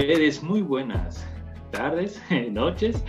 ustedes 0.00 0.42
muy 0.42 0.60
buenas 0.60 1.24
tardes, 1.70 2.20
noches, 2.50 3.04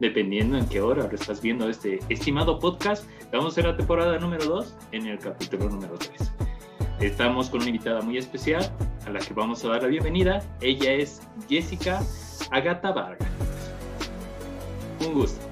dependiendo 0.00 0.58
en 0.58 0.66
qué 0.66 0.80
hora 0.80 1.08
estás 1.10 1.40
viendo 1.40 1.68
este 1.68 1.98
estimado 2.08 2.58
podcast. 2.58 3.08
A 3.32 3.46
hacer 3.46 3.64
la 3.64 3.76
temporada 3.76 4.18
número 4.18 4.44
2 4.44 4.76
en 4.92 5.06
el 5.06 5.18
capítulo 5.18 5.70
número 5.70 5.94
3. 5.96 6.32
Estamos 7.00 7.48
con 7.48 7.60
una 7.60 7.70
invitada 7.70 8.02
muy 8.02 8.18
especial 8.18 8.70
a 9.06 9.10
la 9.10 9.20
que 9.20 9.32
vamos 9.32 9.64
a 9.64 9.68
dar 9.68 9.82
la 9.82 9.88
bienvenida. 9.88 10.42
Ella 10.60 10.92
es 10.92 11.22
Jessica 11.48 12.02
Agata 12.50 12.92
Vargas. 12.92 13.28
Un 15.06 15.14
gusto. 15.14 15.49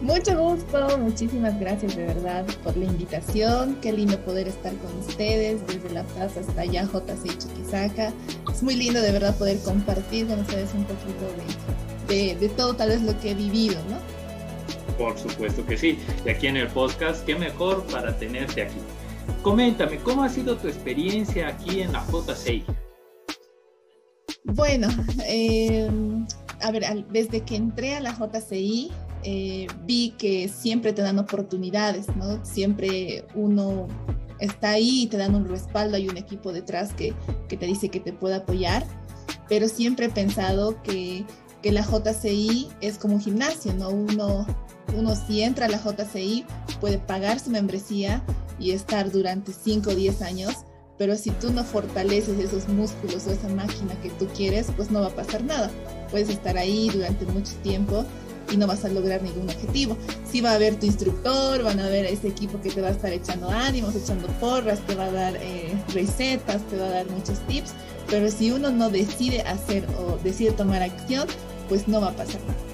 Mucho 0.00 0.38
gusto, 0.38 0.96
muchísimas 0.98 1.58
gracias 1.58 1.96
de 1.96 2.06
verdad 2.06 2.46
por 2.62 2.76
la 2.76 2.84
invitación. 2.84 3.76
Qué 3.82 3.92
lindo 3.92 4.16
poder 4.20 4.46
estar 4.46 4.72
con 4.76 4.96
ustedes 5.00 5.66
desde 5.66 5.90
La 5.90 6.04
Plaza 6.04 6.38
hasta 6.38 6.60
allá, 6.60 6.84
JC 6.84 7.36
Chiquisaca. 7.36 8.12
Es 8.52 8.62
muy 8.62 8.76
lindo 8.76 9.00
de 9.00 9.10
verdad 9.10 9.36
poder 9.36 9.58
compartir 9.64 10.28
con 10.28 10.38
ustedes 10.38 10.72
un 10.74 10.84
poquito 10.84 11.26
de, 12.06 12.36
de, 12.36 12.48
todo 12.50 12.74
tal 12.74 12.90
vez 12.90 13.02
lo 13.02 13.18
que 13.18 13.32
he 13.32 13.34
vivido, 13.34 13.76
¿no? 13.90 13.98
Por 14.96 15.18
supuesto 15.18 15.66
que 15.66 15.76
sí. 15.76 15.98
Y 16.24 16.28
aquí 16.28 16.46
en 16.46 16.58
el 16.58 16.68
podcast, 16.68 17.24
qué 17.24 17.34
mejor 17.34 17.82
para 17.86 18.16
tenerte 18.16 18.62
aquí. 18.62 18.78
Coméntame, 19.42 19.96
¿cómo 19.98 20.22
ha 20.22 20.28
sido 20.28 20.56
tu 20.56 20.68
experiencia 20.68 21.48
aquí 21.48 21.80
en 21.80 21.92
la 21.92 22.06
JCI? 22.06 22.64
Bueno, 24.44 24.88
eh, 25.26 25.90
a 26.62 26.70
ver, 26.70 27.04
desde 27.10 27.40
que 27.40 27.56
entré 27.56 27.96
a 27.96 28.00
la 28.00 28.16
JCI, 28.16 28.92
eh, 29.30 29.66
vi 29.84 30.14
que 30.16 30.48
siempre 30.48 30.94
te 30.94 31.02
dan 31.02 31.18
oportunidades, 31.18 32.06
¿no? 32.16 32.42
Siempre 32.46 33.26
uno 33.34 33.86
está 34.38 34.70
ahí 34.70 35.02
y 35.02 35.06
te 35.06 35.18
dan 35.18 35.34
un 35.34 35.46
respaldo, 35.46 35.98
hay 35.98 36.08
un 36.08 36.16
equipo 36.16 36.50
detrás 36.50 36.94
que, 36.94 37.12
que 37.46 37.58
te 37.58 37.66
dice 37.66 37.90
que 37.90 38.00
te 38.00 38.14
puede 38.14 38.36
apoyar, 38.36 38.86
pero 39.46 39.68
siempre 39.68 40.06
he 40.06 40.08
pensado 40.08 40.82
que, 40.82 41.26
que, 41.60 41.72
la 41.72 41.82
JCI 41.82 42.68
es 42.80 42.96
como 42.96 43.16
un 43.16 43.20
gimnasio, 43.20 43.74
¿no? 43.74 43.90
Uno, 43.90 44.46
uno 44.96 45.14
si 45.14 45.42
entra 45.42 45.66
a 45.66 45.68
la 45.68 45.78
JCI 45.78 46.46
puede 46.80 46.96
pagar 46.96 47.38
su 47.38 47.50
membresía 47.50 48.24
y 48.58 48.70
estar 48.70 49.12
durante 49.12 49.52
5 49.52 49.90
o 49.90 49.94
10 49.94 50.22
años, 50.22 50.54
pero 50.96 51.16
si 51.16 51.32
tú 51.32 51.52
no 51.52 51.64
fortaleces 51.64 52.38
esos 52.38 52.66
músculos 52.70 53.26
o 53.26 53.30
esa 53.30 53.48
máquina 53.48 53.94
que 54.00 54.08
tú 54.08 54.26
quieres, 54.34 54.68
pues 54.74 54.90
no 54.90 55.02
va 55.02 55.08
a 55.08 55.14
pasar 55.14 55.44
nada. 55.44 55.70
Puedes 56.10 56.30
estar 56.30 56.56
ahí 56.56 56.88
durante 56.88 57.26
mucho 57.26 57.52
tiempo 57.62 58.06
y 58.50 58.56
no 58.56 58.66
vas 58.66 58.84
a 58.84 58.88
lograr 58.88 59.22
ningún 59.22 59.48
objetivo. 59.48 59.96
Sí 60.24 60.40
va 60.40 60.52
a 60.52 60.54
haber 60.54 60.78
tu 60.78 60.86
instructor, 60.86 61.62
van 61.62 61.80
a 61.80 61.86
haber 61.86 62.06
ese 62.06 62.28
equipo 62.28 62.60
que 62.60 62.70
te 62.70 62.80
va 62.80 62.88
a 62.88 62.92
estar 62.92 63.12
echando 63.12 63.50
ánimos, 63.50 63.94
echando 63.94 64.28
porras, 64.40 64.80
te 64.86 64.94
va 64.94 65.04
a 65.04 65.12
dar 65.12 65.36
eh, 65.36 65.76
recetas, 65.92 66.62
te 66.68 66.76
va 66.76 66.86
a 66.86 66.90
dar 66.90 67.10
muchos 67.10 67.38
tips, 67.46 67.72
pero 68.08 68.30
si 68.30 68.50
uno 68.50 68.70
no 68.70 68.90
decide 68.90 69.42
hacer 69.42 69.86
o 69.98 70.18
decide 70.22 70.52
tomar 70.52 70.82
acción, 70.82 71.26
pues 71.68 71.88
no 71.88 72.00
va 72.00 72.08
a 72.08 72.12
pasar 72.12 72.40
nada. 72.42 72.68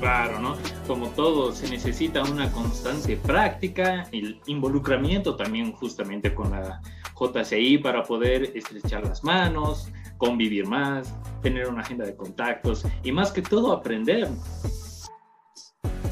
Claro, 0.00 0.38
¿no? 0.38 0.56
Como 0.86 1.08
todo, 1.10 1.52
se 1.52 1.68
necesita 1.68 2.22
una 2.22 2.50
constante 2.52 3.16
práctica, 3.16 4.06
el 4.12 4.40
involucramiento 4.46 5.36
también 5.36 5.72
justamente 5.72 6.34
con 6.34 6.50
la 6.50 6.80
JCI 7.18 7.78
para 7.78 8.02
poder 8.02 8.52
estrechar 8.54 9.06
las 9.06 9.24
manos, 9.24 9.88
convivir 10.18 10.66
más, 10.66 11.14
tener 11.42 11.68
una 11.68 11.82
agenda 11.82 12.04
de 12.04 12.14
contactos 12.14 12.84
y 13.02 13.12
más 13.12 13.32
que 13.32 13.42
todo 13.42 13.72
aprender. 13.72 14.28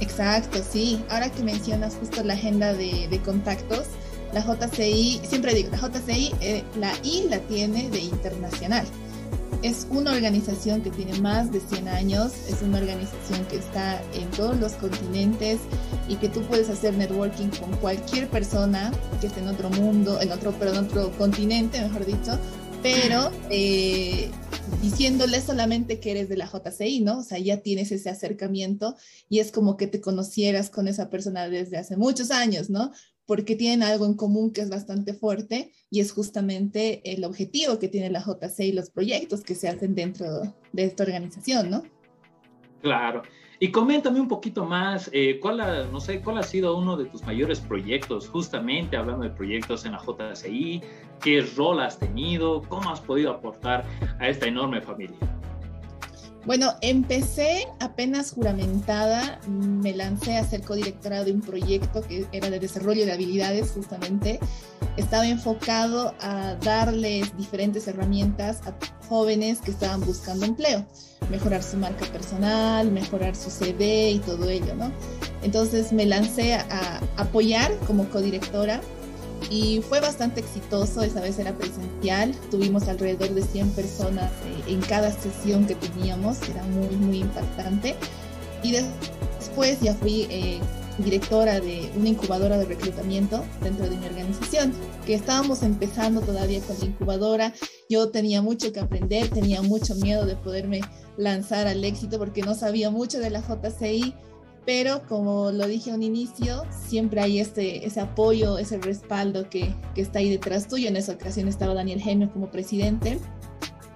Exacto, 0.01 0.59
sí. 0.63 1.03
Ahora 1.11 1.31
que 1.31 1.43
mencionas 1.43 1.95
justo 1.95 2.23
la 2.25 2.35
agenda 2.35 2.75
de, 2.75 3.21
contactos, 3.25 3.87
la 4.33 4.41
JCI, 4.41 5.21
siempre 5.25 5.55
digo, 5.55 5.71
la 5.71 5.79
JCI, 5.79 6.35
eh, 6.41 6.65
la 6.79 6.93
I 7.05 7.27
la 7.29 7.39
tiene 7.41 7.89
de 7.91 8.01
internacional. 8.01 8.85
Es 9.63 9.87
una 9.91 10.11
organización 10.11 10.83
que 10.83 10.91
tiene 10.91 11.21
más 11.21 11.53
de 11.53 11.61
100 11.61 11.87
años, 11.87 12.33
es 12.49 12.63
una 12.63 12.79
organización 12.79 13.45
que 13.49 13.57
está 13.57 14.03
en 14.13 14.29
todos 14.33 14.57
los 14.57 14.73
continentes 14.73 15.61
y 16.09 16.17
que 16.17 16.29
tú 16.29 16.43
puedes 16.43 16.69
hacer 16.69 16.95
networking 16.95 17.49
con 17.61 17.71
cualquier 17.77 18.27
persona 18.27 18.91
que 19.21 19.29
esté 19.29 19.39
en 19.39 19.49
otro 19.49 19.71
mundo, 19.71 20.21
en 20.21 20.33
otro, 20.33 20.51
perdón, 20.51 20.87
otro 20.87 21.13
continente, 21.13 21.81
mejor 21.81 22.05
dicho, 22.05 22.37
pero 22.83 23.31
eh, 23.49 24.29
diciéndole 24.83 25.41
solamente 25.41 26.01
que 26.01 26.11
eres 26.11 26.29
de 26.29 26.37
la 26.37 26.47
JCI, 26.47 27.01
¿no? 27.01 27.19
O 27.21 27.23
sea, 27.23 27.39
ya 27.39 27.59
tienes 27.59 27.93
ese 27.93 28.11
acercamiento 28.11 28.97
y 29.29 29.39
es 29.39 29.53
como 29.53 29.77
que 29.77 29.87
te 29.87 30.01
conocieras 30.01 30.69
con 30.69 30.89
esa 30.89 31.09
persona 31.09 31.49
desde 31.49 31.79
hace 31.79 31.97
muchos 31.97 32.33
años, 32.33 32.71
¿no? 32.71 32.91
Porque 33.25 33.55
tienen 33.55 33.85
algo 33.85 34.05
en 34.05 34.15
común 34.15 34.53
que 34.53 34.63
es 34.63 34.69
bastante 34.69 35.15
fuerte 35.15 35.73
y 35.91 36.01
es 36.01 36.11
justamente 36.13 37.01
el 37.13 37.25
objetivo 37.25 37.79
que 37.79 37.89
tiene 37.89 38.11
la 38.11 38.25
JCI 38.25 38.73
los 38.73 38.91
proyectos 38.91 39.43
que 39.43 39.55
se 39.55 39.69
hacen 39.69 39.95
dentro 39.95 40.27
de 40.73 40.85
esta 40.85 41.05
organización, 41.05 41.71
¿no? 41.71 41.85
Claro. 42.83 43.23
Y 43.63 43.71
coméntame 43.71 44.21
un 44.21 44.27
poquito 44.27 44.65
más, 44.65 45.09
eh, 45.13 45.39
¿cuál, 45.39 45.61
ha, 45.61 45.85
no 45.85 46.01
sé, 46.01 46.21
cuál 46.21 46.39
ha 46.39 46.43
sido 46.43 46.77
uno 46.77 46.97
de 46.97 47.05
tus 47.05 47.23
mayores 47.23 47.61
proyectos, 47.61 48.29
justamente 48.29 48.97
hablando 48.97 49.23
de 49.23 49.31
proyectos 49.31 49.85
en 49.85 49.93
la 49.93 50.01
JCI, 50.01 50.83
qué 51.21 51.47
rol 51.57 51.79
has 51.79 51.97
tenido, 51.97 52.63
cómo 52.63 52.91
has 52.91 53.01
podido 53.01 53.31
aportar 53.31 53.85
a 54.19 54.29
esta 54.29 54.49
enorme 54.49 54.81
familia. 54.81 55.17
Bueno, 56.45 56.75
empecé 56.81 57.69
apenas 57.79 58.33
juramentada, 58.33 59.41
me 59.47 59.95
lancé 59.95 60.37
a 60.39 60.45
ser 60.45 60.63
codirectora 60.63 61.23
de 61.23 61.33
un 61.33 61.41
proyecto 61.41 62.03
que 62.03 62.27
era 62.33 62.51
de 62.51 62.59
desarrollo 62.59 63.07
de 63.07 63.13
habilidades 63.13 63.71
justamente. 63.71 64.41
Estaba 64.97 65.27
enfocado 65.29 66.15
a 66.21 66.57
darles 66.57 67.37
diferentes 67.37 67.87
herramientas 67.87 68.61
a 68.67 68.75
jóvenes 69.09 69.61
que 69.61 69.71
estaban 69.71 70.01
buscando 70.01 70.45
empleo, 70.45 70.85
mejorar 71.31 71.63
su 71.63 71.77
marca 71.77 72.07
personal, 72.07 72.91
mejorar 72.91 73.37
su 73.37 73.49
CV 73.49 74.11
y 74.11 74.19
todo 74.19 74.51
ello, 74.51 74.75
¿no? 74.75 74.91
Entonces 75.43 75.93
me 75.93 76.07
lancé 76.07 76.55
a 76.55 77.01
apoyar 77.19 77.73
como 77.87 78.09
codirectora 78.09 78.81
y 79.51 79.81
fue 79.83 80.01
bastante 80.01 80.41
exitoso, 80.41 81.03
esa 81.03 81.21
vez 81.21 81.39
era 81.39 81.57
presencial, 81.57 82.35
tuvimos 82.51 82.89
alrededor 82.89 83.31
de 83.31 83.43
100 83.43 83.71
personas 83.71 84.31
eh, 84.31 84.73
en 84.73 84.81
cada 84.81 85.11
sesión 85.13 85.67
que 85.67 85.75
teníamos, 85.75 86.41
era 86.49 86.63
muy, 86.65 86.97
muy 86.97 87.19
impactante. 87.21 87.97
Y 88.63 88.73
después 88.73 89.81
ya 89.81 89.95
fui 89.95 90.27
eh, 90.31 90.61
directora 90.99 91.61
de 91.61 91.91
una 91.97 92.11
incubadora 92.11 92.59
de 92.59 92.67
reclutamiento 92.67 93.45
dentro 93.63 93.89
de 93.89 93.97
mi 93.97 94.07
organización, 94.07 94.73
que 95.07 95.15
estábamos 95.15 95.63
empezando 95.63 96.21
todavía 96.21 96.61
con 96.61 96.79
la 96.79 96.85
incubadora. 96.87 97.53
Yo 97.89 98.11
tenía 98.11 98.43
mucho 98.43 98.73
que 98.73 98.81
aprender, 98.81 99.29
tenía 99.29 99.63
mucho 99.63 99.95
miedo 99.97 100.27
de 100.27 100.37
poderme 100.37 100.81
lanzar 101.17 101.67
al 101.67 101.85
éxito 101.85 102.19
porque 102.19 102.43
no 102.43 102.55
sabía 102.55 102.91
mucho 102.91 103.19
de 103.19 103.31
la 103.31 103.41
JCI 103.41 104.15
pero 104.65 105.03
como 105.09 105.51
lo 105.51 105.67
dije 105.67 105.91
a 105.91 105.95
un 105.95 106.03
inicio, 106.03 106.65
siempre 106.87 107.21
hay 107.21 107.41
este, 107.41 107.87
ese 107.87 108.01
apoyo, 108.01 108.59
ese 108.59 108.79
respaldo 108.79 109.51
que, 109.51 109.75
que 109.95 110.03
está 110.03 110.21
ahí 110.21 110.31
detrás 110.31 110.69
tuyo. 110.69 110.89
En 110.89 110.97
esa 110.97 111.13
ocasión 111.13 111.49
estaba 111.49 111.75
Daniel 111.75 112.01
Genio 112.01 112.33
como 112.33 112.51
presidente, 112.51 113.19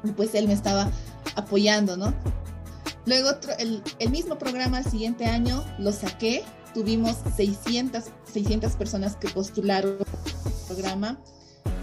y 0.04 0.12
pues 0.12 0.34
él 0.34 0.48
me 0.48 0.54
estaba 0.54 0.90
apoyando, 1.36 1.96
¿no? 1.96 2.12
Luego 3.06 3.30
el, 3.58 3.82
el 4.00 4.10
mismo 4.10 4.36
programa 4.38 4.78
el 4.78 4.84
siguiente 4.84 5.26
año 5.26 5.64
lo 5.78 5.92
saqué, 5.92 6.42
tuvimos 6.74 7.16
600, 7.36 8.04
600 8.32 8.72
personas 8.72 9.16
que 9.16 9.28
postularon 9.28 9.98
el 9.98 10.66
programa, 10.66 11.18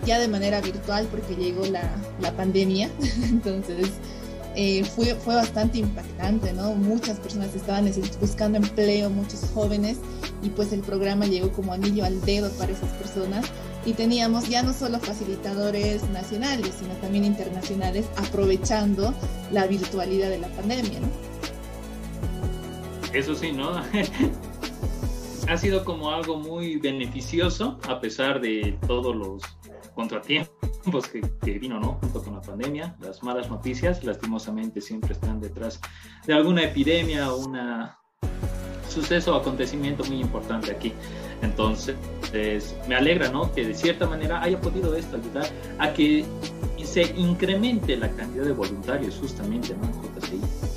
ya 0.05 0.19
de 0.19 0.27
manera 0.27 0.59
virtual 0.59 1.07
porque 1.09 1.35
llegó 1.35 1.65
la, 1.65 1.89
la 2.21 2.35
pandemia, 2.35 2.89
entonces 3.23 3.89
eh, 4.56 4.84
fue, 4.84 5.16
fue 5.16 5.36
bastante 5.36 5.80
impactante, 5.80 6.54
¿no? 6.54 6.75
Muchas 6.75 7.19
personas 7.19 7.54
estaban 7.56 7.89
buscando 8.19 8.57
empleo, 8.57 9.10
muchos 9.10 9.50
jóvenes, 9.54 9.98
y 10.42 10.50
pues 10.50 10.72
el 10.74 10.81
programa 10.81 11.25
llegó 11.25 11.51
como 11.51 11.74
anillo 11.74 12.06
al 12.06 12.22
dedo 12.22 12.51
para 12.51 12.72
esas 12.72 12.92
personas. 12.92 13.45
Y 13.86 13.94
teníamos 13.94 14.48
ya 14.48 14.63
no 14.63 14.72
solo 14.72 15.00
facilitadores 15.00 16.07
nacionales, 16.10 16.74
sino 16.80 16.94
también 16.95 17.25
internacionales, 17.25 18.06
aprovechando 18.16 19.13
la 19.51 19.68
virtualidad 19.68 20.30
de 20.30 20.39
la 20.39 20.48
pandemia, 20.50 21.01
¿no? 21.01 21.07
Eso 23.13 23.36
sí, 23.36 23.51
¿no? 23.51 23.74
ha 25.48 25.57
sido 25.57 25.83
como 25.83 26.12
algo 26.12 26.38
muy 26.38 26.77
beneficioso 26.77 27.77
a 27.88 28.00
pesar 28.00 28.39
de 28.39 28.77
todos 28.88 29.16
los 29.16 29.44
contratiempos 29.94 31.07
que, 31.07 31.22
que, 31.42 31.60
vino, 31.60 31.80
¿no? 31.80 31.94
Junto 32.01 32.24
con 32.24 32.34
la 32.36 32.42
pandemia, 32.42 32.95
las 33.00 33.24
malas 33.24 33.50
noticias, 33.50 34.04
lastimosamente 34.04 34.81
siempre 34.81 35.13
están 35.13 35.40
detrás 35.40 35.80
de 36.25 36.34
alguna 36.34 36.63
epidemia 36.63 37.31
o 37.31 37.45
un 37.45 37.57
suceso 38.90 39.36
o 39.36 39.40
acontecimiento 39.40 40.04
muy 40.06 40.19
importante 40.19 40.72
aquí. 40.72 40.94
Entonces, 41.42 41.95
me 42.88 42.95
alegra, 42.95 43.30
¿no? 43.30 43.54
Que 43.54 43.66
de 43.66 43.74
cierta 43.74 44.07
manera 44.07 44.42
haya 44.42 44.60
podido 44.60 44.95
esto 44.95 45.18
ayudar 45.18 45.45
a 45.80 45.94
que 45.94 46.25
se 46.84 47.04
incremente 47.18 47.98
la 47.98 48.10
cantidad 48.10 48.46
de 48.46 48.54
voluntarios 48.54 49.18
justamente, 49.19 49.75
¿no? 49.75 49.86
En 49.86 50.19
JCI. 50.19 50.73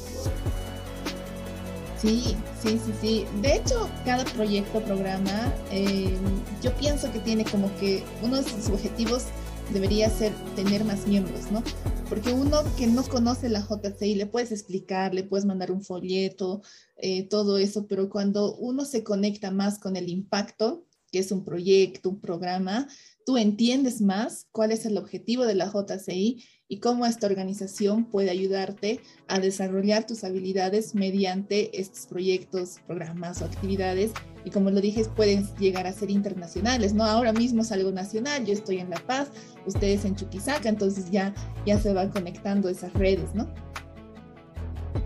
Sí, 2.01 2.37
sí, 2.63 2.79
sí, 2.85 2.93
sí. 3.01 3.25
De 3.41 3.57
hecho, 3.57 3.89
cada 4.05 4.25
proyecto, 4.25 4.81
programa, 4.83 5.53
eh, 5.71 6.15
yo 6.63 6.75
pienso 6.77 7.11
que 7.13 7.21
tiene 7.21 7.45
como 7.45 7.75
que 7.79 8.05
uno 8.23 8.37
de 8.37 8.43
sus 8.45 8.69
objetivos 8.69 9.25
debería 9.73 10.11
ser 10.11 10.33
tener 10.55 10.85
más 10.85 11.07
miembros, 11.07 11.51
¿no? 11.51 11.63
porque 12.09 12.33
uno 12.33 12.63
que 12.77 12.87
no 12.87 13.03
conoce 13.05 13.49
la 13.49 13.61
JCI 13.61 14.15
le 14.15 14.27
puedes 14.27 14.53
explicar, 14.53 15.15
le 15.15 15.25
puedes 15.25 15.45
mandar 15.45 15.71
un 15.73 15.83
folleto, 15.83 16.63
eh, 16.97 17.25
todo 17.29 17.59
eso, 17.59 17.87
pero 17.87 18.09
cuando 18.09 18.55
uno 18.57 18.85
se 18.85 19.03
conecta 19.03 19.51
más 19.51 19.79
con 19.79 19.97
el 19.97 20.09
impacto, 20.09 20.85
que 21.11 21.19
es 21.19 21.33
un 21.33 21.45
proyecto, 21.45 22.11
un 22.11 22.21
programa, 22.21 22.89
tú 23.26 23.37
entiendes 23.37 24.00
más 24.00 24.46
cuál 24.52 24.70
es 24.70 24.87
el 24.87 24.96
objetivo 24.96 25.46
de 25.46 25.56
la 25.56 25.67
JCI 25.67 26.44
y 26.69 26.78
cómo 26.78 27.06
esta 27.06 27.26
organización 27.26 28.05
puede 28.05 28.31
ayudarte 28.31 29.00
a 29.26 29.40
desarrollar 29.40 30.06
tus 30.06 30.23
habilidades 30.23 30.94
mediante 30.94 31.78
estos 31.78 32.06
proyectos, 32.06 32.78
programas 32.87 33.43
o 33.43 33.46
actividades. 33.46 34.12
Y 34.44 34.50
como 34.50 34.70
lo 34.70 34.81
dije, 34.81 35.05
pueden 35.17 35.44
llegar 35.56 35.88
a 35.88 35.93
ser 35.93 36.08
internacionales, 36.08 36.94
¿no? 36.94 37.02
Ahora 37.02 37.32
mismo 37.32 37.62
es 37.62 37.73
algo 37.73 37.90
nacional, 37.90 38.46
yo 38.46 38.52
estoy 38.52 38.78
en 38.78 38.90
La 38.90 39.00
Paz, 39.00 39.32
ustedes 39.67 40.05
en 40.05 40.14
Chuquisaca, 40.14 40.69
entonces 40.69 41.11
ya, 41.11 41.34
ya 41.67 41.81
se 41.81 41.93
van 41.93 42.11
conectando 42.11 42.69
esas 42.69 42.93
redes, 42.93 43.34
¿no? 43.34 43.52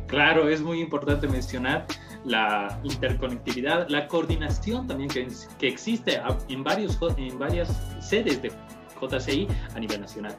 Claro, 0.09 0.51
es 0.51 0.61
muy 0.61 0.81
importante 0.81 1.27
mencionar 1.27 1.87
la 2.25 2.81
interconectividad, 2.85 3.89
la 3.89 4.07
coordinación 4.09 4.87
también 4.87 5.09
que, 5.09 5.29
que 5.59 5.69
existe 5.69 6.21
en, 6.49 6.65
varios, 6.65 6.99
en 7.17 7.39
varias 7.39 7.69
sedes 8.01 8.43
de 8.43 8.53
JCI 9.01 9.49
a 9.75 9.79
nivel 9.79 10.01
nacional. 10.01 10.37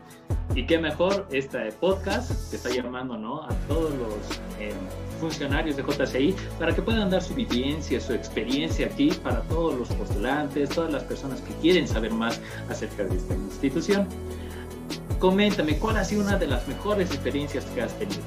Y 0.56 0.66
qué 0.66 0.78
mejor 0.78 1.28
este 1.32 1.72
podcast 1.74 2.50
que 2.50 2.58
está 2.58 2.70
llamando 2.70 3.18
¿no? 3.18 3.44
a 3.44 3.50
todos 3.68 3.92
los 3.96 4.40
eh, 4.60 4.74
funcionarios 5.20 5.78
de 5.78 5.84
JCI 5.84 6.36
para 6.60 6.74
que 6.74 6.82
puedan 6.82 7.10
dar 7.10 7.22
su 7.22 7.34
vivencia, 7.34 8.00
su 8.00 8.14
experiencia 8.14 8.88
aquí 8.88 9.12
para 9.24 9.42
todos 9.44 9.78
los 9.78 9.90
postulantes, 9.90 10.70
todas 10.70 10.92
las 10.92 11.04
personas 11.04 11.42
que 11.42 11.54
quieren 11.56 11.88
saber 11.88 12.12
más 12.12 12.40
acerca 12.70 13.04
de 13.04 13.16
esta 13.16 13.34
institución. 13.34 14.08
Coméntame, 15.20 15.78
¿cuál 15.78 15.98
ha 15.98 16.04
sido 16.04 16.24
una 16.24 16.38
de 16.38 16.48
las 16.48 16.68
mejores 16.68 17.12
experiencias 17.12 17.66
que 17.66 17.82
has 17.82 17.94
tenido? 17.98 18.22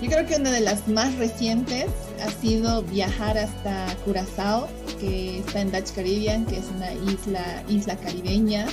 Yo 0.00 0.08
creo 0.08 0.26
que 0.26 0.36
una 0.36 0.52
de 0.52 0.60
las 0.60 0.86
más 0.86 1.12
recientes 1.16 1.86
ha 2.22 2.30
sido 2.30 2.84
viajar 2.84 3.36
hasta 3.36 3.96
Curazao, 4.04 4.68
que 5.00 5.40
está 5.40 5.60
en 5.60 5.72
Dutch 5.72 5.90
Caribbean, 5.92 6.46
que 6.46 6.58
es 6.58 6.66
una 6.76 6.92
isla, 6.92 7.64
isla 7.68 7.96
caribeña, 7.96 8.66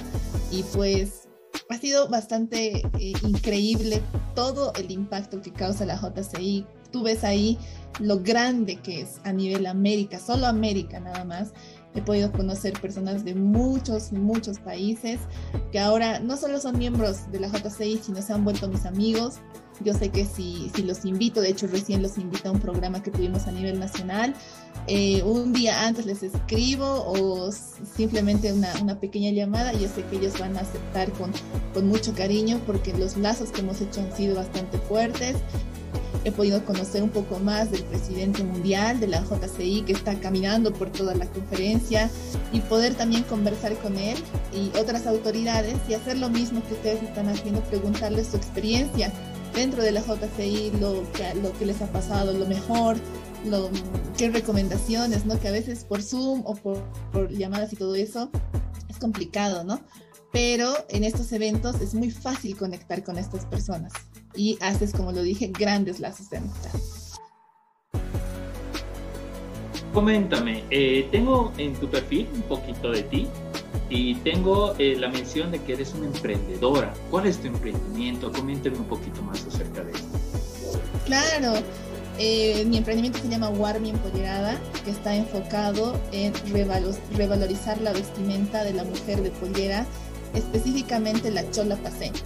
y 0.51 0.61
pues 0.75 1.27
ha 1.69 1.77
sido 1.79 2.07
bastante 2.09 2.77
eh, 2.99 3.13
increíble 3.23 4.03
todo 4.35 4.71
el 4.75 4.91
impacto 4.91 5.41
que 5.41 5.51
causa 5.51 5.83
la 5.83 5.99
JCI. 5.99 6.67
Tú 6.91 7.01
ves 7.01 7.23
ahí 7.23 7.57
lo 7.99 8.19
grande 8.19 8.75
que 8.75 9.01
es 9.01 9.19
a 9.23 9.33
nivel 9.33 9.65
América, 9.65 10.19
solo 10.19 10.45
América 10.45 10.99
nada 10.99 11.25
más. 11.25 11.53
He 11.95 12.03
podido 12.03 12.31
conocer 12.31 12.79
personas 12.79 13.25
de 13.25 13.33
muchos, 13.33 14.11
muchos 14.11 14.59
países 14.59 15.19
que 15.71 15.79
ahora 15.79 16.19
no 16.19 16.37
solo 16.37 16.59
son 16.59 16.77
miembros 16.77 17.31
de 17.31 17.39
la 17.39 17.47
JCI, 17.47 18.01
sino 18.03 18.21
se 18.21 18.31
han 18.31 18.43
vuelto 18.43 18.67
mis 18.67 18.85
amigos 18.85 19.39
yo 19.83 19.93
sé 19.93 20.09
que 20.09 20.25
si, 20.25 20.71
los 20.83 21.05
invito, 21.05 21.41
de 21.41 21.49
hecho 21.49 21.67
recién 21.67 22.01
los 22.01 22.17
invito 22.17 22.49
a 22.49 22.51
un 22.51 22.59
programa 22.59 23.01
que 23.03 23.11
tuvimos 23.11 23.47
a 23.47 23.51
nivel 23.51 23.79
nacional, 23.79 24.33
eh, 24.87 25.23
un 25.23 25.53
día 25.53 25.85
antes 25.85 26.05
les 26.05 26.23
escribo 26.23 26.85
o 26.85 27.51
simplemente 27.51 28.53
una, 28.53 28.99
pequeña 28.99 29.31
llamada, 29.31 29.73
yo 29.73 29.87
sé 29.87 30.03
que 30.09 30.17
ellos 30.17 30.39
van 30.39 30.57
a 30.57 30.61
aceptar 30.61 31.11
con 31.11 31.87
mucho 31.87 32.13
cariño 32.13 32.61
porque 32.65 32.93
los 32.93 33.17
lazos 33.17 33.49
que 33.51 33.61
hemos 33.61 33.81
hecho 33.81 34.01
han 34.01 34.15
sido 34.15 34.35
bastante 34.35 34.77
fuertes. 34.77 35.35
He 36.25 36.31
podido 36.31 36.65
conocer 36.65 37.03
un 37.03 37.09
poco 37.09 37.39
más 37.39 37.69
del 37.69 37.83
presidente 37.83 38.43
mundial 38.43 38.99
de 38.99 39.07
la 39.07 39.21
JCI 39.21 39.83
que 39.83 39.93
está 39.93 40.19
caminando 40.19 40.73
por 40.73 40.89
toda 40.89 41.13
la 41.13 41.27
conferencia 41.27 42.09
y 42.51 42.61
poder 42.61 42.95
también 42.95 43.21
conversar 43.23 43.77
con 43.77 43.95
él 43.97 44.17
y 44.51 44.75
otras 44.75 45.05
autoridades 45.05 45.75
y 45.87 45.93
hacer 45.93 46.17
lo 46.17 46.29
mismo 46.29 46.63
que 46.67 46.73
ustedes 46.73 47.03
están 47.03 47.29
haciendo, 47.29 47.61
preguntarles 47.61 48.27
su 48.27 48.37
experiencia 48.37 49.13
dentro 49.55 49.81
de 49.81 49.91
la 49.91 50.01
JCI 50.01 50.73
lo 50.79 51.03
que, 51.13 51.33
lo 51.41 51.57
que 51.57 51.65
les 51.65 51.81
ha 51.81 51.87
pasado, 51.87 52.33
lo 52.33 52.45
mejor, 52.45 52.97
lo, 53.45 53.69
qué 54.17 54.29
recomendaciones, 54.29 55.25
¿no? 55.25 55.39
Que 55.39 55.47
a 55.47 55.51
veces 55.51 55.83
por 55.83 56.01
Zoom 56.01 56.43
o 56.45 56.55
por, 56.55 56.83
por 57.11 57.31
llamadas 57.31 57.73
y 57.73 57.75
todo 57.75 57.95
eso 57.95 58.29
es 58.89 58.97
complicado, 58.97 59.63
¿no? 59.63 59.81
Pero 60.31 60.75
en 60.89 61.03
estos 61.03 61.31
eventos 61.31 61.79
es 61.81 61.93
muy 61.93 62.11
fácil 62.11 62.57
conectar 62.57 63.03
con 63.03 63.17
estas 63.17 63.45
personas 63.45 63.93
y 64.35 64.57
haces, 64.61 64.91
como 64.91 65.11
lo 65.11 65.21
dije, 65.21 65.47
grandes 65.47 65.99
lazos 65.99 66.29
de 66.29 66.37
amistad. 66.37 66.71
Coméntame, 69.95 70.65
eh, 70.69 71.07
tengo 71.09 71.53
en 71.57 71.73
tu 71.73 71.89
perfil 71.89 72.27
un 72.35 72.41
poquito 72.43 72.91
de 72.91 73.01
ti, 73.03 73.27
y 73.89 74.15
tengo 74.15 74.75
eh, 74.77 74.95
la 74.97 75.09
mención 75.09 75.51
de 75.51 75.59
que 75.61 75.73
eres 75.73 75.93
una 75.93 76.07
emprendedora. 76.07 76.93
¿Cuál 77.09 77.27
es 77.27 77.37
tu 77.37 77.47
emprendimiento? 77.47 78.31
Coméntame 78.31 78.77
un 78.77 78.85
poquito 78.85 79.21
más 79.21 79.45
acerca 79.45 79.83
de 79.83 79.91
esto. 79.91 80.19
Claro, 81.05 81.53
eh, 82.19 82.65
mi 82.65 82.77
emprendimiento 82.77 83.19
se 83.19 83.29
llama 83.29 83.49
Warmi 83.49 83.91
Empoderada, 83.91 84.59
que 84.83 84.91
está 84.91 85.15
enfocado 85.15 85.97
en 86.11 86.33
revalorizar 86.51 87.79
la 87.79 87.93
vestimenta 87.93 88.65
de 88.65 88.73
la 88.73 88.83
mujer 88.83 89.21
de 89.21 89.31
pollera, 89.31 89.85
específicamente 90.33 91.31
la 91.31 91.49
chola 91.51 91.77
paseña. 91.77 92.19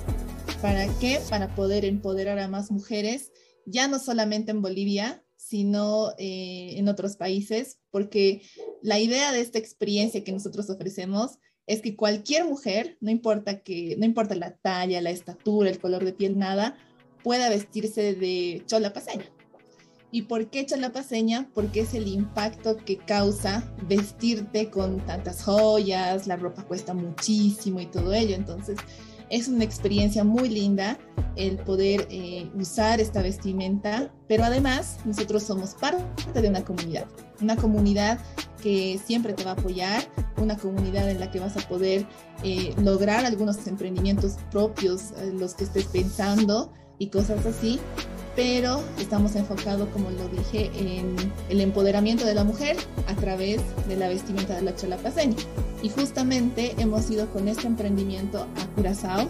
¿Para 0.61 0.87
qué? 0.99 1.19
Para 1.29 1.53
poder 1.55 1.85
empoderar 1.85 2.39
a 2.39 2.47
más 2.47 2.71
mujeres, 2.71 3.31
ya 3.65 3.87
no 3.87 3.99
solamente 3.99 4.49
en 4.49 4.61
Bolivia, 4.63 5.23
sino 5.49 6.11
eh, 6.19 6.75
en 6.77 6.87
otros 6.87 7.15
países, 7.15 7.79
porque 7.89 8.43
la 8.83 8.99
idea 8.99 9.31
de 9.31 9.41
esta 9.41 9.57
experiencia 9.57 10.23
que 10.23 10.31
nosotros 10.31 10.69
ofrecemos 10.69 11.39
es 11.65 11.81
que 11.81 11.95
cualquier 11.95 12.45
mujer, 12.45 12.97
no 13.01 13.09
importa 13.09 13.61
que 13.61 13.95
no 13.97 14.05
importa 14.05 14.35
la 14.35 14.55
talla, 14.57 15.01
la 15.01 15.09
estatura, 15.09 15.71
el 15.71 15.79
color 15.79 16.05
de 16.05 16.13
piel, 16.13 16.37
nada, 16.37 16.77
pueda 17.23 17.49
vestirse 17.49 18.13
de 18.13 18.61
chola 18.67 18.93
paseña. 18.93 19.25
¿Y 20.11 20.23
por 20.23 20.49
qué 20.51 20.65
chola 20.67 20.91
paseña? 20.91 21.49
Porque 21.53 21.81
es 21.81 21.95
el 21.95 22.07
impacto 22.07 22.77
que 22.77 22.97
causa 22.97 23.71
vestirte 23.87 24.69
con 24.69 25.03
tantas 25.05 25.43
joyas, 25.43 26.27
la 26.27 26.35
ropa 26.35 26.63
cuesta 26.63 26.93
muchísimo 26.93 27.79
y 27.79 27.87
todo 27.87 28.13
ello. 28.13 28.35
Entonces, 28.35 28.77
es 29.29 29.47
una 29.47 29.63
experiencia 29.63 30.23
muy 30.23 30.49
linda 30.49 30.97
el 31.35 31.57
poder 31.57 32.07
eh, 32.09 32.49
usar 32.55 32.99
esta 32.99 33.21
vestimenta, 33.21 34.11
pero 34.27 34.43
además 34.43 34.97
nosotros 35.05 35.43
somos 35.43 35.73
parte 35.73 36.41
de 36.41 36.49
una 36.49 36.63
comunidad, 36.65 37.05
una 37.41 37.55
comunidad 37.55 38.19
que 38.61 38.99
siempre 39.03 39.33
te 39.33 39.43
va 39.43 39.51
a 39.51 39.53
apoyar, 39.53 40.03
una 40.37 40.57
comunidad 40.57 41.09
en 41.09 41.19
la 41.19 41.31
que 41.31 41.39
vas 41.39 41.55
a 41.55 41.67
poder 41.67 42.05
eh, 42.43 42.73
lograr 42.83 43.25
algunos 43.25 43.65
emprendimientos 43.67 44.37
propios, 44.51 45.11
eh, 45.17 45.31
los 45.33 45.53
que 45.53 45.63
estés 45.63 45.85
pensando 45.85 46.73
y 46.97 47.07
cosas 47.07 47.45
así, 47.45 47.79
pero 48.35 48.81
estamos 48.99 49.35
enfocados, 49.35 49.89
como 49.89 50.09
lo 50.11 50.27
dije, 50.29 50.71
en 50.75 51.15
el 51.49 51.61
empoderamiento 51.61 52.25
de 52.25 52.33
la 52.33 52.43
mujer 52.43 52.77
a 53.07 53.15
través 53.15 53.61
de 53.87 53.95
la 53.95 54.07
vestimenta 54.07 54.55
de 54.55 54.61
la 54.61 54.75
chola 54.75 54.97
paseña. 54.97 55.35
Y 55.81 55.89
justamente 55.89 56.73
hemos 56.77 57.09
ido 57.09 57.29
con 57.31 57.47
este 57.47 57.67
emprendimiento 57.67 58.41
a 58.41 58.75
Curazao 58.75 59.27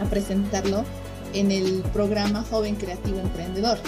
a 0.00 0.04
presentarlo 0.10 0.84
en 1.34 1.50
el 1.50 1.82
programa 1.92 2.44
Joven 2.50 2.76
Creativo 2.76 3.18
Emprendedor. 3.18 3.78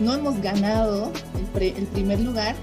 No 0.00 0.14
hemos 0.14 0.40
ganado 0.40 1.10
el 1.54 1.86
primer 1.86 2.20
lugar, 2.20 2.54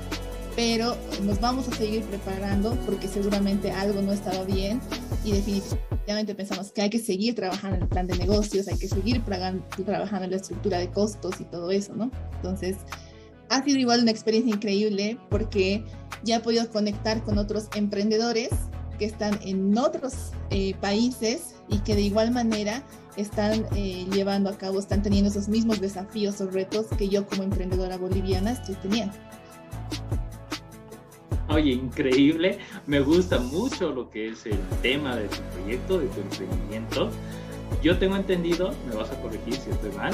pero 0.55 0.95
nos 1.23 1.39
vamos 1.39 1.67
a 1.67 1.75
seguir 1.75 2.03
preparando 2.03 2.75
porque 2.85 3.07
seguramente 3.07 3.71
algo 3.71 4.01
no 4.01 4.11
estaba 4.11 4.43
bien 4.43 4.81
y 5.23 5.31
definitivamente 5.31 6.35
pensamos 6.35 6.71
que 6.71 6.81
hay 6.81 6.89
que 6.89 6.99
seguir 6.99 7.35
trabajando 7.35 7.77
en 7.77 7.83
el 7.83 7.89
plan 7.89 8.07
de 8.07 8.17
negocios, 8.17 8.67
hay 8.67 8.77
que 8.77 8.87
seguir 8.87 9.23
trabajando 9.23 10.25
en 10.25 10.31
la 10.31 10.37
estructura 10.37 10.79
de 10.79 10.89
costos 10.91 11.39
y 11.39 11.45
todo 11.45 11.71
eso, 11.71 11.95
¿no? 11.95 12.11
Entonces, 12.35 12.77
ha 13.49 13.63
sido 13.63 13.79
igual 13.79 14.01
una 14.01 14.11
experiencia 14.11 14.53
increíble 14.53 15.17
porque 15.29 15.83
ya 16.23 16.37
he 16.37 16.39
podido 16.39 16.69
conectar 16.69 17.23
con 17.23 17.37
otros 17.37 17.67
emprendedores 17.75 18.49
que 18.97 19.05
están 19.05 19.39
en 19.43 19.77
otros 19.77 20.31
eh, 20.49 20.75
países 20.81 21.55
y 21.69 21.79
que 21.79 21.95
de 21.95 22.01
igual 22.01 22.31
manera 22.31 22.83
están 23.15 23.65
eh, 23.75 24.05
llevando 24.11 24.49
a 24.49 24.57
cabo, 24.57 24.79
están 24.79 25.01
teniendo 25.01 25.29
esos 25.29 25.47
mismos 25.47 25.79
desafíos 25.79 26.41
o 26.41 26.47
retos 26.47 26.87
que 26.97 27.09
yo 27.09 27.27
como 27.27 27.43
emprendedora 27.43 27.97
boliviana 27.97 28.51
estoy 28.51 28.75
teniendo. 28.75 29.13
Oye, 31.53 31.71
increíble. 31.71 32.57
Me 32.87 32.99
gusta 32.99 33.37
mucho 33.39 33.91
lo 33.91 34.09
que 34.09 34.29
es 34.29 34.45
el 34.47 34.57
tema 34.81 35.15
de 35.15 35.27
tu 35.27 35.41
proyecto, 35.55 35.99
de 35.99 36.07
tu 36.07 36.21
emprendimiento. 36.21 37.11
Yo 37.83 37.97
tengo 37.97 38.15
entendido, 38.15 38.73
me 38.89 38.95
vas 38.95 39.11
a 39.11 39.21
corregir 39.21 39.55
si 39.55 39.69
estoy 39.69 39.91
mal, 39.91 40.13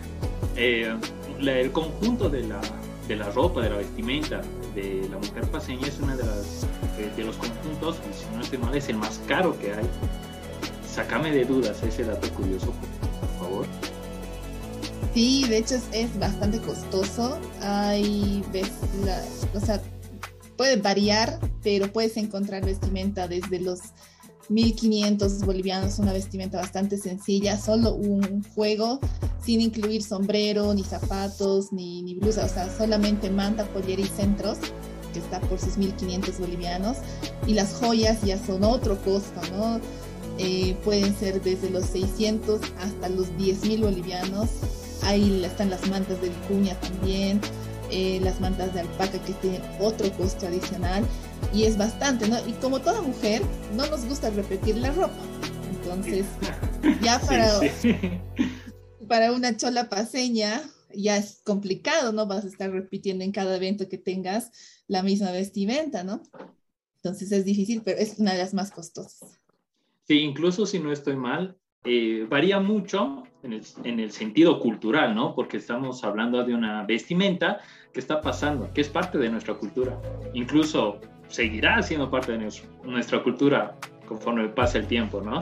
eh, 0.56 0.94
el 1.40 1.72
conjunto 1.72 2.28
de 2.28 2.44
la, 2.44 2.60
de 3.08 3.16
la 3.16 3.30
ropa, 3.30 3.62
de 3.62 3.70
la 3.70 3.76
vestimenta 3.76 4.42
de 4.74 5.08
la 5.08 5.18
mujer 5.18 5.44
paseña 5.50 5.86
es 5.86 5.98
uno 6.00 6.16
de, 6.16 6.24
las, 6.24 6.66
de, 7.16 7.24
los 7.24 7.36
conjuntos, 7.36 7.98
y 8.10 8.14
si 8.14 8.34
no 8.34 8.42
estoy 8.42 8.58
mal, 8.58 8.74
es 8.74 8.88
el 8.88 8.96
más 8.96 9.20
caro 9.26 9.58
que 9.58 9.72
hay. 9.72 9.86
Sácame 10.86 11.30
de 11.30 11.44
dudas 11.44 11.82
ese 11.82 12.04
dato 12.04 12.28
curioso, 12.30 12.72
por 13.20 13.48
favor. 13.48 13.66
Sí, 15.14 15.46
de 15.48 15.58
hecho 15.58 15.76
es, 15.92 16.18
bastante 16.18 16.58
costoso. 16.58 17.38
Hay, 17.62 18.42
ves, 18.52 18.72
o 19.54 19.60
sea, 19.60 19.80
puede 20.56 20.76
variar, 20.76 21.38
pero 21.62 21.92
puedes 21.92 22.16
encontrar 22.16 22.64
vestimenta 22.64 23.28
desde 23.28 23.60
los 23.60 23.80
1.500 24.50 25.44
bolivianos, 25.44 25.98
una 25.98 26.12
vestimenta 26.12 26.58
bastante 26.58 26.98
sencilla, 26.98 27.58
solo 27.58 27.94
un 27.94 28.42
juego 28.54 29.00
sin 29.42 29.60
incluir 29.60 30.02
sombrero, 30.02 30.72
ni 30.74 30.84
zapatos, 30.84 31.72
ni, 31.72 32.02
ni 32.02 32.14
blusa, 32.14 32.44
o 32.44 32.48
sea, 32.48 32.74
solamente 32.76 33.30
manta, 33.30 33.64
pollera 33.66 34.02
y 34.02 34.06
centros, 34.06 34.58
que 35.12 35.18
está 35.18 35.40
por 35.40 35.58
sus 35.58 35.78
1.500 35.78 36.38
bolivianos, 36.38 36.98
y 37.46 37.54
las 37.54 37.74
joyas 37.74 38.22
ya 38.22 38.38
son 38.44 38.64
otro 38.64 38.96
costo, 39.02 39.40
¿no? 39.52 39.80
Eh, 40.38 40.76
pueden 40.84 41.14
ser 41.16 41.40
desde 41.42 41.70
los 41.70 41.84
600 41.86 42.60
hasta 42.80 43.08
los 43.08 43.28
10.000 43.38 43.82
bolivianos, 43.82 44.48
ahí 45.02 45.44
están 45.44 45.70
las 45.70 45.86
mantas 45.88 46.20
de 46.20 46.28
vicuña 46.28 46.78
también, 46.80 47.40
eh, 47.90 48.20
las 48.22 48.40
mantas 48.40 48.74
de 48.74 48.80
alpaca 48.80 49.18
que 49.24 49.32
tienen 49.34 49.62
otro 49.80 50.10
costo 50.12 50.46
adicional 50.46 51.04
y 51.52 51.64
es 51.64 51.76
bastante, 51.76 52.28
¿no? 52.28 52.36
Y 52.46 52.52
como 52.54 52.80
toda 52.80 53.02
mujer, 53.02 53.42
no 53.76 53.86
nos 53.86 54.04
gusta 54.04 54.30
repetir 54.30 54.76
la 54.76 54.90
ropa. 54.92 55.14
Entonces, 55.70 56.26
ya 57.02 57.20
para, 57.20 57.60
para 59.08 59.32
una 59.32 59.56
chola 59.56 59.88
paseña 59.88 60.62
ya 60.96 61.16
es 61.16 61.40
complicado, 61.44 62.12
¿no? 62.12 62.26
Vas 62.26 62.44
a 62.44 62.48
estar 62.48 62.70
repitiendo 62.70 63.24
en 63.24 63.32
cada 63.32 63.56
evento 63.56 63.88
que 63.88 63.98
tengas 63.98 64.50
la 64.86 65.02
misma 65.02 65.30
vestimenta, 65.30 66.04
¿no? 66.04 66.22
Entonces 66.96 67.32
es 67.32 67.44
difícil, 67.44 67.82
pero 67.84 67.98
es 67.98 68.18
una 68.18 68.32
de 68.32 68.38
las 68.38 68.54
más 68.54 68.70
costosas. 68.70 69.38
Sí, 70.06 70.20
incluso 70.20 70.66
si 70.66 70.78
no 70.78 70.92
estoy 70.92 71.16
mal, 71.16 71.56
eh, 71.84 72.26
varía 72.28 72.60
mucho 72.60 73.24
en 73.44 73.52
el, 73.52 73.62
en 73.84 74.00
el, 74.00 74.10
sentido 74.10 74.58
cultural, 74.58 75.14
¿no? 75.14 75.34
Porque 75.34 75.58
estamos 75.58 76.02
hablando 76.02 76.42
de 76.44 76.54
una 76.54 76.84
vestimenta 76.84 77.60
que 77.92 78.00
está 78.00 78.20
pasando, 78.20 78.72
que 78.72 78.80
es 78.80 78.88
parte 78.88 79.18
de 79.18 79.28
nuestra 79.28 79.54
cultura. 79.54 79.98
Incluso 80.32 80.98
seguirá 81.28 81.82
siendo 81.82 82.10
parte 82.10 82.36
de 82.36 82.50
nuestra 82.84 83.22
cultura 83.22 83.76
conforme 84.06 84.48
pase 84.48 84.78
el 84.78 84.86
tiempo, 84.86 85.20
¿no? 85.20 85.40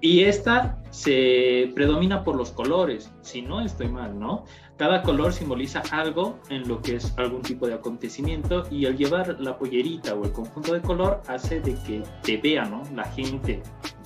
Y 0.00 0.24
esta 0.24 0.78
se 0.90 1.72
predomina 1.74 2.22
por 2.22 2.36
los 2.36 2.50
colores, 2.50 3.10
si 3.22 3.40
no 3.40 3.62
estoy 3.62 3.88
mal, 3.88 4.18
¿no? 4.18 4.44
Cada 4.76 5.02
color 5.02 5.32
simboliza 5.32 5.82
algo 5.90 6.38
en 6.50 6.68
lo 6.68 6.82
que 6.82 6.96
es 6.96 7.14
algún 7.16 7.40
tipo 7.40 7.66
de 7.66 7.74
acontecimiento 7.74 8.64
y 8.70 8.84
al 8.84 8.96
llevar 8.96 9.40
la 9.40 9.56
pollerita 9.56 10.14
o 10.14 10.24
el 10.24 10.32
conjunto 10.32 10.74
de 10.74 10.82
color 10.82 11.22
hace 11.28 11.60
de 11.60 11.74
que 11.86 12.02
te 12.22 12.36
vea, 12.36 12.66
¿no? 12.66 12.82
La 12.94 13.04
gente 13.04 13.62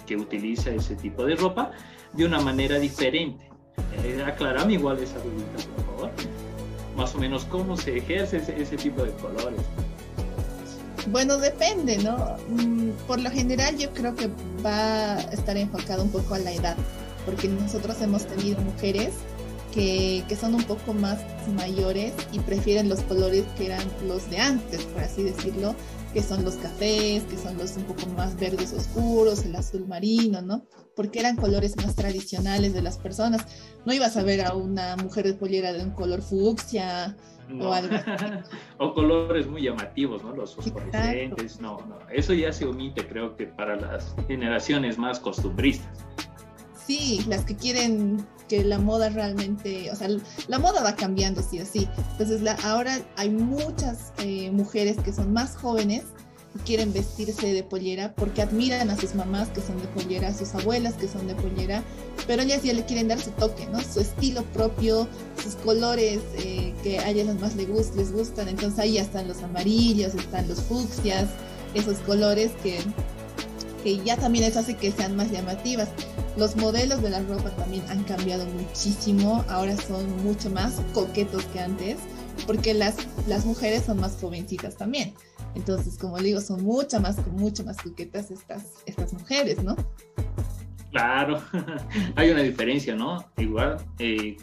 que 0.07 0.17
utiliza 0.17 0.71
ese 0.71 0.95
tipo 0.95 1.25
de 1.25 1.35
ropa 1.35 1.73
de 2.13 2.25
una 2.25 2.41
manera 2.41 2.79
diferente. 2.79 3.49
Eh, 4.05 4.23
aclarame 4.25 4.75
igual 4.75 4.99
esa 4.99 5.19
duda, 5.19 5.45
por 5.77 5.85
favor. 5.87 6.11
Más 6.97 7.15
o 7.15 7.19
menos 7.19 7.45
cómo 7.45 7.77
se 7.77 7.99
ejerce 7.99 8.39
ese, 8.39 8.61
ese 8.61 8.77
tipo 8.77 9.03
de 9.03 9.13
colores. 9.13 9.61
Bueno, 11.07 11.39
depende, 11.39 11.99
¿no? 11.99 12.37
Mm, 12.49 12.91
por 13.07 13.21
lo 13.21 13.31
general 13.31 13.77
yo 13.79 13.91
creo 13.93 14.15
que 14.15 14.29
va 14.65 15.15
a 15.15 15.21
estar 15.33 15.57
enfocado 15.57 16.03
un 16.03 16.11
poco 16.11 16.35
a 16.35 16.39
la 16.39 16.53
edad, 16.53 16.77
porque 17.25 17.49
nosotros 17.49 18.01
hemos 18.03 18.27
tenido 18.27 18.61
mujeres 18.61 19.15
que, 19.73 20.25
que, 20.29 20.37
son 20.37 20.55
un 20.55 20.65
poco 20.65 20.93
más 20.93 21.19
mayores 21.55 22.13
y 22.33 22.41
prefieren 22.41 22.89
los 22.89 23.01
colores 23.03 23.45
que 23.57 23.67
eran 23.67 23.85
los 24.07 24.29
de 24.29 24.39
antes, 24.39 24.83
por 24.83 25.03
así 25.03 25.23
decirlo, 25.23 25.75
que 26.13 26.23
son 26.23 26.45
los 26.45 26.55
cafés, 26.57 27.23
que 27.25 27.37
son 27.37 27.57
los 27.57 27.77
un 27.77 27.85
poco 27.85 28.07
más 28.17 28.39
verdes 28.39 28.73
oscuros, 28.73 29.45
el 29.45 29.55
azul 29.55 29.87
marino, 29.87 30.43
¿no? 30.43 30.67
Porque 30.97 31.21
eran 31.21 31.37
colores 31.37 31.77
más 31.77 31.95
tradicionales 31.95 32.75
de 32.75 32.83
las 32.83 32.99
personas. 32.99 33.47
No 33.85 33.93
ibas 33.93 34.17
a 34.17 34.23
ver 34.23 34.45
a 34.45 34.55
una 34.55 34.97
mujer 34.97 35.27
de 35.27 35.35
pollera 35.35 35.73
de 35.73 35.85
un 35.85 35.91
color 35.91 36.23
fucsia 36.23 37.17
o 37.61 37.73
algo. 37.73 37.97
o 38.79 38.95
colores 38.95 39.47
muy 39.47 39.63
llamativos, 39.63 40.23
¿no? 40.25 40.35
Los 40.35 40.55
fosforescentes, 40.55 41.61
no, 41.61 41.79
no. 41.89 41.99
Eso 42.13 42.33
ya 42.35 42.53
se 42.53 42.67
omite, 42.67 43.07
creo 43.07 43.37
que 43.37 43.47
para 43.47 43.77
las 43.77 44.15
generaciones 44.27 44.99
más 44.99 45.21
costumbristas. 45.21 46.07
Sí, 46.87 47.25
las 47.29 47.45
que 47.45 47.55
quieren 47.55 48.27
que 48.51 48.65
la 48.65 48.81
moda 48.81 49.11
realmente, 49.11 49.93
o 49.93 49.95
sea, 49.95 50.09
la 50.49 50.59
moda 50.59 50.83
va 50.83 50.97
cambiando 50.97 51.41
sí 51.41 51.61
o 51.61 51.65
sí. 51.65 51.89
Entonces, 52.11 52.43
la, 52.43 52.55
ahora 52.65 52.99
hay 53.17 53.31
muchas 53.31 54.13
eh, 54.19 54.51
mujeres 54.51 54.97
que 55.05 55.13
son 55.13 55.33
más 55.33 55.55
jóvenes 55.55 56.03
y 56.57 56.59
quieren 56.59 56.93
vestirse 56.93 57.55
de 57.55 57.63
pollera 57.63 58.13
porque 58.17 58.43
admiran 58.43 58.91
a 58.91 58.97
sus 58.97 59.15
mamás 59.15 59.51
que 59.51 59.61
son 59.61 59.81
de 59.81 59.87
pollera, 59.87 60.29
a 60.29 60.35
sus 60.35 60.53
abuelas 60.53 60.95
que 60.95 61.07
son 61.07 61.29
de 61.29 61.37
pollera, 61.37 61.85
pero 62.27 62.43
ellas 62.43 62.65
ya 62.65 62.73
le 62.73 62.85
quieren 62.85 63.07
dar 63.07 63.21
su 63.21 63.31
toque, 63.31 63.69
¿no? 63.69 63.81
Su 63.83 64.01
estilo 64.01 64.43
propio, 64.53 65.07
sus 65.41 65.55
colores 65.55 66.19
eh, 66.39 66.75
que 66.83 66.99
a 66.99 67.09
ellas 67.09 67.33
más 67.39 67.55
les, 67.55 67.69
les 67.95 68.13
gustan. 68.13 68.49
Entonces 68.49 68.81
ahí 68.81 68.99
están 68.99 69.29
los 69.29 69.45
amarillos, 69.45 70.17
están 70.17 70.49
los 70.49 70.61
fucsias, 70.61 71.29
esos 71.75 71.99
colores 71.99 72.51
que, 72.65 72.81
que 73.83 73.99
ya 73.99 74.17
también 74.17 74.45
eso 74.45 74.61
hace 74.61 74.77
que 74.77 74.91
sean 74.93 75.17
más 75.17 75.31
llamativas. 75.31 75.89
Los 76.37 76.57
modelos 76.57 77.03
de 77.03 77.11
la 77.11 77.21
ropa 77.21 77.51
también 77.51 77.83
han 77.89 78.05
cambiado 78.05 78.47
muchísimo, 78.47 79.45
ahora 79.49 79.77
son 79.77 80.25
mucho 80.25 80.51
más 80.51 80.81
coquetos 80.93 81.45
que 81.47 81.61
antes, 81.61 81.99
porque 82.47 82.75
las, 82.75 82.97
las 83.27 83.45
mujeres 83.45 83.85
son 83.85 84.01
más 84.01 84.17
jovencitas 84.21 84.77
también. 84.77 85.15
Entonces, 85.55 85.99
como 85.99 86.19
digo, 86.19 86.41
son 86.41 86.63
mucho 86.63 87.01
más, 87.01 87.27
mucho 87.29 87.65
más 87.65 87.77
coquetas 87.79 88.31
estas, 88.31 88.65
estas 88.87 89.13
mujeres, 89.13 89.63
¿no? 89.63 89.77
Claro, 90.91 91.41
hay 92.17 92.31
una 92.31 92.43
diferencia, 92.43 92.95
¿no? 92.95 93.25
Igual, 93.37 93.77
eh, 93.99 94.37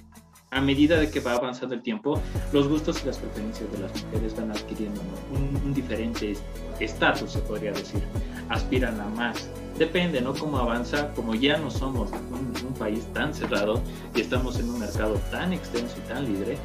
a 0.52 0.62
medida 0.62 0.98
de 0.98 1.10
que 1.10 1.20
va 1.20 1.34
avanzando 1.34 1.76
el 1.76 1.82
tiempo, 1.82 2.22
los 2.54 2.68
gustos 2.68 3.02
y 3.04 3.08
las 3.08 3.18
preferencias 3.18 3.70
de 3.72 3.80
las 3.80 4.06
mujeres 4.06 4.36
van 4.36 4.52
adquiriendo 4.52 5.02
un, 5.32 5.62
un, 5.64 5.74
diferente 5.74 6.36
estatus, 6.80 7.32
se 7.32 7.40
podría 7.40 7.72
decir. 7.72 8.02
Aspiran 8.50 9.00
a 9.02 9.10
más 9.10 9.50
depende, 9.78 10.22
¿no? 10.22 10.34
Cómo 10.34 10.58
avanza, 10.58 11.14
como 11.14 11.36
ya 11.36 11.58
no 11.58 11.70
somos 11.72 12.10
un, 12.12 12.58
país 12.78 13.06
tan 13.12 13.34
cerrado 13.34 13.82
y 14.14 14.22
estamos 14.22 14.60
en 14.60 14.70
un 14.70 14.80
mercado 14.80 15.16
tan 15.32 15.52
extenso 15.52 15.96
y 15.98 16.08
tan 16.08 16.26
libre, 16.26 16.58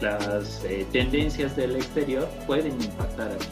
las 0.00 0.64
eh, 0.64 0.84
tendencias 0.90 1.54
del 1.54 1.76
exterior 1.76 2.28
pueden 2.48 2.72
impactar 2.82 3.30
aquí. 3.30 3.46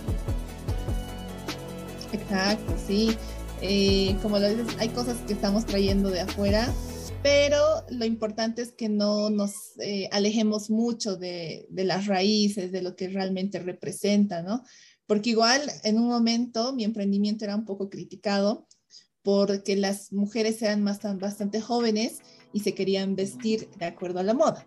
Exacto, 2.12 2.74
sí. 2.84 3.16
Eh, 3.62 4.16
como 4.22 4.40
lo 4.40 4.48
dices, 4.48 4.76
hay 4.80 4.88
cosas 4.88 5.18
que 5.18 5.34
estamos 5.34 5.66
trayendo 5.66 6.10
de 6.10 6.22
afuera, 6.22 6.68
pero 7.22 7.62
lo 7.90 8.04
importante 8.04 8.62
es 8.62 8.72
que 8.72 8.88
no 8.88 9.30
nos 9.30 9.78
eh, 9.78 10.08
alejemos 10.10 10.68
mucho 10.68 11.16
de, 11.16 11.68
de 11.70 11.84
las 11.84 12.06
raíces, 12.06 12.72
de 12.72 12.82
lo 12.82 12.96
que 12.96 13.08
realmente 13.08 13.60
representa, 13.60 14.42
¿no? 14.42 14.64
Porque 15.10 15.30
igual 15.30 15.62
en 15.82 15.98
un 15.98 16.06
momento 16.06 16.72
mi 16.72 16.84
emprendimiento 16.84 17.44
era 17.44 17.56
un 17.56 17.64
poco 17.64 17.90
criticado 17.90 18.68
porque 19.24 19.74
las 19.74 20.12
mujeres 20.12 20.62
eran 20.62 20.84
más, 20.84 21.00
bastante 21.18 21.60
jóvenes 21.60 22.20
y 22.52 22.60
se 22.60 22.74
querían 22.74 23.16
vestir 23.16 23.68
de 23.76 23.86
acuerdo 23.86 24.20
a 24.20 24.22
la 24.22 24.34
moda. 24.34 24.64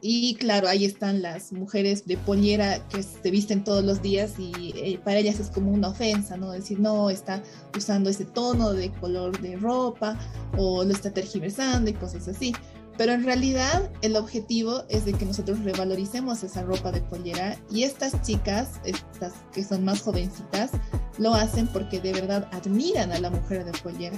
Y 0.00 0.34
claro, 0.40 0.66
ahí 0.66 0.84
están 0.84 1.22
las 1.22 1.52
mujeres 1.52 2.04
de 2.04 2.16
pollera 2.16 2.84
que 2.88 3.04
se 3.04 3.30
visten 3.30 3.62
todos 3.62 3.84
los 3.84 4.02
días 4.02 4.32
y 4.40 4.72
eh, 4.74 4.98
para 5.04 5.18
ellas 5.18 5.38
es 5.38 5.50
como 5.50 5.70
una 5.70 5.90
ofensa, 5.90 6.36
¿no? 6.36 6.50
Decir, 6.50 6.80
no, 6.80 7.08
está 7.08 7.44
usando 7.76 8.10
ese 8.10 8.24
tono 8.24 8.72
de 8.72 8.90
color 8.90 9.40
de 9.40 9.54
ropa 9.54 10.18
o 10.58 10.82
lo 10.82 10.92
está 10.92 11.12
tergiversando 11.12 11.88
y 11.88 11.94
cosas 11.94 12.26
así. 12.26 12.52
Pero 12.98 13.12
en 13.12 13.24
realidad 13.24 13.90
el 14.00 14.16
objetivo 14.16 14.84
es 14.88 15.04
de 15.04 15.12
que 15.12 15.26
nosotros 15.26 15.62
revaloricemos 15.62 16.42
esa 16.42 16.62
ropa 16.62 16.92
de 16.92 17.02
pollera 17.02 17.56
y 17.70 17.82
estas 17.82 18.22
chicas, 18.22 18.80
estas 18.84 19.34
que 19.52 19.62
son 19.62 19.84
más 19.84 20.00
jovencitas, 20.00 20.70
lo 21.18 21.34
hacen 21.34 21.66
porque 21.66 22.00
de 22.00 22.12
verdad 22.12 22.48
admiran 22.52 23.12
a 23.12 23.18
la 23.18 23.30
mujer 23.30 23.64
de 23.64 23.72
pollera. 23.78 24.16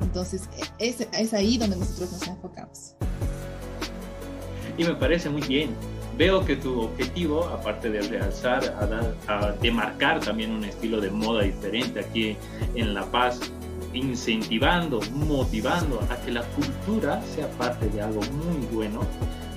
Entonces 0.00 0.48
es, 0.78 1.34
ahí 1.34 1.58
donde 1.58 1.76
nosotros 1.76 2.12
nos 2.12 2.26
enfocamos. 2.26 2.94
Y 4.78 4.84
me 4.84 4.94
parece 4.94 5.28
muy 5.28 5.42
bien. 5.42 5.70
Veo 6.16 6.44
que 6.44 6.56
tu 6.56 6.80
objetivo, 6.80 7.44
aparte 7.48 7.90
de 7.90 8.00
realzar, 8.02 8.62
a, 8.80 8.86
dar, 8.86 9.14
a 9.26 9.52
demarcar 9.60 10.20
también 10.20 10.52
un 10.52 10.64
estilo 10.64 11.00
de 11.00 11.10
moda 11.10 11.42
diferente 11.42 12.00
aquí 12.00 12.36
en 12.76 12.94
La 12.94 13.04
Paz, 13.10 13.40
incentivando, 13.94 15.00
motivando 15.12 16.00
a 16.10 16.16
que 16.22 16.32
la 16.32 16.42
cultura 16.50 17.22
sea 17.34 17.48
parte 17.52 17.88
de 17.88 18.02
algo 18.02 18.20
muy 18.20 18.66
bueno, 18.72 19.00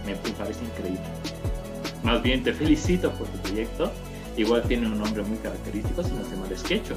me 0.06 0.16
parece 0.16 0.64
increíble. 0.64 1.02
Más 2.04 2.22
bien 2.22 2.44
te 2.44 2.54
felicito 2.54 3.12
por 3.14 3.28
tu 3.28 3.38
proyecto. 3.40 3.92
Igual 4.38 4.64
tiene 4.68 4.88
un 4.88 5.00
nombre 5.00 5.24
muy 5.24 5.38
característico, 5.40 6.04
se 6.04 6.10
llama 6.10 6.48
Sketcho. 6.56 6.96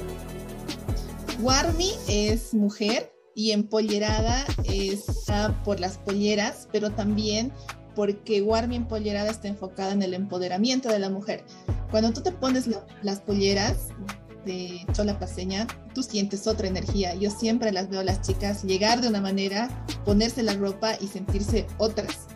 Warmi 1.41 1.89
es 2.07 2.53
mujer 2.53 3.11
y 3.35 3.51
empollerada 3.51 4.45
está 4.65 5.59
por 5.63 5.79
las 5.79 5.97
polleras, 5.97 6.67
pero 6.71 6.91
también 6.91 7.51
porque 7.95 8.41
Warmi 8.41 8.75
empollerada 8.75 9.31
está 9.31 9.47
enfocada 9.47 9.91
en 9.91 10.03
el 10.03 10.13
empoderamiento 10.13 10.89
de 10.89 10.99
la 10.99 11.09
mujer. 11.09 11.43
Cuando 11.89 12.13
tú 12.13 12.21
te 12.21 12.31
pones 12.31 12.69
las 13.01 13.19
polleras, 13.19 13.89
de 14.45 14.85
Chola 14.93 15.17
Paseña, 15.19 15.67
tú 15.93 16.03
sientes 16.03 16.47
otra 16.47 16.67
energía. 16.67 17.15
Yo 17.15 17.29
siempre 17.29 17.71
las 17.71 17.89
veo 17.89 18.01
a 18.01 18.03
las 18.03 18.21
chicas 18.21 18.63
llegar 18.63 19.01
de 19.01 19.07
una 19.07 19.21
manera, 19.21 19.69
ponerse 20.05 20.43
la 20.43 20.53
ropa 20.53 20.95
y 20.99 21.07
sentirse 21.07 21.67
otras. 21.77 22.27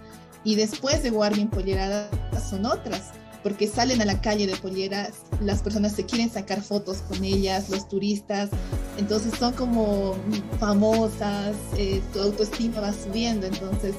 Y 0.43 0.55
después 0.55 1.01
de 1.03 1.09
Guardia 1.09 1.49
Pollerada 1.49 2.09
son 2.49 2.65
otras, 2.65 3.11
porque 3.45 3.67
salen 3.67 4.01
a 4.01 4.05
la 4.05 4.21
calle 4.21 4.47
de 4.47 4.55
polleras, 4.55 5.11
las 5.39 5.61
personas 5.61 5.91
se 5.91 6.03
quieren 6.03 6.31
sacar 6.31 6.63
fotos 6.63 7.03
con 7.07 7.23
ellas, 7.23 7.69
los 7.69 7.87
turistas 7.87 8.49
Entonces 8.97 9.37
son 9.37 9.53
como 9.53 10.15
famosas, 10.59 11.55
eh, 11.77 12.01
tu 12.11 12.21
autoestima 12.21 12.81
va 12.81 12.91
subiendo, 12.91 13.45
entonces 13.45 13.93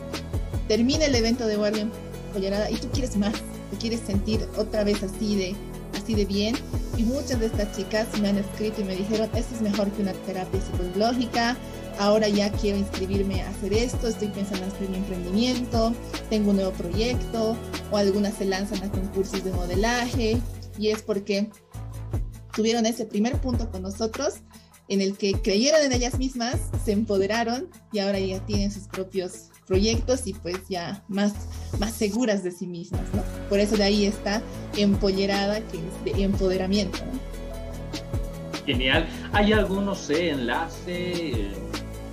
termina 0.66 1.04
el 1.04 1.14
evento 1.14 1.46
de 1.46 1.54
Guardia 1.54 1.88
Pollerada 2.32 2.68
y 2.72 2.76
tú 2.76 2.88
quieres 2.90 3.16
más, 3.16 3.34
te 3.70 3.76
quieres 3.78 4.00
sentir 4.00 4.44
otra 4.56 4.82
vez 4.82 5.04
así 5.04 5.36
de, 5.36 5.54
así 6.06 6.14
de 6.14 6.24
bien. 6.24 6.54
Y 6.96 7.02
muchas 7.02 7.40
de 7.40 7.46
estas 7.46 7.76
chicas 7.76 8.06
me 8.20 8.28
han 8.28 8.38
escrito 8.38 8.80
y 8.80 8.84
me 8.84 8.94
dijeron, 8.94 9.28
esto 9.34 9.54
es 9.56 9.60
mejor 9.60 9.90
que 9.90 10.02
una 10.02 10.12
terapia 10.12 10.60
psicológica, 10.60 11.56
ahora 11.98 12.28
ya 12.28 12.50
quiero 12.52 12.78
inscribirme 12.78 13.42
a 13.42 13.50
hacer 13.50 13.72
esto, 13.72 14.06
estoy 14.06 14.28
pensando 14.28 14.64
en 14.64 14.72
hacer 14.72 14.88
mi 14.88 14.96
emprendimiento, 14.98 15.92
tengo 16.30 16.50
un 16.50 16.56
nuevo 16.56 16.70
proyecto, 16.72 17.56
o 17.90 17.96
algunas 17.96 18.34
se 18.34 18.44
lanzan 18.44 18.82
a 18.84 18.90
concursos 18.90 19.42
de 19.42 19.52
modelaje, 19.52 20.40
y 20.78 20.88
es 20.90 21.02
porque 21.02 21.50
tuvieron 22.54 22.86
ese 22.86 23.04
primer 23.04 23.40
punto 23.40 23.68
con 23.70 23.82
nosotros 23.82 24.36
en 24.88 25.00
el 25.00 25.16
que 25.16 25.32
creyeron 25.32 25.82
en 25.82 25.92
ellas 25.92 26.18
mismas, 26.18 26.60
se 26.84 26.92
empoderaron 26.92 27.68
y 27.92 27.98
ahora 27.98 28.20
ya 28.20 28.38
tienen 28.46 28.70
sus 28.70 28.84
propios 28.84 29.48
proyectos 29.66 30.26
y 30.26 30.34
pues 30.34 30.68
ya 30.68 31.04
más, 31.08 31.34
más 31.78 31.92
seguras 31.92 32.42
de 32.42 32.50
sí 32.50 32.66
mismas, 32.66 33.02
¿no? 33.14 33.22
Por 33.48 33.58
eso 33.58 33.76
de 33.76 33.84
ahí 33.84 34.06
está 34.06 34.42
empollerada, 34.76 35.60
que 35.60 35.78
es 35.78 36.16
de 36.16 36.22
empoderamiento, 36.22 36.98
Genial. 38.64 39.06
¿Hay 39.32 39.52
algún, 39.52 39.86
no 39.86 39.94
sé, 39.94 40.30
enlace 40.30 41.52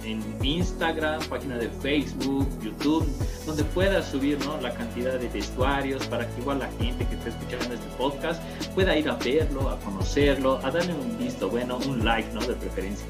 en 0.06 0.22
Instagram, 0.44 1.24
página 1.28 1.58
de 1.58 1.70
Facebook, 1.82 2.48
YouTube, 2.62 3.08
donde 3.46 3.64
puedas 3.64 4.08
subir 4.10 4.38
¿no? 4.46 4.60
la 4.62 4.74
cantidad 4.74 5.18
de 5.18 5.28
vestuarios 5.30 6.06
para 6.08 6.28
que 6.30 6.42
igual 6.42 6.60
la 6.60 6.70
gente 6.74 7.08
que 7.08 7.16
esté 7.16 7.30
escuchando 7.30 7.74
este 7.74 7.88
podcast 7.98 8.42
pueda 8.76 8.96
ir 8.98 9.10
a 9.10 9.16
verlo, 9.16 9.70
a 9.70 9.80
conocerlo, 9.80 10.60
a 10.64 10.70
darle 10.70 10.94
un 10.94 11.18
visto 11.18 11.50
bueno, 11.50 11.80
un 11.88 12.06
like, 12.06 12.32
¿no? 12.34 12.42
De 12.42 12.54
preferencia. 12.54 13.06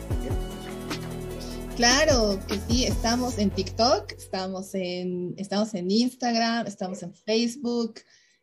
Claro 1.76 2.40
que 2.48 2.60
sí, 2.68 2.86
estamos 2.86 3.40
en 3.40 3.50
TikTok, 3.50 4.12
estamos 4.12 4.76
en, 4.76 5.34
estamos 5.38 5.74
en 5.74 5.90
Instagram, 5.90 6.68
estamos 6.68 7.02
en 7.02 7.16
Facebook, 7.16 7.96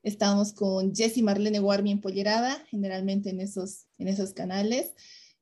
estamos 0.02 0.52
con 0.52 0.92
Jessie 0.92 1.22
Marlene 1.22 1.60
Warmi 1.60 1.92
Empollerada, 1.92 2.56
generalmente 2.68 3.30
en 3.30 3.40
esos, 3.40 3.86
en 3.98 4.08
esos 4.08 4.32
canales. 4.32 4.94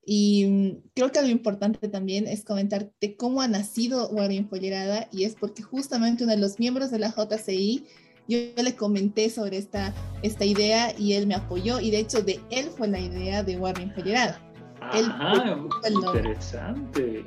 Y 0.05 0.45
mm, 0.47 0.91
creo 0.95 1.13
que 1.13 1.23
lo 1.23 1.29
importante 1.29 1.89
también 1.89 2.27
es 2.27 2.45
comentarte 2.45 3.17
cómo 3.17 3.41
ha 3.41 3.49
nacido 3.49 4.11
Warmi 4.11 4.37
Empollerada 4.37 5.09
y 5.11 5.25
es 5.25 5.35
porque 5.35 5.63
justamente 5.63 6.25
uno 6.25 6.35
de 6.35 6.41
los 6.41 6.59
miembros 6.59 6.91
de 6.91 6.99
la 6.99 7.15
JCI, 7.15 7.87
yo, 8.29 8.39
le 8.63 8.77
comenté 8.77 9.31
sobre 9.31 9.57
esta, 9.57 9.95
esta 10.23 10.45
idea 10.45 10.95
y 10.99 11.15
él 11.15 11.27
me 11.27 11.37
apoyó 11.37 11.81
y 11.81 11.91
de 11.91 12.01
hecho 12.01 12.21
de 12.21 12.39
él 12.51 12.67
fue 12.77 12.87
la 12.89 13.01
idea 13.01 13.43
de 13.43 13.57
Warmi 13.57 13.85
Empollerada. 13.85 14.45
Ajá, 14.81 15.59
interesante. 15.91 17.25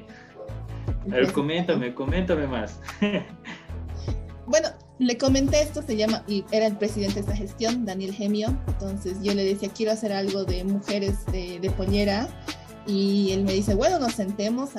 A 1.09 1.15
ver, 1.15 1.31
coméntame, 1.31 1.93
coméntame 1.93 2.47
más. 2.47 2.79
bueno, 4.45 4.69
le 4.99 5.17
comenté 5.17 5.61
esto, 5.61 5.81
se 5.81 5.97
llama, 5.97 6.23
y 6.27 6.45
era 6.51 6.67
el 6.67 6.77
presidente 6.77 7.15
de 7.15 7.21
esta 7.21 7.35
gestión, 7.35 7.85
Daniel 7.85 8.13
Gemio. 8.13 8.55
Entonces 8.67 9.17
yo 9.23 9.33
le 9.33 9.43
decía, 9.43 9.69
quiero 9.75 9.91
hacer 9.91 10.11
algo 10.13 10.45
de 10.45 10.63
mujeres 10.63 11.25
de, 11.27 11.59
de 11.59 11.71
pollera 11.71 12.27
y 12.87 13.31
él 13.31 13.43
me 13.43 13.53
dice, 13.53 13.75
bueno, 13.75 13.99
nos 13.99 14.13
sentemos, 14.13 14.71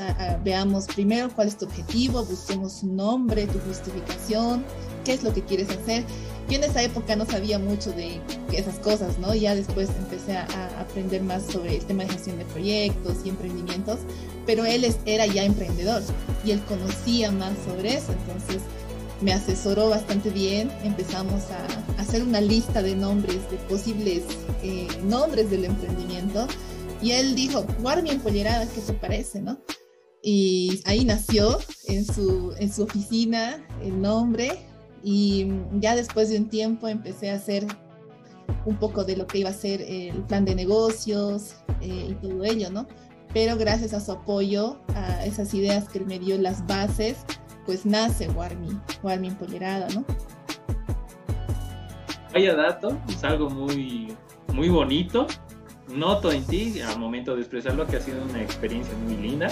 veamos 0.43 0.87
primero 0.87 1.29
cuál 1.35 1.49
es 1.49 1.57
tu 1.57 1.67
objetivo, 1.67 2.25
busquemos 2.25 2.83
un 2.83 2.97
nombre, 2.97 3.47
tu 3.47 3.59
justificación, 3.61 4.65
qué 5.05 5.15
es 5.15 5.23
lo 5.23 5.33
que 5.33 5.43
quieres 5.43 5.71
hacer. 5.71 6.05
Yo 6.49 6.57
en 6.57 6.65
esa 6.65 6.83
época 6.83 7.17
no 7.17 7.25
sabía 7.25 7.59
mucho 7.59 7.93
de 7.93 8.21
esas 8.53 8.79
cosas, 8.79 9.19
¿no? 9.19 9.35
Ya 9.35 9.55
después 9.55 9.89
empecé 9.99 10.37
a, 10.37 10.47
aprender 10.81 11.23
más 11.23 11.47
sobre 11.47 11.77
el 11.77 11.85
tema 11.85 12.05
de 12.05 12.11
gestión 12.11 12.39
de 12.39 12.45
proyectos 12.47 13.19
y 13.25 13.31
emprendimientos, 13.31 14.01
pero 14.47 14.65
él 14.65 14.87
era 15.07 15.27
ya 15.27 15.45
emprendedor 15.45 16.03
y 16.45 16.51
él 16.51 16.61
conocía 16.65 17.31
más 17.31 17.53
sobre 17.67 17.95
eso, 17.95 18.13
entonces 18.13 18.63
me 19.23 19.33
asesoró 19.33 19.89
bastante 19.89 20.31
bien, 20.31 20.71
empezamos 20.83 21.43
a, 21.51 22.01
hacer 22.01 22.23
una 22.23 22.41
lista 22.41 22.83
de 22.83 22.97
nombres, 22.97 23.49
de 23.51 23.57
posibles 23.69 24.25
eh, 24.63 24.89
nombres 25.05 25.51
del 25.51 25.65
emprendimiento 25.65 26.47
y 27.01 27.13
él 27.13 27.35
dijo, 27.35 27.65
Warmi 27.81 28.11
empollerada, 28.11 28.67
¿qué 28.67 28.81
te 28.81 28.93
parece, 28.93 29.41
no? 29.41 29.59
Y 30.23 30.83
ahí 30.85 31.05
nació 31.05 31.59
en 31.87 32.05
su, 32.05 32.55
en 32.59 32.73
su 32.73 32.85
oficina 32.85 33.67
el 33.83 34.01
nombre 34.01 34.67
y 35.03 35.49
ya 35.75 35.95
después 35.97 36.31
de 36.31 36.39
un 36.39 36.49
tiempo 36.49 36.89
empecé 36.89 37.31
a 37.31 37.35
hacer 37.35 37.67
un 38.65 38.77
poco 38.77 39.05
de 39.05 39.17
lo 39.17 39.27
que 39.27 39.39
iba 39.39 39.51
a 39.51 39.55
ser 39.55 39.83
el 39.83 40.23
plan 40.25 40.45
de 40.45 40.55
negocios 40.55 41.57
eh, 41.81 42.09
y 42.11 42.15
todo 42.15 42.45
ello, 42.45 42.71
¿no? 42.71 42.87
Pero 43.33 43.57
gracias 43.57 43.95
a 43.95 44.01
su 44.01 44.13
apoyo, 44.13 44.79
a 44.95 45.25
esas 45.25 45.53
ideas 45.55 45.89
que 45.89 45.99
él 45.99 46.07
me 46.07 46.19
dio 46.19 46.39
las 46.39 46.67
bases, 46.67 47.25
pues 47.65 47.87
nace 47.87 48.29
Warmi, 48.29 48.79
Warmi 49.03 49.29
empollerada, 49.29 49.89
¿no? 49.95 50.05
Vaya 52.33 52.55
dato, 52.55 52.99
es 53.09 53.25
algo 53.25 53.51
muy, 53.51 54.15
muy 54.53 54.69
bonito 54.69 55.27
noto 55.95 56.33
en 56.33 56.45
ti 56.45 56.81
al 56.81 56.99
momento 56.99 57.35
de 57.35 57.43
expresarlo 57.43 57.87
que 57.87 57.97
ha 57.97 58.01
sido 58.01 58.23
una 58.25 58.43
experiencia 58.43 58.95
muy 59.05 59.17
linda. 59.17 59.49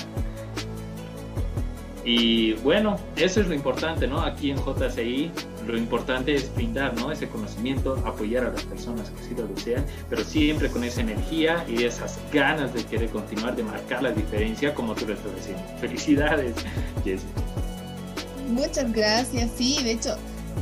Y 2.05 2.55
bueno, 2.55 2.99
eso 3.17 3.41
es 3.41 3.49
lo 3.49 3.55
importante, 3.55 4.07
¿no? 4.07 4.23
Aquí 4.23 4.51
en 4.51 4.57
JCI 4.57 5.31
lo 5.67 5.77
importante 5.77 6.35
es 6.35 6.53
brindar, 6.55 6.95
¿no? 6.97 7.13
Ese 7.13 7.29
conocimiento, 7.29 7.95
apoyar 8.07 8.45
a 8.45 8.51
las 8.51 8.63
personas 8.63 9.11
que 9.11 9.23
sí 9.23 9.35
lo 9.37 9.47
desean, 9.47 9.85
pero 10.09 10.25
siempre 10.25 10.69
con 10.71 10.83
esa 10.83 11.03
energía 11.03 11.65
y 11.69 11.85
esas 11.85 12.19
ganas 12.33 12.73
de 12.73 12.85
querer 12.85 13.11
continuar, 13.11 13.55
de 13.55 13.63
marcar 13.63 14.03
la 14.03 14.13
diferencia 14.13 14.75
como 14.75 14.95
tú 14.95 15.07
lo 15.07 15.15
estás 15.15 15.35
diciendo. 15.37 15.63
Felicidades, 15.81 16.55
Jess. 17.05 17.23
Muchas 18.49 18.93
gracias, 18.93 19.51
sí, 19.57 19.83
de 19.85 19.93
hecho, 19.93 20.17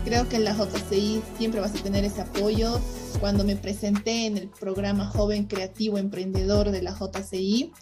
creo 0.05 0.29
que 0.29 0.37
en 0.37 0.45
la 0.45 0.55
JCI 0.55 1.23
siempre 1.39 1.61
vas 1.61 1.75
a 1.75 1.83
tener 1.83 2.05
ese 2.05 2.21
apoyo, 2.21 2.81
cuando 3.21 3.45
me 3.45 3.57
presenté 3.57 4.27
en 4.27 4.39
el 4.39 4.49
programa 4.49 5.07
Joven 5.07 5.47
Creativo 5.47 5.99
Emprendedor 5.99 6.71
de 6.71 6.83
la 6.83 6.93
JCI. 6.93 7.73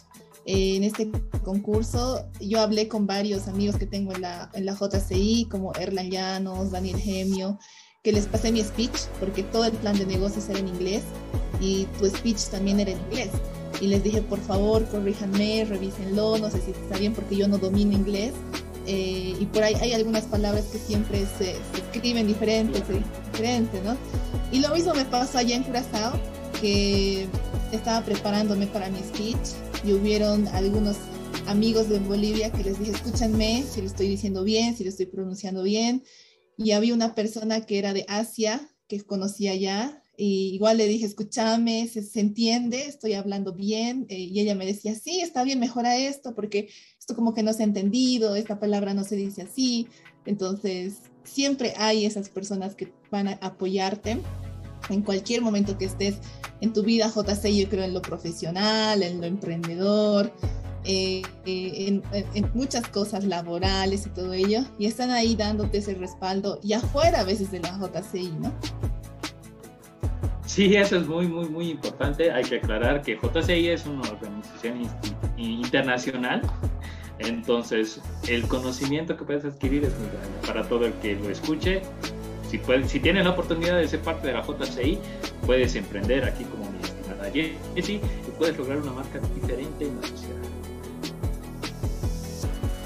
En 0.49 0.85
este 0.85 1.11
concurso 1.43 2.25
yo 2.39 2.61
hablé 2.61 2.87
con 2.87 3.05
varios 3.05 3.49
amigos 3.49 3.75
que 3.75 3.85
tengo 3.85 4.13
en 4.13 4.21
la, 4.21 4.49
en 4.53 4.65
la 4.65 4.77
JCI, 4.79 5.49
como 5.51 5.73
Erlan 5.75 6.09
Llanos, 6.09 6.71
Daniel 6.71 6.97
Gemio, 6.97 7.59
que 8.01 8.13
les 8.13 8.27
pasé 8.27 8.53
mi 8.53 8.63
speech, 8.63 8.97
porque 9.19 9.43
todo 9.43 9.65
el 9.65 9.73
plan 9.73 9.97
de 9.97 10.05
negocios 10.05 10.47
era 10.47 10.59
en 10.59 10.69
inglés 10.69 11.03
y 11.59 11.83
tu 11.99 12.05
speech 12.05 12.45
también 12.45 12.79
era 12.79 12.91
en 12.91 12.99
inglés. 12.99 13.29
Y 13.81 13.87
les 13.87 14.01
dije, 14.05 14.21
por 14.21 14.39
favor, 14.39 14.85
corríjanme, 14.85 15.65
revísenlo, 15.65 16.37
no 16.37 16.49
sé 16.49 16.61
si 16.61 16.71
está 16.71 16.97
bien 16.97 17.13
porque 17.13 17.35
yo 17.35 17.49
no 17.49 17.57
domino 17.57 17.91
inglés. 17.91 18.31
Eh, 18.85 19.35
y 19.37 19.45
por 19.47 19.63
ahí 19.63 19.73
hay 19.81 19.91
algunas 19.91 20.23
palabras 20.23 20.63
que 20.71 20.77
siempre 20.77 21.25
se, 21.37 21.55
se 21.55 21.81
escriben 21.91 22.25
diferentes, 22.25 22.81
diferente, 23.33 23.81
¿no? 23.83 23.97
Y 24.53 24.59
lo 24.59 24.73
mismo 24.73 24.93
me 24.93 25.03
pasó 25.03 25.39
allá 25.39 25.57
en 25.57 25.63
Curazao, 25.63 26.13
que 26.61 27.27
estaba 27.73 27.99
preparándome 28.05 28.67
para 28.67 28.89
mi 28.89 28.99
speech 28.99 29.66
y 29.83 29.93
hubieron 29.93 30.47
algunos 30.49 30.97
amigos 31.47 31.89
de 31.89 31.99
Bolivia 31.99 32.51
que 32.51 32.63
les 32.63 32.79
dije, 32.79 32.91
escúchanme 32.91 33.63
si 33.63 33.81
lo 33.81 33.87
estoy 33.87 34.07
diciendo 34.07 34.43
bien, 34.43 34.75
si 34.75 34.83
lo 34.83 34.89
estoy 34.89 35.05
pronunciando 35.05 35.63
bien. 35.63 36.03
Y 36.57 36.71
había 36.71 36.93
una 36.93 37.15
persona 37.15 37.65
que 37.65 37.77
era 37.77 37.93
de 37.93 38.05
Asia, 38.07 38.69
que 38.87 39.01
conocía 39.01 39.55
ya, 39.55 40.03
y 40.19 40.55
igual 40.55 40.77
le 40.77 40.87
dije, 40.87 41.05
escúchame, 41.05 41.87
se, 41.87 42.19
entiende, 42.19 42.87
estoy 42.87 43.13
hablando 43.13 43.53
bien. 43.53 44.07
Eh, 44.09 44.17
y 44.17 44.39
ella 44.39 44.55
me 44.55 44.65
decía, 44.65 44.95
sí, 44.95 45.21
está 45.21 45.43
bien, 45.43 45.59
mejora 45.59 45.95
esto, 45.95 46.33
porque 46.33 46.69
esto 46.99 47.15
como 47.15 47.35
que 47.35 47.43
no 47.43 47.53
se 47.53 47.61
ha 47.61 47.65
entendido, 47.65 48.35
esta 48.35 48.59
palabra 48.59 48.95
no 48.95 49.03
se 49.03 49.15
dice 49.15 49.43
así. 49.43 49.87
Entonces, 50.25 50.95
siempre 51.23 51.73
hay 51.77 52.05
esas 52.05 52.29
personas 52.29 52.75
que 52.75 52.91
van 53.11 53.27
a 53.27 53.33
apoyarte 53.33 54.17
en 54.89 55.01
cualquier 55.01 55.41
momento 55.41 55.77
que 55.77 55.85
estés 55.85 56.19
en 56.61 56.73
tu 56.73 56.83
vida, 56.83 57.09
JC, 57.09 57.53
yo 57.55 57.69
creo 57.69 57.83
en 57.83 57.93
lo 57.93 58.01
profesional, 58.01 59.03
en 59.03 59.21
lo 59.21 59.27
emprendedor, 59.27 60.31
eh, 60.85 61.21
eh, 61.45 62.01
en, 62.33 62.51
muchas 62.53 62.87
cosas 62.87 63.25
laborales 63.25 64.05
y 64.05 64.09
todo 64.09 64.33
ello, 64.33 64.61
y 64.79 64.85
están 64.85 65.11
ahí 65.11 65.35
dándote 65.35 65.79
ese 65.79 65.93
respaldo 65.95 66.59
y 66.63 66.73
afuera 66.73 67.21
a 67.21 67.23
veces 67.23 67.51
de 67.51 67.59
la 67.59 67.77
JCI, 67.77 68.31
¿no? 68.39 68.53
Sí, 70.45 70.75
eso 70.75 70.97
es 70.97 71.07
muy, 71.07 71.27
muy, 71.27 71.49
muy 71.49 71.69
importante. 71.69 72.31
Hay 72.31 72.43
que 72.45 72.55
aclarar 72.55 73.01
que 73.01 73.17
JCI 73.17 73.67
es 73.67 73.85
una 73.85 74.09
organización 74.09 74.89
internacional 75.37 76.41
entonces, 77.19 77.99
el 78.27 78.47
conocimiento 78.47 79.17
que 79.17 79.23
puedes 79.23 79.45
adquirir 79.45 79.85
es 79.85 79.97
muy 79.97 80.07
grande 80.07 80.47
para 80.47 80.67
todo 80.67 80.85
el 80.85 80.93
que 80.93 81.15
lo 81.15 81.29
escuche. 81.29 81.81
Si, 82.49 82.57
puedes, 82.57 82.89
si 82.89 82.99
tienes 82.99 83.25
la 83.25 83.31
oportunidad 83.31 83.77
de 83.77 83.87
ser 83.87 83.99
parte 84.01 84.27
de 84.27 84.33
la 84.33 84.41
JCI, 84.41 84.99
puedes 85.45 85.75
emprender 85.75 86.23
aquí 86.23 86.45
como 86.45 86.69
mi 86.71 86.79
estimada 86.81 87.29
Jessie 87.31 87.95
y 87.95 88.31
puedes 88.37 88.57
lograr 88.57 88.77
una 88.77 88.93
marca 88.93 89.19
diferente 89.35 89.85
en 89.85 90.01
la 90.01 90.07
sociedad. 90.07 90.37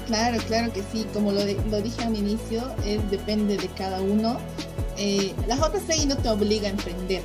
Claro, 0.06 0.38
claro 0.46 0.72
que 0.72 0.82
sí. 0.92 1.06
Como 1.14 1.32
lo, 1.32 1.40
lo 1.70 1.80
dije 1.80 2.02
al 2.02 2.16
inicio, 2.16 2.62
es, 2.84 3.08
depende 3.10 3.56
de 3.56 3.68
cada 3.68 4.00
uno. 4.00 4.36
Eh, 4.98 5.32
la 5.46 5.56
JCI 5.56 6.06
no 6.06 6.16
te 6.16 6.28
obliga 6.28 6.66
a 6.68 6.70
emprender, 6.70 7.22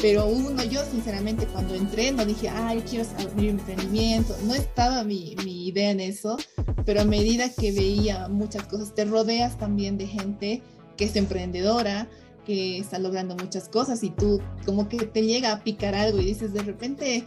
Pero 0.00 0.26
uno, 0.26 0.64
yo 0.64 0.82
sinceramente 0.84 1.46
cuando 1.46 1.74
entré 1.74 2.10
no 2.10 2.24
dije, 2.24 2.48
ay, 2.48 2.82
quiero 2.88 3.04
abrir 3.18 3.50
emprendimiento, 3.50 4.34
no 4.44 4.54
estaba 4.54 5.04
mi, 5.04 5.36
mi 5.44 5.68
idea 5.68 5.90
en 5.90 6.00
eso, 6.00 6.38
pero 6.86 7.02
a 7.02 7.04
medida 7.04 7.50
que 7.50 7.70
veía 7.72 8.28
muchas 8.28 8.64
cosas, 8.64 8.94
te 8.94 9.04
rodeas 9.04 9.58
también 9.58 9.98
de 9.98 10.06
gente 10.06 10.62
que 10.96 11.04
es 11.04 11.16
emprendedora, 11.16 12.08
que 12.44 12.78
está 12.78 12.98
logrando 12.98 13.36
muchas 13.36 13.68
cosas 13.68 14.02
y 14.02 14.10
tú 14.10 14.40
como 14.64 14.88
que 14.88 14.98
te 15.06 15.22
llega 15.22 15.52
a 15.52 15.60
picar 15.62 15.94
algo 15.94 16.20
y 16.20 16.24
dices, 16.24 16.52
de 16.52 16.62
repente 16.62 17.24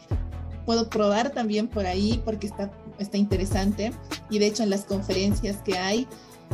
puedo 0.65 0.89
probar 0.89 1.32
también 1.32 1.67
por 1.67 1.86
ahí 1.86 2.21
porque 2.25 2.47
está, 2.47 2.71
está 2.99 3.17
interesante. 3.17 3.91
Y 4.30 4.39
de 4.39 4.47
hecho 4.47 4.63
en 4.63 4.69
las 4.69 4.86
conferencias 4.86 5.58
que 5.58 5.78
hay, 5.78 6.08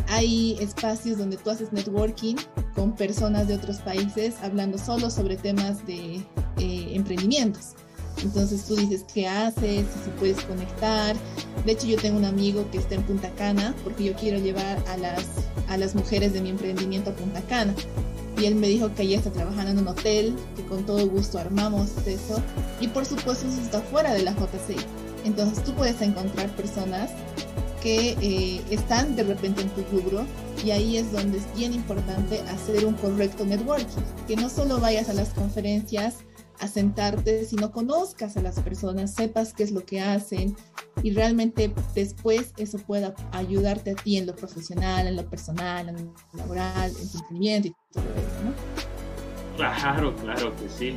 hay 0.08 0.58
espacios 0.60 1.18
donde 1.18 1.38
tú 1.38 1.50
haces 1.50 1.72
networking 1.72 2.36
con 2.76 2.96
personas 2.96 3.48
de 3.48 3.56
otros 3.56 3.78
países 3.78 4.36
hablando 4.42 4.78
solo 4.78 5.10
sobre 5.10 5.38
temas 5.38 5.86
de 5.86 6.18
eh, 6.58 6.92
emprendimientos. 6.94 7.76
Entonces 8.24 8.64
tú 8.66 8.76
dices 8.76 9.06
qué 9.14 9.28
haces, 9.28 9.86
si 10.04 10.10
puedes 10.20 10.40
conectar. 10.44 11.16
De 11.66 11.72
hecho 11.72 11.88
yo 11.88 11.98
tengo 11.98 12.18
un 12.18 12.26
amigo 12.26 12.70
que 12.72 12.78
está 12.78 12.96
en 12.96 13.04
Punta 13.04 13.30
Cana 13.32 13.76
porque 13.84 14.04
yo 14.04 14.14
quiero 14.14 14.40
llevar 14.40 14.84
a 14.88 14.98
las, 14.98 15.26
a 15.68 15.78
las 15.78 15.96
mujeres 15.96 16.34
de 16.34 16.42
mi 16.42 16.50
emprendimiento 16.50 17.12
a 17.12 17.14
Punta 17.14 17.42
Cana. 17.42 17.74
Y 18.38 18.46
él 18.46 18.56
me 18.56 18.68
dijo 18.68 18.94
que 18.96 19.04
ella 19.04 19.18
está 19.18 19.32
trabajando 19.32 19.72
en 19.72 19.80
un 19.80 19.88
hotel, 19.88 20.36
que 20.56 20.64
con 20.66 20.86
todo 20.86 21.08
gusto 21.08 21.38
armamos 21.38 21.90
eso. 22.06 22.42
Y 22.80 22.88
por 22.88 23.06
supuesto 23.06 23.48
eso 23.48 23.62
está 23.62 23.82
fuera 23.82 24.14
de 24.14 24.24
la 24.24 24.32
JCI. 24.32 24.78
Entonces 25.26 25.64
tú 25.64 25.74
puedes 25.74 26.02
encontrar 26.02 26.50
personas 26.56 27.12
que 27.82 28.16
eh, 28.22 28.62
están 28.70 29.16
de 29.16 29.24
repente 29.24 29.62
en 29.62 29.70
tu 29.70 29.82
rubro 29.92 30.26
y 30.64 30.72
ahí 30.72 30.98
es 30.98 31.12
donde 31.12 31.40
es 31.40 31.44
bien 31.56 31.74
importante 31.74 32.40
hacer 32.42 32.86
un 32.86 32.94
correcto 32.94 33.46
networking, 33.46 34.02
que 34.28 34.36
no 34.36 34.50
solo 34.50 34.80
vayas 34.80 35.10
a 35.10 35.14
las 35.14 35.30
conferencias 35.30 36.16
a 36.62 36.68
sentarte, 36.68 37.46
sino 37.46 37.72
conozcas 37.72 38.38
a 38.38 38.42
las 38.42 38.60
personas, 38.60 39.14
sepas 39.14 39.54
qué 39.54 39.64
es 39.64 39.72
lo 39.72 39.84
que 39.84 40.00
hacen 40.00 40.56
y 41.04 41.12
realmente 41.12 41.74
después 41.96 42.54
eso 42.58 42.78
pueda 42.78 43.14
ayudarte 43.32 43.92
a 43.92 43.96
ti 43.96 44.18
en 44.18 44.28
lo 44.28 44.36
profesional, 44.36 45.08
en 45.08 45.16
lo 45.16 45.30
personal, 45.30 45.90
en 45.90 46.06
lo 46.06 46.14
laboral, 46.34 46.92
en 46.92 47.10
tu 47.10 47.18
emprendimiento 47.18 47.68
y 47.68 47.76
todo 47.92 48.04
eso, 48.04 48.44
¿no? 48.46 49.58
Claro, 49.58 50.16
claro 50.16 50.56
que 50.56 50.70
sí. 50.70 50.96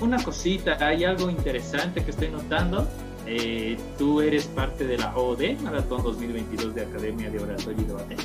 Una 0.00 0.22
cosita, 0.22 0.76
hay 0.84 1.04
algo 1.04 1.30
interesante 1.30 2.04
que 2.04 2.10
estoy 2.10 2.28
notando 2.28 2.86
eh, 3.26 3.78
tú 3.98 4.20
eres 4.20 4.46
parte 4.46 4.84
de 4.84 4.98
la 4.98 5.16
OD, 5.16 5.60
Maratón 5.62 6.02
2022 6.02 6.74
de 6.74 6.82
Academia 6.82 7.30
de 7.30 7.38
Oratorio 7.38 7.80
y 7.80 7.84
Debate. 7.84 8.16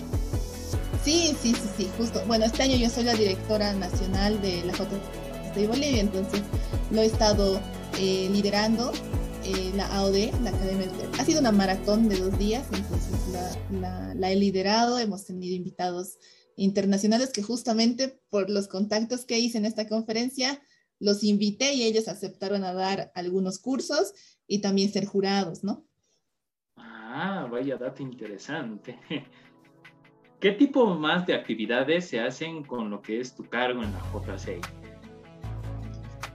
Sí, 1.03 1.35
sí, 1.39 1.53
sí, 1.53 1.69
sí, 1.77 1.89
justo. 1.97 2.21
Bueno, 2.27 2.45
este 2.45 2.63
año 2.63 2.75
yo 2.75 2.89
soy 2.89 3.03
la 3.03 3.13
directora 3.13 3.73
nacional 3.73 4.41
de 4.41 4.63
la 4.65 4.73
De 5.57 5.67
Bolivia, 5.67 6.01
entonces 6.01 6.43
lo 6.91 7.01
he 7.01 7.05
estado 7.05 7.59
eh, 7.99 8.29
liderando 8.31 8.91
eh, 9.43 9.71
la 9.75 9.87
AOD, 9.87 10.31
la 10.43 10.51
Academia. 10.51 10.87
Ha 11.17 11.25
sido 11.25 11.39
una 11.39 11.51
maratón 11.51 12.07
de 12.09 12.19
dos 12.19 12.37
días, 12.37 12.67
entonces 12.71 13.59
la, 13.71 14.13
la 14.13 14.31
he 14.31 14.35
liderado, 14.35 14.99
hemos 14.99 15.25
tenido 15.25 15.55
invitados 15.55 16.19
internacionales 16.57 17.31
que 17.31 17.41
justamente 17.41 18.19
por 18.29 18.51
los 18.51 18.67
contactos 18.67 19.25
que 19.25 19.39
hice 19.39 19.57
en 19.57 19.65
esta 19.65 19.87
conferencia, 19.87 20.61
los 20.99 21.23
invité 21.23 21.73
y 21.73 21.83
ellos 21.83 22.07
aceptaron 22.07 22.63
a 22.63 22.73
dar 22.73 23.11
algunos 23.15 23.57
cursos 23.57 24.13
y 24.45 24.59
también 24.59 24.91
ser 24.91 25.05
jurados, 25.05 25.63
¿no? 25.63 25.87
Ah, 26.75 27.47
vaya 27.51 27.77
dato 27.77 28.03
interesante. 28.03 28.99
¿Qué 30.39 30.51
tipo 30.51 30.85
más 30.93 31.25
de 31.25 31.33
actividades 31.33 32.07
se 32.07 32.19
hacen 32.19 32.63
con 32.63 32.91
lo 32.91 33.01
que 33.01 33.19
es 33.19 33.35
tu 33.35 33.43
cargo 33.49 33.81
en 33.81 33.91
la 33.91 34.03
JCI? 34.13 34.61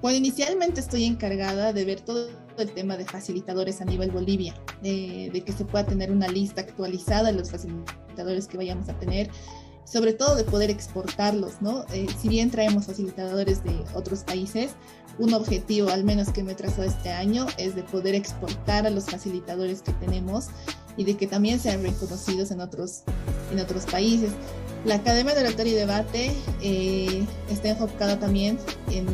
Bueno, 0.02 0.18
inicialmente 0.18 0.80
estoy 0.80 1.04
encargada 1.04 1.72
de 1.72 1.84
ver 1.84 2.00
todo 2.00 2.28
el 2.58 2.72
tema 2.72 2.96
de 2.96 3.04
facilitadores 3.04 3.80
a 3.80 3.84
nivel 3.84 4.10
Bolivia, 4.10 4.52
de, 4.82 5.30
de 5.32 5.44
que 5.44 5.52
se 5.52 5.64
pueda 5.64 5.86
tener 5.86 6.10
una 6.10 6.26
lista 6.26 6.60
actualizada 6.60 7.30
de 7.30 7.38
los 7.38 7.52
facilitadores 7.52 8.48
que 8.48 8.56
vayamos 8.56 8.88
a 8.88 8.98
tener, 8.98 9.30
sobre 9.84 10.12
todo 10.12 10.34
de 10.34 10.42
poder 10.42 10.70
exportarlos, 10.70 11.62
¿no? 11.62 11.84
Eh, 11.92 12.08
si 12.20 12.28
bien 12.28 12.50
traemos 12.50 12.86
facilitadores 12.86 13.62
de 13.62 13.76
otros 13.94 14.24
países, 14.24 14.72
un 15.18 15.34
objetivo, 15.34 15.90
al 15.90 16.02
menos 16.02 16.30
que 16.30 16.42
me 16.42 16.56
trazó 16.56 16.82
este 16.82 17.10
año, 17.10 17.46
es 17.56 17.76
de 17.76 17.84
poder 17.84 18.16
exportar 18.16 18.88
a 18.88 18.90
los 18.90 19.04
facilitadores 19.04 19.82
que 19.82 19.92
tenemos 19.92 20.46
y 20.96 21.04
de 21.04 21.16
que 21.16 21.28
también 21.28 21.60
sean 21.60 21.80
reconocidos 21.80 22.50
en 22.50 22.60
otros, 22.60 23.04
en 23.52 23.60
otros 23.60 23.84
países. 23.84 24.32
La 24.84 24.96
Academia 24.96 25.34
de 25.34 25.42
Oratorio 25.42 25.74
y 25.74 25.76
Debate 25.76 26.32
eh, 26.60 27.24
está 27.48 27.68
enfocada 27.68 28.18
también 28.18 28.58
en 28.90 29.06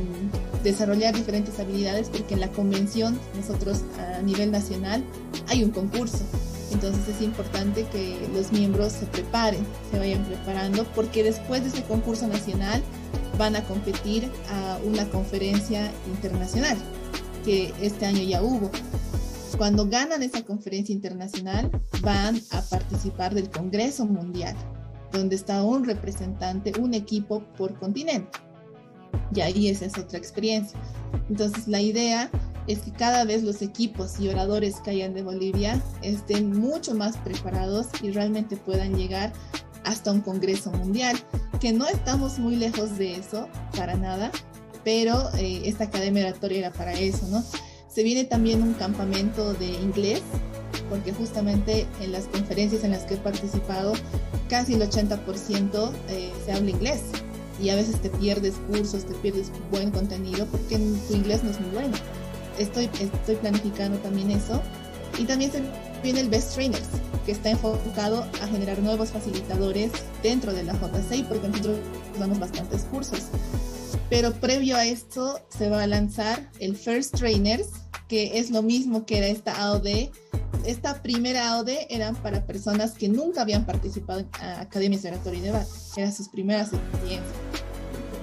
desarrollar 0.70 1.14
diferentes 1.14 1.58
habilidades 1.58 2.08
porque 2.08 2.34
en 2.34 2.40
la 2.40 2.48
convención 2.48 3.18
nosotros 3.36 3.82
a 3.98 4.22
nivel 4.22 4.50
nacional 4.50 5.04
hay 5.48 5.64
un 5.64 5.70
concurso 5.70 6.24
entonces 6.72 7.08
es 7.08 7.22
importante 7.22 7.86
que 7.90 8.28
los 8.34 8.52
miembros 8.52 8.92
se 8.92 9.06
preparen, 9.06 9.64
se 9.90 9.98
vayan 9.98 10.24
preparando, 10.24 10.84
porque 10.94 11.22
después 11.24 11.62
de 11.62 11.68
ese 11.68 11.82
concurso 11.84 12.26
nacional 12.26 12.82
van 13.38 13.56
a 13.56 13.64
competir 13.64 14.30
a 14.50 14.78
una 14.84 15.08
conferencia 15.08 15.90
internacional, 16.06 16.76
que 17.44 17.72
este 17.80 18.06
año 18.06 18.22
ya 18.22 18.42
hubo. 18.42 18.70
Cuando 19.56 19.86
ganan 19.86 20.22
esa 20.22 20.42
conferencia 20.42 20.92
internacional, 20.92 21.70
van 22.02 22.40
a 22.50 22.60
participar 22.62 23.34
del 23.34 23.50
Congreso 23.50 24.04
Mundial, 24.04 24.54
donde 25.10 25.36
está 25.36 25.62
un 25.62 25.84
representante, 25.84 26.72
un 26.78 26.94
equipo 26.94 27.42
por 27.56 27.78
continente. 27.78 28.38
Y 29.34 29.40
ahí 29.40 29.68
esa 29.68 29.86
es 29.86 29.98
otra 29.98 30.18
experiencia. 30.18 30.78
Entonces 31.28 31.68
la 31.68 31.80
idea 31.80 32.30
es 32.66 32.80
que 32.80 32.92
cada 32.92 33.24
vez 33.24 33.42
los 33.42 33.62
equipos 33.62 34.20
y 34.20 34.28
oradores 34.28 34.76
que 34.80 34.90
hayan 34.90 35.14
de 35.14 35.22
Bolivia 35.22 35.82
estén 36.02 36.58
mucho 36.58 36.94
más 36.94 37.16
preparados 37.16 37.86
y 38.02 38.10
realmente 38.10 38.56
puedan 38.56 38.94
llegar 38.94 39.32
hasta 39.84 40.12
un 40.12 40.20
Congreso 40.20 40.70
Mundial, 40.70 41.16
que 41.60 41.72
no 41.72 41.86
estamos 41.88 42.38
muy 42.38 42.56
lejos 42.56 42.98
de 42.98 43.16
eso, 43.16 43.48
para 43.74 43.96
nada, 43.96 44.30
pero 44.84 45.30
eh, 45.38 45.62
esta 45.64 45.84
Academia 45.84 46.26
Oratoria 46.26 46.58
era 46.58 46.70
para 46.72 46.92
eso, 46.92 47.26
¿no? 47.28 47.42
Se 47.88 48.02
viene 48.02 48.24
también 48.24 48.62
un 48.62 48.74
campamento 48.74 49.54
de 49.54 49.68
inglés, 49.68 50.20
porque 50.90 51.12
justamente 51.12 51.86
en 52.02 52.12
las 52.12 52.24
conferencias 52.26 52.84
en 52.84 52.90
las 52.90 53.04
que 53.04 53.14
he 53.14 53.18
participado, 53.18 53.94
casi 54.50 54.74
el 54.74 54.82
80% 54.82 55.90
eh, 56.10 56.32
se 56.44 56.52
habla 56.52 56.70
inglés 56.70 57.00
y 57.60 57.70
a 57.70 57.76
veces 57.76 58.00
te 58.00 58.10
pierdes 58.10 58.54
cursos, 58.70 59.04
te 59.04 59.14
pierdes 59.14 59.50
buen 59.70 59.90
contenido 59.90 60.46
porque 60.46 60.76
tu 60.76 61.14
inglés 61.14 61.42
no 61.42 61.50
es 61.50 61.60
muy 61.60 61.70
bueno 61.70 61.96
estoy, 62.58 62.90
estoy 63.00 63.36
planificando 63.36 63.98
también 63.98 64.30
eso. 64.30 64.60
Y 65.18 65.24
también 65.24 65.50
se 65.50 65.62
viene 66.02 66.20
el 66.20 66.28
Best 66.28 66.54
Trainers, 66.54 66.88
que 67.24 67.32
está 67.32 67.50
enfocado 67.50 68.22
a 68.42 68.46
generar 68.48 68.78
nuevos 68.80 69.10
facilitadores 69.10 69.90
dentro 70.22 70.52
de 70.52 70.64
la 70.64 70.74
JCI, 70.74 71.24
porque 71.24 71.48
nosotros 71.48 71.78
damos 72.18 72.38
bastantes 72.38 72.82
cursos. 72.84 73.20
Pero 74.10 74.32
previo 74.32 74.76
a 74.76 74.86
esto 74.86 75.40
se 75.48 75.68
va 75.68 75.82
a 75.82 75.86
lanzar 75.86 76.50
el 76.60 76.76
First 76.76 77.16
Trainers, 77.16 77.68
que 78.06 78.38
es 78.38 78.50
lo 78.50 78.62
mismo 78.62 79.04
que 79.06 79.18
era 79.18 79.26
esta 79.26 79.56
AOD. 79.56 80.10
Esta 80.64 81.02
primera 81.02 81.50
AOD 81.50 81.70
eran 81.90 82.14
para 82.16 82.46
personas 82.46 82.92
que 82.92 83.08
nunca 83.08 83.42
habían 83.42 83.66
participado 83.66 84.20
en 84.20 84.28
academias 84.42 85.02
de 85.02 85.10
oratorio 85.10 85.40
y 85.40 85.42
debate. 85.42 85.68
Eran 85.96 86.12
sus 86.12 86.28
primeras 86.28 86.72
experiencias. 86.72 87.47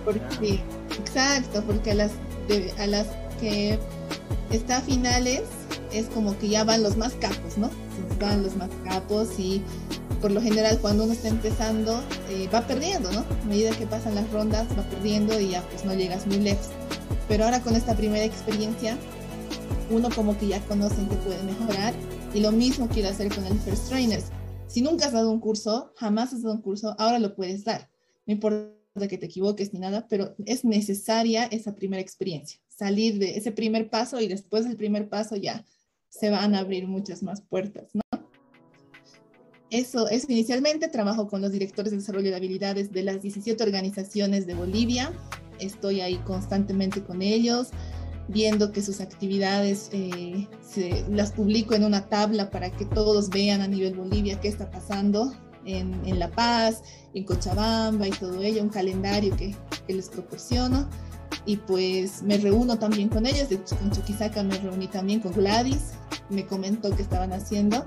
Porque, 0.05 0.61
exacto, 0.99 1.63
porque 1.65 1.91
a 1.91 1.95
las, 1.95 2.11
a 2.77 2.87
las 2.87 3.07
que 3.39 3.77
está 4.51 4.77
a 4.77 4.81
finales, 4.81 5.41
es 5.91 6.07
como 6.07 6.37
que 6.37 6.49
ya 6.49 6.63
van 6.63 6.83
los 6.83 6.97
más 6.97 7.13
capos, 7.13 7.57
¿no? 7.57 7.69
Van 8.19 8.43
los 8.43 8.55
más 8.55 8.69
capos 8.83 9.39
y 9.39 9.61
por 10.21 10.31
lo 10.31 10.41
general 10.41 10.79
cuando 10.79 11.03
uno 11.03 11.13
está 11.13 11.27
empezando 11.27 12.01
eh, 12.29 12.49
va 12.53 12.61
perdiendo, 12.67 13.11
¿no? 13.11 13.19
A 13.19 13.45
medida 13.47 13.71
que 13.71 13.87
pasan 13.87 14.15
las 14.15 14.29
rondas 14.31 14.67
va 14.77 14.83
perdiendo 14.83 15.39
y 15.39 15.49
ya 15.49 15.61
pues 15.69 15.85
no 15.85 15.93
llegas 15.93 16.27
muy 16.27 16.37
lejos. 16.37 16.67
Pero 17.27 17.45
ahora 17.45 17.61
con 17.61 17.75
esta 17.75 17.95
primera 17.95 18.25
experiencia, 18.25 18.97
uno 19.89 20.09
como 20.13 20.37
que 20.37 20.47
ya 20.47 20.59
conoce 20.61 20.95
qué 21.09 21.15
puede 21.17 21.41
mejorar 21.43 21.93
y 22.33 22.39
lo 22.41 22.51
mismo 22.51 22.87
quiero 22.89 23.09
hacer 23.09 23.33
con 23.33 23.45
el 23.45 23.57
First 23.59 23.89
Trainers. 23.89 24.25
Si 24.67 24.81
nunca 24.81 25.05
has 25.05 25.13
dado 25.13 25.31
un 25.31 25.39
curso, 25.39 25.93
jamás 25.95 26.33
has 26.33 26.41
dado 26.41 26.55
un 26.55 26.61
curso, 26.61 26.95
ahora 26.97 27.19
lo 27.19 27.35
puedes 27.35 27.63
dar. 27.63 27.89
No 28.25 28.33
importa 28.33 28.75
que 28.95 29.17
te 29.17 29.25
equivoques 29.25 29.73
ni 29.73 29.79
nada, 29.79 30.08
pero 30.08 30.36
es 30.45 30.63
necesaria 30.63 31.45
esa 31.45 31.75
primera 31.75 32.01
experiencia 32.01 32.60
salir 32.75 33.19
de 33.19 33.38
ese 33.38 33.51
primer 33.51 33.89
paso 33.89 34.19
y 34.19 34.27
después 34.27 34.65
del 34.65 34.75
primer 34.75 35.10
paso 35.10 35.36
ya 35.36 35.65
se 36.10 36.29
van 36.29 36.55
a 36.55 36.60
abrir 36.60 36.88
muchas 36.88 37.23
más 37.23 37.41
puertas, 37.41 37.89
¿no? 37.93 38.01
Eso, 39.71 40.08
es 40.08 40.29
inicialmente 40.29 40.88
trabajo 40.88 41.27
con 41.27 41.41
los 41.41 41.51
directores 41.51 41.91
de 41.91 41.97
desarrollo 41.97 42.29
de 42.29 42.36
habilidades 42.36 42.91
de 42.91 43.03
las 43.03 43.21
17 43.21 43.62
organizaciones 43.62 44.45
de 44.47 44.53
Bolivia. 44.53 45.12
Estoy 45.60 46.01
ahí 46.01 46.17
constantemente 46.19 47.03
con 47.03 47.21
ellos, 47.21 47.69
viendo 48.29 48.71
que 48.71 48.81
sus 48.81 49.01
actividades 49.01 49.89
eh, 49.91 50.47
se, 50.62 51.03
las 51.10 51.31
publico 51.31 51.73
en 51.73 51.84
una 51.84 52.08
tabla 52.08 52.51
para 52.51 52.69
que 52.69 52.86
todos 52.86 53.29
vean 53.29 53.62
a 53.62 53.67
nivel 53.67 53.95
Bolivia 53.95 54.39
qué 54.39 54.47
está 54.47 54.69
pasando 54.69 55.34
en, 55.65 56.01
en 56.06 56.19
La 56.19 56.30
Paz, 56.30 56.84
en 57.13 57.23
Cochabamba 57.23 58.08
y 58.08 58.12
todo 58.12 58.41
ello, 58.41 58.62
un 58.62 58.69
calendario 58.69 59.36
que, 59.36 59.56
que 59.88 59.93
les 59.93 60.10
proporciono 60.10 60.88
y 61.45 61.58
pues 61.58 62.23
me 62.23 62.38
reúno 62.38 62.78
también 62.78 63.10
con 63.10 63.25
ellos, 63.25 63.49
de 63.49 63.58
con 63.58 63.91
Chuquisaca 63.91 64.43
me 64.43 64.58
reuní 64.58 64.88
también 64.88 65.19
con 65.19 65.34
Gladys, 65.34 65.93
me 66.30 66.45
comentó 66.45 66.95
qué 66.95 67.04
estaban 67.04 67.34
haciendo, 67.34 67.86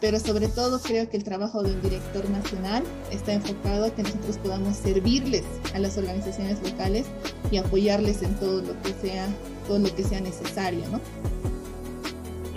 pero 0.00 0.18
sobre 0.18 0.48
todo 0.48 0.80
creo 0.80 1.08
que 1.08 1.16
el 1.16 1.24
trabajo 1.24 1.62
de 1.62 1.72
un 1.72 1.82
director 1.82 2.28
nacional 2.30 2.82
está 3.10 3.32
enfocado 3.32 3.86
a 3.86 3.90
que 3.90 4.02
nosotros 4.02 4.38
podamos 4.38 4.76
servirles 4.76 5.44
a 5.74 5.78
las 5.78 5.96
organizaciones 5.96 6.62
locales 6.62 7.06
y 7.50 7.56
apoyarles 7.56 8.22
en 8.22 8.34
todo 8.36 8.62
lo 8.62 8.80
que 8.82 8.92
sea, 9.00 9.26
todo 9.66 9.78
lo 9.78 9.94
que 9.94 10.04
sea 10.04 10.20
necesario, 10.20 10.82
¿no? 10.90 11.00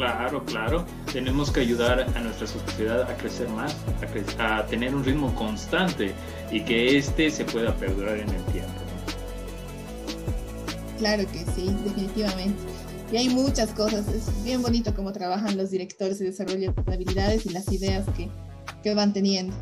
Claro, 0.01 0.43
claro. 0.45 0.85
Tenemos 1.13 1.51
que 1.51 1.59
ayudar 1.59 1.99
a 2.15 2.19
nuestra 2.21 2.47
sociedad 2.47 3.03
a 3.03 3.15
crecer 3.17 3.47
más, 3.49 3.77
a, 4.39 4.57
a 4.57 4.65
tener 4.65 4.95
un 4.95 5.03
ritmo 5.03 5.31
constante 5.35 6.11
y 6.51 6.61
que 6.61 6.97
este 6.97 7.29
se 7.29 7.45
pueda 7.45 7.71
perdurar 7.75 8.17
en 8.17 8.29
el 8.29 8.43
tiempo. 8.45 8.71
Claro 10.97 11.23
que 11.31 11.45
sí, 11.51 11.69
definitivamente. 11.83 12.59
Y 13.11 13.17
hay 13.17 13.29
muchas 13.29 13.73
cosas. 13.73 14.07
Es 14.07 14.43
bien 14.43 14.63
bonito 14.63 14.91
cómo 14.95 15.11
trabajan 15.11 15.55
los 15.55 15.69
directores 15.69 16.17
de 16.17 16.25
desarrollo 16.25 16.73
de 16.73 16.93
habilidades 16.95 17.45
y 17.45 17.49
las 17.49 17.71
ideas 17.71 18.03
que, 18.17 18.27
que 18.81 18.95
van 18.95 19.13
teniendo. 19.13 19.55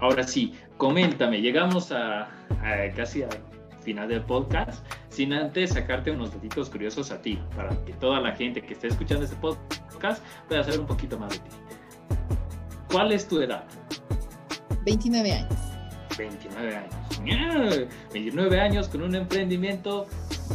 Ahora 0.00 0.26
sí, 0.26 0.54
coméntame, 0.78 1.42
llegamos 1.42 1.92
a, 1.92 2.22
a 2.22 2.90
casi 2.96 3.22
al 3.22 3.38
final 3.84 4.08
del 4.08 4.22
podcast, 4.22 4.84
sin 5.10 5.32
antes 5.32 5.70
sacarte 5.70 6.10
unos 6.10 6.32
datitos 6.32 6.70
curiosos 6.70 7.10
a 7.10 7.20
ti, 7.20 7.38
para 7.54 7.70
que 7.84 7.92
toda 7.94 8.20
la 8.20 8.32
gente 8.32 8.62
que 8.62 8.72
esté 8.72 8.88
escuchando 8.88 9.24
este 9.24 9.36
podcast 9.36 10.22
pueda 10.48 10.64
saber 10.64 10.80
un 10.80 10.86
poquito 10.86 11.18
más 11.18 11.30
de 11.30 11.38
ti. 11.38 11.50
¿Cuál 12.90 13.12
es 13.12 13.28
tu 13.28 13.40
edad? 13.40 13.64
29 14.84 15.32
años. 15.32 15.54
29 16.16 16.76
años. 16.76 16.94
29 18.12 18.60
años 18.60 18.88
con 18.88 19.02
un 19.02 19.14
emprendimiento 19.14 20.06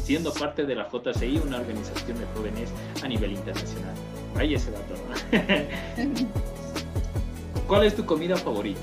siendo 0.03 0.33
parte 0.33 0.65
de 0.65 0.75
la 0.75 0.87
JCI, 0.87 1.41
una 1.45 1.57
organización 1.57 2.19
de 2.19 2.25
jóvenes 2.35 2.69
a 3.03 3.07
nivel 3.07 3.33
internacional. 3.33 3.93
Ahí 4.35 4.53
ese 4.53 4.71
dato. 4.71 4.95
¿Cuál 7.67 7.85
es 7.85 7.95
tu 7.95 8.05
comida 8.05 8.35
favorita? 8.35 8.79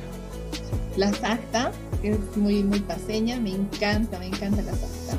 La 0.96 1.12
sacta, 1.12 1.72
que 2.00 2.12
es 2.12 2.36
muy, 2.36 2.62
muy 2.62 2.80
paseña, 2.80 3.38
me 3.38 3.50
encanta, 3.50 4.18
me 4.18 4.26
encanta 4.26 4.62
la 4.62 4.72
sacta. 4.72 5.18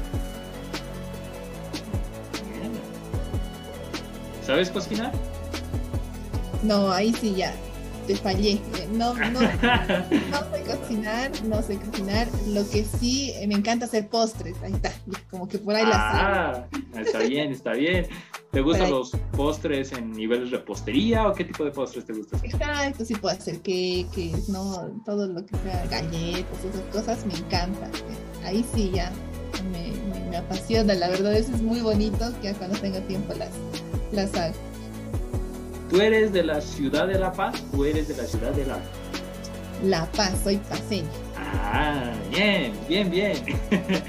¿Sabes 4.45 4.69
cocinar? 4.69 5.11
No, 6.63 6.91
ahí 6.91 7.13
sí 7.13 7.35
ya, 7.35 7.53
te 8.07 8.15
fallé. 8.15 8.59
No, 8.93 9.13
no, 9.13 9.29
no 9.29 9.39
sé 9.39 10.63
cocinar, 10.67 11.31
no 11.43 11.61
sé 11.61 11.77
cocinar. 11.77 12.27
Lo 12.47 12.67
que 12.69 12.83
sí 12.83 13.33
me 13.45 13.55
encanta 13.55 13.85
hacer 13.85 14.07
postres. 14.07 14.55
Ahí 14.63 14.73
está, 14.73 14.91
como 15.29 15.47
que 15.47 15.57
por 15.57 15.75
ahí 15.75 15.83
ah, 15.85 16.65
la 16.93 17.01
Está 17.01 17.19
bien, 17.19 17.51
está 17.51 17.73
bien. 17.73 18.07
¿Te 18.51 18.61
gustan 18.61 18.89
los 18.89 19.11
postres 19.35 19.91
en 19.91 20.13
niveles 20.13 20.51
de 20.51 20.57
repostería 20.57 21.27
o 21.27 21.33
qué 21.33 21.43
tipo 21.43 21.65
de 21.65 21.71
postres 21.71 22.05
te 22.05 22.13
gustan? 22.13 22.39
Exacto, 22.43 23.03
sí 23.03 23.13
puedo 23.15 23.35
hacer 23.35 23.57
cakes, 23.57 24.45
¿no? 24.47 24.89
Todo 25.05 25.27
lo 25.27 25.45
que 25.45 25.55
sea 25.57 25.85
galletas, 25.87 26.65
esas 26.65 26.81
cosas 26.91 27.25
me 27.25 27.35
encanta. 27.35 27.89
Ahí 28.45 28.65
sí 28.73 28.91
ya 28.93 29.11
me, 29.71 29.91
me, 30.09 30.29
me 30.29 30.37
apasiona, 30.37 30.93
la 30.93 31.09
verdad, 31.09 31.35
eso 31.35 31.53
es 31.53 31.61
muy 31.61 31.81
bonito 31.81 32.31
que 32.41 32.53
cuando 32.53 32.79
tenga 32.79 33.01
tiempo 33.01 33.33
las, 33.33 33.51
las 34.11 34.33
hago. 34.35 34.55
¿Tú 35.89 36.01
eres 36.01 36.31
de 36.33 36.43
la 36.43 36.61
ciudad 36.61 37.07
de 37.07 37.19
La 37.19 37.31
Paz 37.31 37.63
o 37.77 37.85
eres 37.85 38.07
de 38.07 38.17
la 38.17 38.23
ciudad 38.23 38.51
de 38.51 38.65
La 38.65 38.79
La 39.83 40.11
Paz, 40.13 40.33
soy 40.43 40.57
paseña. 40.57 41.07
Ah, 41.35 42.13
bien, 42.29 42.73
bien, 42.87 43.11
bien. 43.11 43.37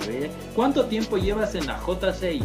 A 0.00 0.06
ver, 0.06 0.30
¿cuánto 0.54 0.86
tiempo 0.86 1.16
llevas 1.16 1.54
en 1.54 1.66
la 1.66 1.78
JCI? 1.78 2.42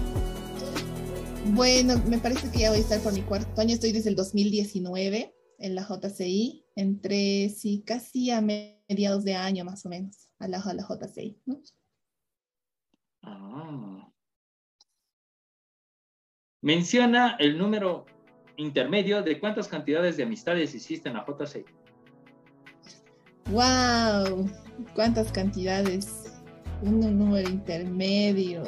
Bueno, 1.52 2.02
me 2.08 2.20
parece 2.20 2.52
que 2.52 2.60
ya 2.60 2.70
voy 2.70 2.80
a 2.80 2.82
estar 2.82 3.00
por 3.02 3.14
mi 3.14 3.22
cuarto 3.22 3.60
año, 3.60 3.74
estoy 3.74 3.92
desde 3.92 4.10
el 4.10 4.16
2019 4.16 5.36
en 5.58 5.76
la 5.76 5.84
JCI, 5.84 6.66
entre 6.76 7.50
sí, 7.50 7.84
casi 7.86 8.30
a 8.32 8.40
mediados 8.42 9.24
de 9.24 9.36
año 9.36 9.66
más 9.66 9.86
o 9.86 9.90
menos, 9.90 10.30
a 10.38 10.48
la, 10.48 10.60
a 10.60 10.74
la 10.74 10.84
JCI, 10.84 11.42
¿no? 11.46 11.62
Ah. 13.24 14.12
Menciona 16.62 17.36
el 17.40 17.58
número 17.58 18.06
intermedio 18.58 19.24
de 19.24 19.40
cuántas 19.40 19.68
cantidades 19.68 20.18
de 20.18 20.24
amistades 20.24 20.76
hiciste 20.76 21.10
en 21.10 21.16
la 21.16 21.26
JCI. 21.26 21.66
¡Wow! 23.52 24.50
¿Cuántas 24.94 25.32
cantidades? 25.32 26.32
Un 26.84 27.00
número 27.18 27.50
intermedio. 27.50 28.64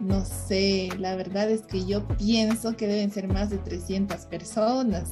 No 0.00 0.24
sé, 0.24 0.88
la 0.98 1.16
verdad 1.16 1.50
es 1.50 1.62
que 1.62 1.84
yo 1.84 2.06
pienso 2.08 2.76
que 2.76 2.86
deben 2.86 3.10
ser 3.10 3.28
más 3.28 3.50
de 3.50 3.58
300 3.58 4.26
personas. 4.26 5.10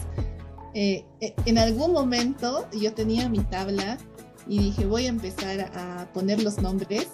Eh, 0.74 1.04
en 1.20 1.58
algún 1.58 1.92
momento 1.92 2.66
yo 2.72 2.94
tenía 2.94 3.28
mi 3.28 3.40
tabla 3.40 3.98
y 4.46 4.58
dije 4.58 4.86
voy 4.86 5.04
a 5.04 5.10
empezar 5.10 5.70
a 5.74 6.10
poner 6.14 6.42
los 6.42 6.58
nombres 6.62 7.08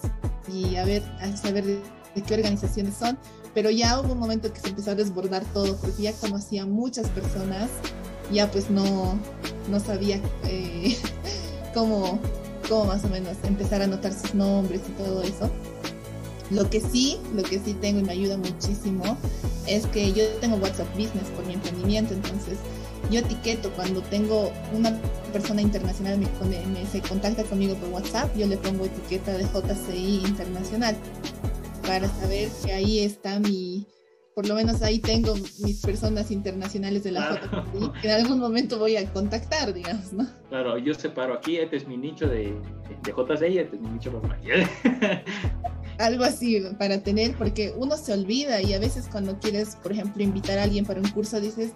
y 0.52 0.76
a 0.76 0.84
ver, 0.84 1.02
a 1.20 1.36
saber 1.36 1.64
de, 1.64 1.80
de 2.14 2.22
qué 2.22 2.34
organizaciones 2.34 2.94
son, 2.94 3.18
pero 3.54 3.70
ya 3.70 4.00
hubo 4.00 4.12
un 4.12 4.18
momento 4.18 4.52
que 4.52 4.60
se 4.60 4.68
empezó 4.68 4.92
a 4.92 4.94
desbordar 4.94 5.44
todo, 5.52 5.76
porque 5.76 6.02
ya 6.02 6.12
conocía 6.12 6.66
muchas 6.66 7.08
personas, 7.08 7.68
ya 8.32 8.50
pues 8.50 8.70
no, 8.70 9.18
no 9.70 9.80
sabía 9.80 10.20
eh, 10.44 10.96
cómo, 11.74 12.18
cómo 12.68 12.84
más 12.86 13.04
o 13.04 13.08
menos 13.08 13.36
empezar 13.44 13.80
a 13.80 13.84
anotar 13.84 14.12
sus 14.12 14.34
nombres 14.34 14.82
y 14.88 14.92
todo 14.92 15.22
eso. 15.22 15.50
Lo 16.50 16.68
que 16.70 16.80
sí, 16.80 17.18
lo 17.34 17.42
que 17.42 17.58
sí 17.58 17.74
tengo 17.74 18.00
y 18.00 18.02
me 18.02 18.12
ayuda 18.12 18.36
muchísimo 18.38 19.16
es 19.66 19.86
que 19.86 20.12
yo 20.12 20.26
tengo 20.40 20.56
WhatsApp 20.56 20.88
Business 20.94 21.28
por 21.36 21.46
mi 21.46 21.54
emprendimiento, 21.54 22.14
entonces 22.14 22.58
yo 23.10 23.20
etiqueto 23.20 23.70
cuando 23.72 24.00
tengo 24.02 24.50
una 24.74 24.98
persona 25.32 25.62
internacional 25.62 26.18
me, 26.18 26.26
me, 26.66 26.86
se 26.86 27.00
contacta 27.00 27.44
conmigo 27.44 27.74
por 27.76 27.90
WhatsApp, 27.90 28.34
yo 28.36 28.46
le 28.46 28.56
pongo 28.56 28.84
etiqueta 28.84 29.32
de 29.32 29.44
JCI 29.44 30.22
Internacional 30.26 30.96
para 31.86 32.08
saber 32.08 32.48
que 32.64 32.72
ahí 32.72 33.00
está 33.00 33.40
mi, 33.40 33.86
por 34.34 34.46
lo 34.46 34.54
menos 34.54 34.82
ahí 34.82 34.98
tengo 34.98 35.34
mis 35.34 35.80
personas 35.80 36.30
internacionales 36.30 37.04
de 37.04 37.12
la 37.12 37.40
claro. 37.40 37.64
JCI, 37.72 38.00
que 38.00 38.08
en 38.08 38.14
algún 38.14 38.38
momento 38.38 38.78
voy 38.78 38.96
a 38.96 39.10
contactar, 39.12 39.72
digamos, 39.72 40.12
¿no? 40.12 40.26
Claro, 40.48 40.76
yo 40.78 40.94
separo 40.94 41.34
aquí, 41.34 41.56
este 41.56 41.76
es 41.76 41.86
mi 41.86 41.96
nicho 41.96 42.26
de, 42.26 42.54
de 43.02 43.12
JCI, 43.12 43.58
este 43.58 43.76
es 43.76 43.82
mi 43.82 43.88
nicho 43.88 44.10
normal. 44.12 44.38
Algo 45.98 46.24
así 46.24 46.62
para 46.78 47.02
tener, 47.02 47.36
porque 47.36 47.74
uno 47.76 47.96
se 47.96 48.12
olvida 48.12 48.62
y 48.62 48.72
a 48.72 48.78
veces 48.78 49.08
cuando 49.10 49.38
quieres, 49.38 49.76
por 49.82 49.92
ejemplo, 49.92 50.22
invitar 50.22 50.58
a 50.58 50.62
alguien 50.62 50.84
para 50.84 51.00
un 51.00 51.08
curso, 51.10 51.40
dices, 51.40 51.72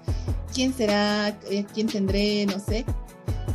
¿quién 0.55 0.73
será? 0.73 1.39
¿Quién 1.75 1.87
tendré? 1.89 2.47
No 2.47 2.59
sé. 2.59 2.85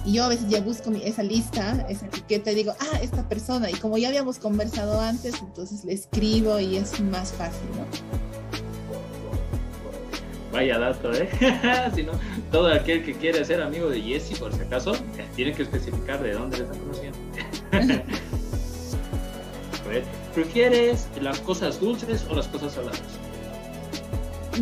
Y 0.06 0.14
yo 0.14 0.24
a 0.24 0.30
veces 0.30 0.48
ya 0.50 0.62
busco 0.62 0.90
mi, 0.90 1.04
esa 1.04 1.24
lista, 1.24 1.86
esa 1.90 2.06
etiqueta 2.06 2.52
y 2.52 2.56
digo, 2.56 2.74
ah, 2.80 3.00
esta 3.02 3.28
persona. 3.28 3.70
Y 3.70 3.74
como 3.74 3.98
ya 3.98 4.08
habíamos 4.08 4.40
conversado 4.40 5.02
antes, 5.02 5.36
entonces 5.42 5.84
le 5.84 5.94
escribo 5.94 6.60
y 6.60 6.78
es 6.78 7.00
más 7.02 7.34
fácil, 7.34 7.68
¿no? 7.76 7.86
Vaya 10.54 10.80
dato, 10.80 11.12
¿eh? 11.14 11.30
si 11.96 12.04
no, 12.04 12.14
todo 12.52 12.68
aquel 12.68 13.04
que 13.04 13.14
quiere 13.14 13.44
ser 13.44 13.62
amigo 13.62 13.90
de 13.90 14.02
Jesse, 14.02 14.40
por 14.40 14.54
si 14.54 14.62
acaso, 14.62 14.94
tiene 15.36 15.54
que 15.54 15.64
especificar 15.64 16.24
de 16.24 16.34
dónde 16.34 16.58
le 16.58 16.64
está 16.64 16.78
conociendo. 16.78 17.18
¿Prefieres 20.38 21.08
las 21.20 21.40
cosas 21.40 21.80
dulces 21.80 22.24
o 22.30 22.36
las 22.36 22.48
cosas 22.48 22.74
saladas? 22.74 23.02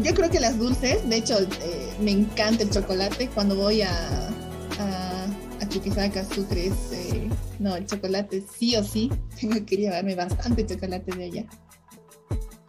Yo 0.02 0.14
creo 0.14 0.30
que 0.30 0.40
las 0.40 0.58
dulces, 0.58 1.06
de 1.10 1.18
hecho, 1.18 1.38
eh, 1.38 1.94
me 2.00 2.12
encanta 2.12 2.64
el 2.64 2.70
chocolate. 2.70 3.28
Cuando 3.34 3.58
voy 3.58 3.82
a, 3.82 3.92
a, 4.80 5.26
a 5.26 6.24
Sucres, 6.34 6.94
eh, 6.94 7.28
no, 7.60 7.76
el 7.76 7.86
chocolate 7.88 8.46
sí 8.58 8.78
o 8.78 8.86
sí, 8.86 9.12
tengo 9.42 9.66
que 9.66 9.76
llevarme 9.76 10.16
bastante 10.16 10.66
chocolate 10.66 11.14
de 11.14 11.26
allá. 11.26 11.46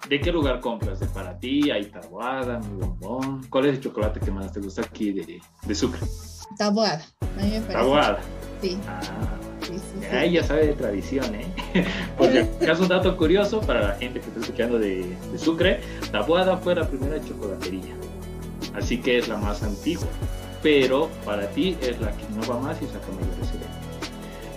¿De 0.08 0.20
qué 0.20 0.32
lugar 0.32 0.58
compras? 0.58 0.98
¿De 0.98 1.06
para 1.06 1.38
ti? 1.38 1.70
¿Hay 1.70 1.84
tabuada? 1.84 2.58
¿Mi 2.58 2.74
bombón? 2.80 3.46
¿Cuál 3.50 3.66
es 3.66 3.74
el 3.76 3.80
chocolate 3.82 4.18
que 4.18 4.32
más 4.32 4.50
te 4.50 4.58
gusta 4.58 4.82
aquí 4.82 5.12
de, 5.12 5.40
de 5.64 5.74
Sucre? 5.76 6.00
Tabuada. 6.58 7.06
A 7.20 7.40
mí 7.40 7.50
me 7.50 7.60
parece. 7.60 7.72
Tabuada. 7.72 8.18
Sí. 8.60 8.76
Ah. 8.88 9.45
Sí, 9.66 9.72
sí, 9.74 9.80
sí. 10.00 10.06
Ahí 10.14 10.32
ya 10.32 10.44
sabe 10.44 10.66
de 10.66 10.74
tradición, 10.74 11.34
¿eh? 11.34 11.46
Porque 12.18 12.40
acaso 12.62 12.82
un 12.82 12.88
dato 12.88 13.16
curioso 13.16 13.60
para 13.60 13.82
la 13.82 13.94
gente 13.94 14.20
que 14.20 14.26
está 14.28 14.40
escuchando 14.40 14.78
de, 14.78 15.04
de 15.32 15.38
Sucre, 15.38 15.80
Tabuada 16.12 16.56
fue 16.56 16.74
la 16.74 16.88
primera 16.88 17.22
chocolatería, 17.24 17.94
así 18.74 19.00
que 19.00 19.18
es 19.18 19.28
la 19.28 19.36
más 19.38 19.62
antigua, 19.62 20.06
pero 20.62 21.08
para 21.24 21.48
ti 21.48 21.76
es 21.82 22.00
la 22.00 22.12
que 22.12 22.24
innova 22.32 22.60
más 22.60 22.80
y 22.80 22.86
saca 22.86 23.08
mayores 23.08 23.52
ventas. 23.52 23.86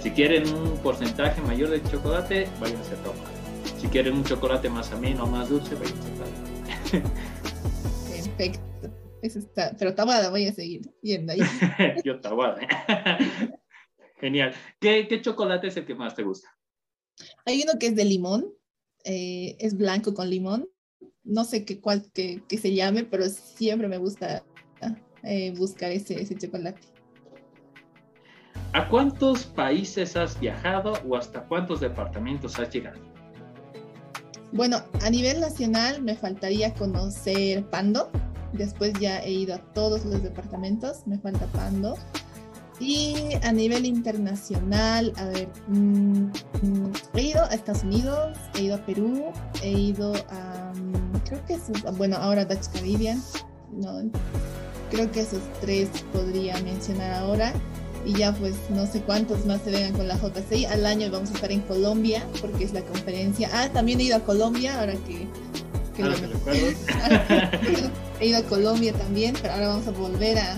Si 0.02 0.12
quieren 0.12 0.48
un 0.54 0.78
porcentaje 0.78 1.42
mayor 1.42 1.70
de 1.70 1.84
chocolate, 1.84 2.48
vayan 2.62 2.78
a 2.78 3.04
Tabuada. 3.04 3.32
Si 3.80 3.88
quieren 3.88 4.14
un 4.14 4.24
chocolate 4.24 4.70
más 4.70 4.92
ameno, 4.92 5.26
más 5.26 5.50
dulce, 5.50 5.76
vayan 5.76 5.98
a 5.98 6.92
Tabuada. 6.92 7.14
Perfecto. 8.10 8.70
Eso 9.22 9.40
está, 9.40 9.76
pero 9.78 9.94
Tabuada 9.96 10.30
voy 10.30 10.48
a 10.48 10.54
seguir 10.54 10.82
yendo 11.02 11.34
ahí. 11.34 11.42
Yo 12.06 12.20
Tabuada. 12.22 12.60
Genial. 14.20 14.54
¿Qué, 14.80 15.08
¿Qué, 15.08 15.22
chocolate 15.22 15.68
es 15.68 15.78
el 15.78 15.86
que 15.86 15.96
más 15.96 16.16
te 16.16 16.24
gusta? 16.24 16.50
Hay 17.46 17.62
uno 17.64 17.80
que 17.80 17.88
es 17.88 17.96
de 17.96 18.06
limón, 18.06 18.54
eh, 19.04 19.56
es 19.60 19.78
blanco 19.78 20.14
con 20.14 20.30
limón. 20.30 20.70
No 21.24 21.44
sé 21.44 21.66
qué 21.66 21.80
cuál 21.80 22.12
que, 22.12 22.42
se 22.50 22.74
llame, 22.74 23.04
pero 23.04 23.28
siempre 23.30 23.88
me 23.88 23.98
gusta 23.98 24.44
eh, 25.24 25.54
buscar 25.58 25.92
ese, 25.92 26.22
ese 26.22 26.36
chocolate. 26.36 26.82
¿A 28.74 28.88
cuántos 28.88 29.46
países 29.46 30.16
has 30.16 30.40
viajado 30.40 30.94
o 31.08 31.16
hasta 31.16 31.46
cuántos 31.48 31.80
departamentos 31.80 32.60
has 32.60 32.72
llegado? 32.74 33.00
Bueno, 34.52 34.82
a 35.02 35.10
nivel 35.10 35.40
nacional 35.40 36.02
me 36.02 36.16
faltaría 36.16 36.74
conocer 36.74 37.64
Pando. 37.70 38.12
Después 38.54 38.94
ya 39.00 39.20
he 39.20 39.32
ido 39.32 39.56
a 39.56 39.60
todos 39.74 40.06
los 40.06 40.24
departamentos, 40.24 41.06
me 41.06 41.20
falta 41.20 41.46
Pando. 41.48 41.96
Y 42.80 43.34
a 43.44 43.52
nivel 43.52 43.86
internacional, 43.86 45.12
a 45.18 45.26
ver, 45.26 45.50
mm, 45.68 46.32
mm, 46.62 46.92
he 47.14 47.22
ido 47.22 47.44
a 47.44 47.54
Estados 47.54 47.84
Unidos, 47.84 48.38
he 48.56 48.64
ido 48.64 48.76
a 48.76 48.86
Perú, 48.86 49.26
he 49.62 49.72
ido 49.72 50.14
a, 50.30 50.72
mm, 50.74 51.20
creo 51.28 51.46
que 51.46 51.54
es, 51.56 51.64
bueno, 51.98 52.16
ahora 52.16 52.46
Dutch 52.46 52.70
Caribbean, 52.74 53.22
no, 53.74 54.10
creo 54.90 55.12
que 55.12 55.22
esos 55.22 55.42
tres 55.62 55.90
podría 56.14 56.58
mencionar 56.62 57.14
ahora. 57.14 57.54
Y 58.06 58.14
ya 58.14 58.32
pues 58.34 58.56
no 58.70 58.86
sé 58.86 59.02
cuántos 59.02 59.46
más 59.46 59.62
se 59.62 59.72
vengan 59.72 59.92
con 59.92 60.08
la 60.08 60.16
JCI. 60.16 60.66
Al 60.66 60.86
año 60.86 61.12
vamos 61.12 61.32
a 61.32 61.34
estar 61.34 61.52
en 61.52 61.60
Colombia 61.62 62.26
porque 62.40 62.64
es 62.64 62.72
la 62.72 62.82
conferencia. 62.82 63.50
Ah, 63.52 63.68
también 63.74 64.00
he 64.00 64.04
ido 64.04 64.16
a 64.16 64.22
Colombia, 64.22 64.80
ahora 64.80 64.94
que... 65.06 65.28
que 65.96 66.04
ah, 66.04 67.52
he 68.22 68.28
ido 68.28 68.38
a 68.38 68.44
Colombia 68.44 68.94
también, 68.94 69.36
pero 69.42 69.54
ahora 69.54 69.68
vamos 69.68 69.88
a 69.88 69.92
volver 69.92 70.40
a, 70.40 70.56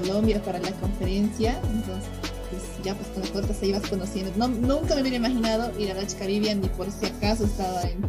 Colombia 0.00 0.40
para 0.42 0.58
la 0.60 0.70
conferencia, 0.72 1.58
entonces 1.72 2.08
pues 2.50 2.62
ya 2.84 2.94
pues 2.94 3.08
con 3.08 3.22
la 3.22 3.28
corta 3.30 3.52
se 3.52 3.66
ibas 3.66 3.88
conociendo. 3.88 4.32
No, 4.36 4.48
nunca 4.48 4.94
me 4.94 5.02
hubiera 5.02 5.16
imaginado 5.16 5.78
ir 5.78 5.90
a 5.90 5.94
Dutch 5.94 6.14
Caribbean 6.14 6.60
ni 6.60 6.68
por 6.68 6.90
si 6.90 7.06
acaso 7.06 7.44
estaba 7.44 7.82
en, 7.82 8.02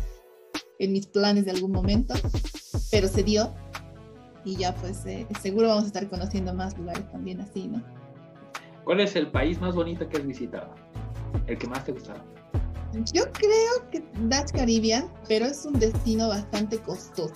en 0.79 0.93
mis 0.93 1.07
planes 1.07 1.45
de 1.45 1.51
algún 1.51 1.71
momento, 1.71 2.13
pero 2.91 3.07
se 3.07 3.23
dio 3.23 3.53
y 4.45 4.55
ya 4.55 4.73
pues 4.75 5.05
eh, 5.05 5.27
seguro 5.41 5.69
vamos 5.69 5.85
a 5.85 5.87
estar 5.87 6.07
conociendo 6.07 6.53
más 6.53 6.77
lugares 6.77 7.09
también 7.11 7.41
así, 7.41 7.67
¿no? 7.67 7.83
¿Cuál 8.85 9.01
es 9.01 9.15
el 9.15 9.29
país 9.31 9.59
más 9.59 9.75
bonito 9.75 10.07
que 10.07 10.17
has 10.17 10.25
visitado? 10.25 10.73
¿El 11.47 11.57
que 11.57 11.67
más 11.67 11.83
te 11.85 11.91
gustaba? 11.91 12.23
Yo 13.13 13.31
creo 13.31 13.89
que 13.91 13.99
Dutch 14.21 14.51
Caribbean, 14.53 15.11
pero 15.27 15.45
es 15.45 15.65
un 15.65 15.79
destino 15.79 16.27
bastante 16.27 16.77
costoso. 16.79 17.33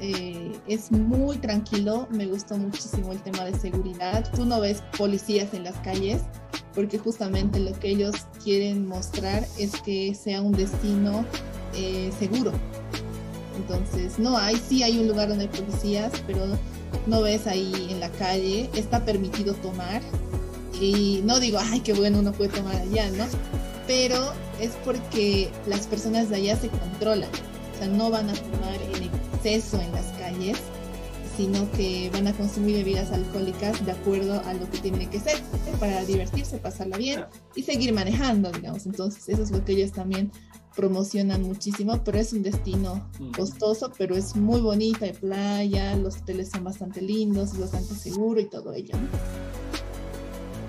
Eh, 0.00 0.52
es 0.68 0.92
muy 0.92 1.38
tranquilo, 1.38 2.06
me 2.10 2.26
gustó 2.26 2.56
muchísimo 2.56 3.12
el 3.12 3.20
tema 3.20 3.44
de 3.44 3.58
seguridad. 3.58 4.30
Tú 4.34 4.44
no 4.44 4.60
ves 4.60 4.82
policías 4.96 5.54
en 5.54 5.64
las 5.64 5.76
calles 5.76 6.22
porque 6.74 6.98
justamente 6.98 7.58
lo 7.58 7.72
que 7.72 7.90
ellos 7.90 8.14
quieren 8.44 8.86
mostrar 8.86 9.44
es 9.58 9.72
que 9.82 10.14
sea 10.14 10.40
un 10.40 10.52
destino 10.52 11.24
eh, 11.74 12.12
seguro. 12.18 12.52
Entonces, 13.56 14.18
no 14.18 14.38
hay, 14.38 14.56
sí 14.56 14.82
hay 14.84 14.98
un 14.98 15.08
lugar 15.08 15.28
donde 15.28 15.44
hay 15.44 15.60
policías, 15.60 16.12
pero 16.26 16.46
no 17.06 17.22
ves 17.22 17.46
ahí 17.46 17.88
en 17.90 18.00
la 18.00 18.10
calle, 18.10 18.70
está 18.74 19.04
permitido 19.04 19.54
tomar. 19.54 20.02
Y 20.80 21.20
no 21.24 21.40
digo, 21.40 21.58
ay, 21.60 21.80
qué 21.80 21.92
bueno, 21.92 22.20
uno 22.20 22.32
puede 22.32 22.50
tomar 22.50 22.76
allá, 22.76 23.10
¿no? 23.10 23.24
Pero 23.88 24.32
es 24.60 24.70
porque 24.84 25.50
las 25.66 25.86
personas 25.88 26.30
de 26.30 26.36
allá 26.36 26.56
se 26.56 26.68
controlan, 26.68 27.30
o 27.74 27.78
sea, 27.78 27.88
no 27.88 28.10
van 28.10 28.30
a 28.30 28.34
tomar 28.34 28.80
en 28.94 28.97
exceso 29.38 29.80
en 29.80 29.92
las 29.92 30.06
calles, 30.18 30.58
sino 31.36 31.70
que 31.72 32.10
van 32.12 32.26
a 32.26 32.32
consumir 32.32 32.76
bebidas 32.76 33.12
alcohólicas 33.12 33.84
de 33.86 33.92
acuerdo 33.92 34.42
a 34.44 34.54
lo 34.54 34.68
que 34.70 34.78
tiene 34.78 35.08
que 35.08 35.20
ser, 35.20 35.38
para 35.78 36.04
divertirse, 36.04 36.58
pasarla 36.58 36.96
bien 36.96 37.24
y 37.54 37.62
seguir 37.62 37.92
manejando, 37.92 38.50
digamos. 38.50 38.86
Entonces, 38.86 39.28
eso 39.28 39.42
es 39.42 39.50
lo 39.52 39.64
que 39.64 39.72
ellos 39.72 39.92
también 39.92 40.32
promocionan 40.74 41.42
muchísimo, 41.42 42.02
pero 42.04 42.18
es 42.18 42.32
un 42.32 42.42
destino 42.42 43.08
costoso, 43.36 43.92
pero 43.96 44.16
es 44.16 44.34
muy 44.34 44.60
bonita, 44.60 45.06
hay 45.06 45.12
playa, 45.12 45.96
los 45.96 46.18
hoteles 46.18 46.50
son 46.50 46.64
bastante 46.64 47.02
lindos, 47.02 47.52
es 47.52 47.60
bastante 47.60 47.94
seguro 47.94 48.40
y 48.40 48.46
todo 48.46 48.72
ello. 48.72 48.94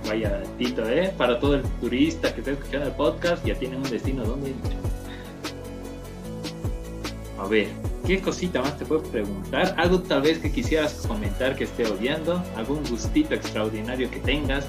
Vaya 0.07 0.41
Tito, 0.57 0.87
¿eh? 0.89 1.13
Para 1.17 1.39
todo 1.39 1.55
el 1.55 1.63
turista 1.79 2.33
que 2.33 2.41
está 2.41 2.51
escuchando 2.51 2.87
el 2.87 2.93
podcast, 2.93 3.45
ya 3.45 3.53
tienen 3.57 3.79
un 3.79 3.89
destino 3.89 4.23
donde 4.23 4.49
ir. 4.49 4.55
A 7.39 7.47
ver, 7.47 7.67
¿qué 8.05 8.21
cosita 8.21 8.61
más 8.61 8.77
te 8.77 8.85
puedo 8.85 9.03
preguntar? 9.03 9.73
Algo 9.77 9.99
tal 9.99 10.21
vez 10.21 10.39
que 10.39 10.51
quisieras 10.51 10.93
comentar 11.07 11.55
que 11.55 11.65
esté 11.65 11.85
odiando, 11.85 12.43
algún 12.55 12.83
gustito 12.89 13.33
extraordinario 13.33 14.09
que 14.09 14.19
tengas, 14.19 14.65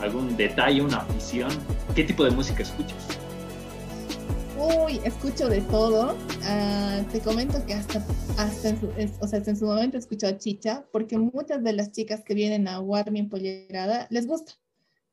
algún 0.00 0.36
detalle, 0.36 0.82
una 0.82 0.98
afición. 0.98 1.50
¿Qué 1.94 2.04
tipo 2.04 2.24
de 2.24 2.30
música 2.30 2.62
escuchas? 2.62 3.18
Uy, 4.56 5.00
escucho 5.04 5.48
de 5.48 5.60
todo. 5.62 6.16
Ah, 6.44 7.02
te 7.12 7.20
comento 7.20 7.64
que 7.66 7.74
hasta, 7.74 8.04
hasta 8.38 8.68
en 8.70 9.56
su, 9.56 9.66
momento 9.66 9.98
escucho 9.98 10.26
a 10.26 10.38
Chicha, 10.38 10.84
porque 10.92 11.18
muchas 11.18 11.62
de 11.62 11.72
las 11.72 11.92
chicas 11.92 12.22
que 12.24 12.34
vienen 12.34 12.68
a 12.68 12.80
Warmi 12.80 13.20
Empollerada 13.20 14.06
les 14.10 14.26
gusta. 14.26 14.54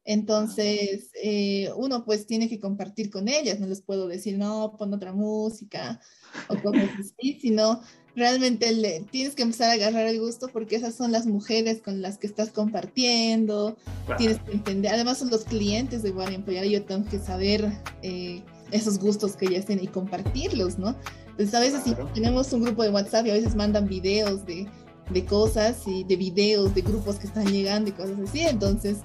Entonces, 0.03 1.11
eh, 1.21 1.69
uno 1.75 2.03
pues 2.05 2.25
tiene 2.25 2.49
que 2.49 2.59
compartir 2.59 3.11
con 3.11 3.27
ellas, 3.27 3.59
no 3.59 3.67
les 3.67 3.81
puedo 3.81 4.07
decir, 4.07 4.37
no, 4.37 4.75
pon 4.77 4.93
otra 4.93 5.13
música 5.13 5.99
o 6.47 6.55
cosas 6.61 6.89
así, 6.99 7.37
sino 7.39 7.81
realmente 8.15 8.71
le, 8.73 9.01
tienes 9.11 9.35
que 9.35 9.43
empezar 9.43 9.69
a 9.69 9.73
agarrar 9.73 10.07
el 10.07 10.19
gusto 10.19 10.47
porque 10.51 10.75
esas 10.75 10.95
son 10.95 11.11
las 11.11 11.27
mujeres 11.27 11.81
con 11.81 12.01
las 12.01 12.17
que 12.17 12.27
estás 12.27 12.49
compartiendo, 12.49 13.77
tienes 14.17 14.39
que 14.39 14.53
entender, 14.53 14.93
además 14.93 15.19
son 15.19 15.29
los 15.29 15.45
clientes 15.45 16.03
de 16.03 16.11
Warmi 16.11 16.35
Empollerada, 16.35 16.67
yo 16.67 16.83
tengo 16.83 17.09
que 17.09 17.19
saber 17.19 17.71
eh, 18.01 18.41
esos 18.71 18.99
gustos 18.99 19.35
que 19.35 19.45
ellas 19.45 19.65
tienen 19.65 19.85
y 19.85 19.87
compartirlos, 19.87 20.77
¿no? 20.77 20.95
Entonces 21.29 21.53
a 21.53 21.59
veces 21.59 21.81
tenemos 22.13 22.51
un 22.53 22.63
grupo 22.63 22.83
de 22.83 22.89
WhatsApp 22.89 23.27
y 23.27 23.29
a 23.29 23.33
veces 23.33 23.55
mandan 23.55 23.87
videos 23.87 24.45
de, 24.45 24.67
de 25.11 25.25
cosas 25.25 25.83
y 25.85 26.03
de 26.03 26.15
videos 26.15 26.73
de 26.75 26.81
grupos 26.81 27.17
que 27.17 27.27
están 27.27 27.45
llegando 27.51 27.89
y 27.89 27.93
cosas 27.93 28.19
así, 28.19 28.41
entonces 28.41 28.97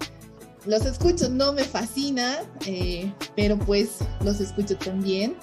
los 0.67 0.85
escucho, 0.85 1.29
no 1.29 1.53
me 1.53 1.65
fascina, 1.65 2.39
eh, 2.67 3.13
pero 3.35 3.59
pues 3.59 3.99
los 4.25 4.41
escucho 4.41 4.77
también. 4.77 5.37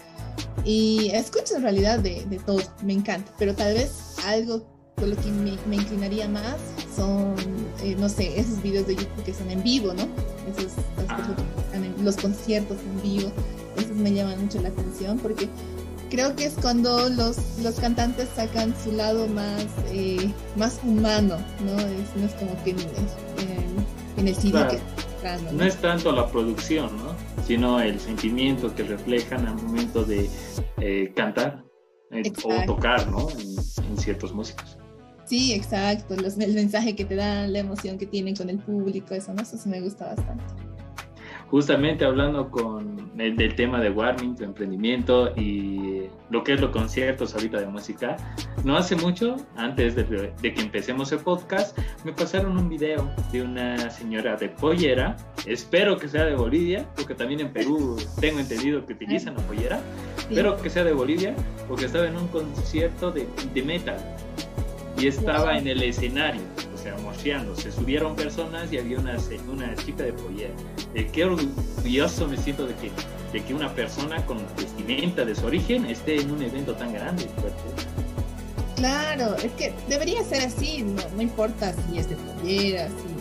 Y 0.66 1.12
escucho 1.14 1.56
en 1.56 1.64
realidad 1.64 2.00
de, 2.00 2.26
de, 2.26 2.40
todo, 2.40 2.60
me 2.84 2.94
encanta, 2.94 3.32
pero 3.38 3.54
tal 3.54 3.74
vez 3.74 4.16
algo 4.26 4.66
con 4.96 5.10
lo 5.10 5.16
que 5.16 5.30
me, 5.32 5.58
me 5.68 5.76
inclinaría 5.76 6.28
más 6.28 6.56
son, 6.96 7.36
eh, 7.84 7.96
no 7.98 8.10
sé, 8.10 8.40
esos 8.40 8.62
videos 8.62 8.88
de 8.88 8.96
YouTube 8.96 9.24
que 9.24 9.34
son 9.34 9.50
en 9.50 9.62
vivo, 9.64 9.94
¿no? 9.94 10.08
Esos, 10.50 10.74
los 12.04 12.18
conciertos 12.18 12.78
en 12.80 13.02
vivo 13.02 13.32
esos 13.78 13.96
me 13.96 14.14
llaman 14.14 14.42
mucho 14.42 14.62
la 14.62 14.70
atención 14.70 15.18
porque 15.20 15.50
creo 16.10 16.36
que 16.36 16.46
es 16.46 16.54
cuando 16.62 17.10
los, 17.10 17.38
los 17.62 17.76
cantantes 17.76 18.30
sacan 18.36 18.74
su 18.84 18.92
lado 18.92 19.28
más, 19.28 19.66
eh, 19.92 20.32
más 20.56 20.80
humano, 20.84 21.38
¿no? 21.66 21.80
Es, 21.80 22.16
no 22.16 22.26
es 22.26 22.34
como 22.34 22.64
que 22.64 22.72
en, 22.72 22.78
en 24.18 24.28
el 24.28 24.36
CD 24.36 24.68
que 24.68 25.03
¿no? 25.52 25.64
es 25.64 25.78
tanto 25.78 26.12
la 26.12 26.28
producción, 26.28 26.90
¿no? 26.98 27.16
Sino 27.46 27.80
el 27.80 28.00
sentimiento 28.00 28.74
que 28.76 28.84
reflejan 28.84 29.48
al 29.48 29.56
momento 29.56 30.04
de 30.04 30.30
eh, 30.78 31.12
cantar 31.16 31.64
eh, 32.12 32.32
o 32.44 32.66
tocar, 32.66 33.10
¿no? 33.10 33.28
En, 33.30 33.98
ciertos 33.98 34.34
músicos. 34.34 34.78
Sí, 35.26 35.54
exacto. 35.54 36.16
Los, 36.16 36.38
el 36.38 36.54
mensaje 36.54 36.96
que 36.96 37.06
te 37.06 37.16
dan, 37.16 37.54
la 37.54 37.60
emoción 37.60 37.98
que 37.98 38.06
tienen 38.06 38.36
con 38.36 38.50
el 38.50 38.60
público, 38.60 39.14
eso, 39.14 39.34
¿no? 39.34 39.42
Eso 39.42 39.58
me 39.68 39.82
gusta 39.82 40.08
bastante 40.08 40.73
justamente 41.54 42.04
hablando 42.04 42.50
con 42.50 43.12
el, 43.20 43.36
del 43.38 43.54
tema 43.54 43.80
de 43.80 43.92
Warming, 43.92 44.36
tu 44.36 44.44
emprendimiento 44.44 45.32
y 45.36 46.10
lo 46.32 46.44
que 46.44 46.54
es 46.54 46.60
los 46.60 46.72
conciertos 46.72 47.36
ahorita 47.36 47.60
de 47.60 47.68
música, 47.68 48.18
no 48.64 48.76
hace 48.76 48.96
mucho, 48.96 49.36
antes 49.56 49.96
de, 49.96 50.34
que 50.42 50.60
empecemos 50.60 51.12
el 51.12 51.20
podcast, 51.20 51.78
me 52.04 52.12
pasaron 52.12 52.58
un 52.58 52.70
video 52.70 53.08
de 53.32 53.44
una 53.44 53.92
señora 53.92 54.36
de 54.36 54.50
pollera, 54.50 55.16
espero 55.46 55.96
que 55.96 56.08
sea 56.08 56.26
de 56.26 56.34
Bolivia, 56.34 56.88
porque 56.96 57.14
también 57.14 57.42
en 57.42 57.54
Perú 57.54 57.98
tengo 58.20 58.40
entendido 58.40 58.84
que 58.88 58.94
utilizan 58.94 59.36
la 59.36 59.44
pollera, 59.44 59.80
espero 60.18 60.60
que 60.60 60.72
sea 60.72 60.84
de 60.84 60.94
Bolivia, 60.94 61.36
porque 61.68 61.86
estaba 61.86 62.08
en 62.08 62.18
un 62.18 62.30
concierto 62.30 63.12
de, 63.12 63.28
de 63.54 63.62
metal 63.62 64.00
y 64.98 65.06
estaba 65.06 65.56
en 65.56 65.68
el 65.68 65.84
escenario 65.84 66.42
sea, 66.84 66.98
mocheando. 66.98 67.56
Se 67.56 67.72
subieron 67.72 68.16
personas 68.16 68.72
y 68.72 68.78
había 68.78 69.00
una, 69.00 69.18
una 69.52 69.76
chica 69.76 70.04
de 70.04 70.14
pollera. 70.14 70.54
Qué 71.12 71.26
orgulloso 71.26 72.28
me 72.28 72.38
siento 72.38 72.68
de 72.68 72.76
que, 72.76 72.92
de 73.32 73.44
que 73.44 73.54
una 73.54 73.74
persona 73.74 74.24
con 74.26 74.40
vestimenta 74.58 75.26
de 75.26 75.34
su 75.34 75.46
origen 75.46 75.86
esté 75.86 76.22
en 76.22 76.32
un 76.32 76.42
evento 76.42 76.76
tan 76.76 76.94
grande. 76.94 77.28
Claro, 78.76 79.36
es 79.38 79.52
que 79.54 79.74
debería 79.88 80.24
ser 80.24 80.44
así, 80.44 80.84
no, 80.84 81.02
no 81.16 81.22
importa 81.22 81.74
si 81.74 82.00
es 82.00 82.10
de 82.10 82.16
pollera, 82.16 82.90
si 82.90 83.13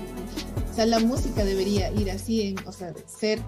o 0.72 0.74
sea, 0.74 0.86
la 0.86 1.00
música 1.00 1.44
debería 1.44 1.92
ir 1.92 2.10
así, 2.10 2.54
o 2.64 2.72
sea, 2.72 2.94
ser, 3.04 3.40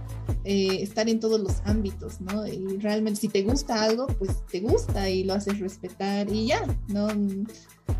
eh, 0.44 0.82
estar 0.82 1.08
en 1.08 1.20
todos 1.20 1.40
los 1.40 1.62
ámbitos, 1.64 2.20
¿no? 2.20 2.46
Y 2.46 2.76
realmente 2.80 3.22
si 3.22 3.28
te 3.28 3.42
gusta 3.42 3.82
algo, 3.82 4.06
pues 4.18 4.44
te 4.44 4.60
gusta 4.60 5.08
y 5.08 5.24
lo 5.24 5.32
haces 5.32 5.58
respetar 5.58 6.28
y 6.28 6.48
ya, 6.48 6.60
¿no? 6.88 7.08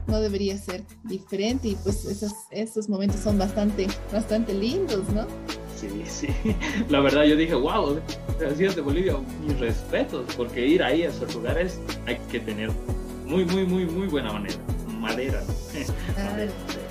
No 0.08 0.20
debería 0.20 0.58
ser 0.58 0.84
diferente 1.04 1.68
y 1.68 1.74
pues 1.76 2.04
esos, 2.04 2.34
esos 2.50 2.90
momentos 2.90 3.18
son 3.20 3.38
bastante, 3.38 3.86
bastante 4.12 4.52
lindos, 4.52 5.08
¿no? 5.14 5.26
Sí, 5.74 5.88
sí. 6.06 6.28
La 6.90 7.00
verdad 7.00 7.24
yo 7.24 7.34
dije, 7.34 7.54
wow, 7.54 7.98
es 8.38 8.58
de 8.58 8.80
Bolivia, 8.82 9.16
mis 9.46 9.58
respetos, 9.58 10.26
porque 10.36 10.66
ir 10.66 10.82
ahí 10.82 11.02
a 11.04 11.08
esos 11.08 11.34
lugares 11.34 11.80
hay 12.04 12.18
que 12.30 12.40
tener 12.40 12.70
muy, 13.24 13.46
muy, 13.46 13.64
muy, 13.64 13.86
muy 13.86 14.06
buena 14.06 14.34
manera. 14.34 14.58
Madera. 15.00 15.42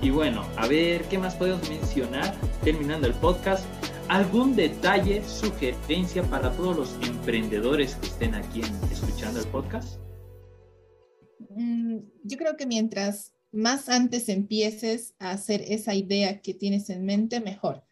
Y 0.00 0.10
bueno, 0.10 0.46
a 0.56 0.68
ver, 0.68 1.02
¿qué 1.08 1.18
más 1.18 1.34
podemos 1.34 1.68
mencionar 1.68 2.32
terminando 2.62 3.08
el 3.08 3.14
podcast? 3.14 3.64
¿Algún 4.08 4.54
detalle, 4.54 5.24
sugerencia 5.24 6.22
para 6.22 6.52
todos 6.52 6.76
los 6.76 7.08
emprendedores 7.08 7.96
que 7.96 8.06
estén 8.06 8.34
aquí 8.36 8.60
escuchando 8.92 9.40
el 9.40 9.46
podcast? 9.48 9.98
Mm, 11.50 11.98
yo 12.22 12.38
creo 12.38 12.56
que 12.56 12.66
mientras 12.66 13.34
más 13.50 13.88
antes 13.88 14.28
empieces 14.28 15.14
a 15.18 15.32
hacer 15.32 15.62
esa 15.66 15.96
idea 15.96 16.42
que 16.42 16.54
tienes 16.54 16.90
en 16.90 17.04
mente, 17.04 17.40
mejor. 17.40 17.82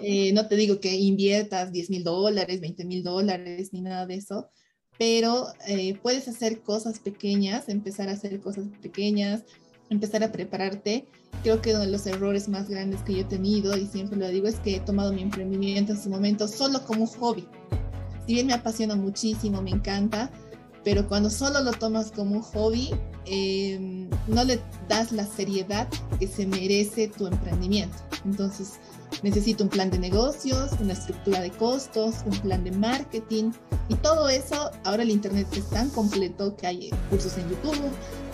Eh, 0.00 0.32
no 0.32 0.46
te 0.46 0.54
digo 0.54 0.78
que 0.78 0.94
inviertas 0.94 1.72
10 1.72 1.90
mil 1.90 2.04
dólares, 2.04 2.60
20 2.60 2.84
mil 2.84 3.02
dólares, 3.02 3.72
ni 3.72 3.80
nada 3.80 4.06
de 4.06 4.14
eso, 4.14 4.48
pero 4.96 5.48
eh, 5.66 5.98
puedes 6.02 6.28
hacer 6.28 6.60
cosas 6.60 7.00
pequeñas, 7.00 7.68
empezar 7.68 8.08
a 8.08 8.12
hacer 8.12 8.40
cosas 8.40 8.66
pequeñas, 8.80 9.44
empezar 9.90 10.22
a 10.22 10.32
prepararte. 10.32 11.06
Creo 11.42 11.60
que 11.60 11.70
uno 11.70 11.80
de 11.80 11.90
los 11.90 12.06
errores 12.06 12.48
más 12.48 12.68
grandes 12.68 13.00
que 13.02 13.14
yo 13.14 13.20
he 13.20 13.24
tenido, 13.24 13.76
y 13.76 13.86
siempre 13.86 14.18
lo 14.18 14.28
digo, 14.28 14.48
es 14.48 14.56
que 14.56 14.76
he 14.76 14.80
tomado 14.80 15.12
mi 15.12 15.22
emprendimiento 15.22 15.92
en 15.92 16.02
su 16.02 16.10
momento 16.10 16.48
solo 16.48 16.84
como 16.84 17.02
un 17.02 17.06
hobby. 17.06 17.46
Si 18.26 18.34
bien 18.34 18.46
me 18.46 18.54
apasiona 18.54 18.94
muchísimo, 18.96 19.62
me 19.62 19.70
encanta, 19.70 20.30
pero 20.84 21.08
cuando 21.08 21.30
solo 21.30 21.60
lo 21.60 21.72
tomas 21.72 22.10
como 22.10 22.36
un 22.36 22.42
hobby, 22.42 22.90
em, 23.26 24.08
no 24.26 24.44
le 24.44 24.60
das 24.88 25.12
la 25.12 25.26
seriedad 25.26 25.88
que 26.18 26.26
se 26.26 26.46
merece 26.46 27.08
tu 27.08 27.26
emprendimiento. 27.26 27.96
Entonces, 28.24 28.74
necesito 29.22 29.64
un 29.64 29.70
plan 29.70 29.90
de 29.90 29.98
negocios, 29.98 30.70
una 30.80 30.92
estructura 30.92 31.40
de 31.40 31.50
costos, 31.50 32.16
un 32.26 32.38
plan 32.40 32.64
de 32.64 32.72
marketing 32.72 33.52
y 33.88 33.94
todo 33.96 34.28
eso. 34.28 34.70
Ahora 34.84 35.02
el 35.02 35.10
Internet 35.10 35.46
es 35.52 35.68
tan 35.70 35.90
completo 35.90 36.56
que 36.56 36.66
hay 36.66 36.90
cursos 37.10 37.36
en 37.38 37.48
YouTube, 37.50 37.90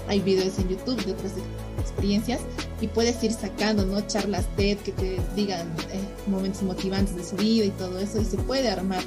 hay 0.09 0.21
videos 0.21 0.59
en 0.59 0.69
YouTube 0.69 1.03
de 1.05 1.13
otras 1.13 1.33
experiencias 1.79 2.41
y 2.81 2.89
puedes 2.89 3.23
ir 3.23 3.33
sacando, 3.33 3.85
¿no? 3.85 4.01
Charlas 4.07 4.45
TED 4.57 4.79
que 4.79 4.93
te 4.93 5.19
digan 5.35 5.67
eh, 5.93 6.01
momentos 6.27 6.63
motivantes 6.63 7.17
de 7.17 7.25
su 7.25 7.37
vida 7.37 7.65
y 7.65 7.71
todo 7.71 7.99
eso 7.99 8.21
y 8.21 8.25
se 8.25 8.37
puede 8.39 8.69
armar. 8.69 9.03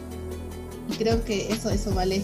Y 0.89 0.95
creo 0.95 1.23
que 1.23 1.51
eso, 1.51 1.69
eso 1.69 1.93
vale, 1.93 2.21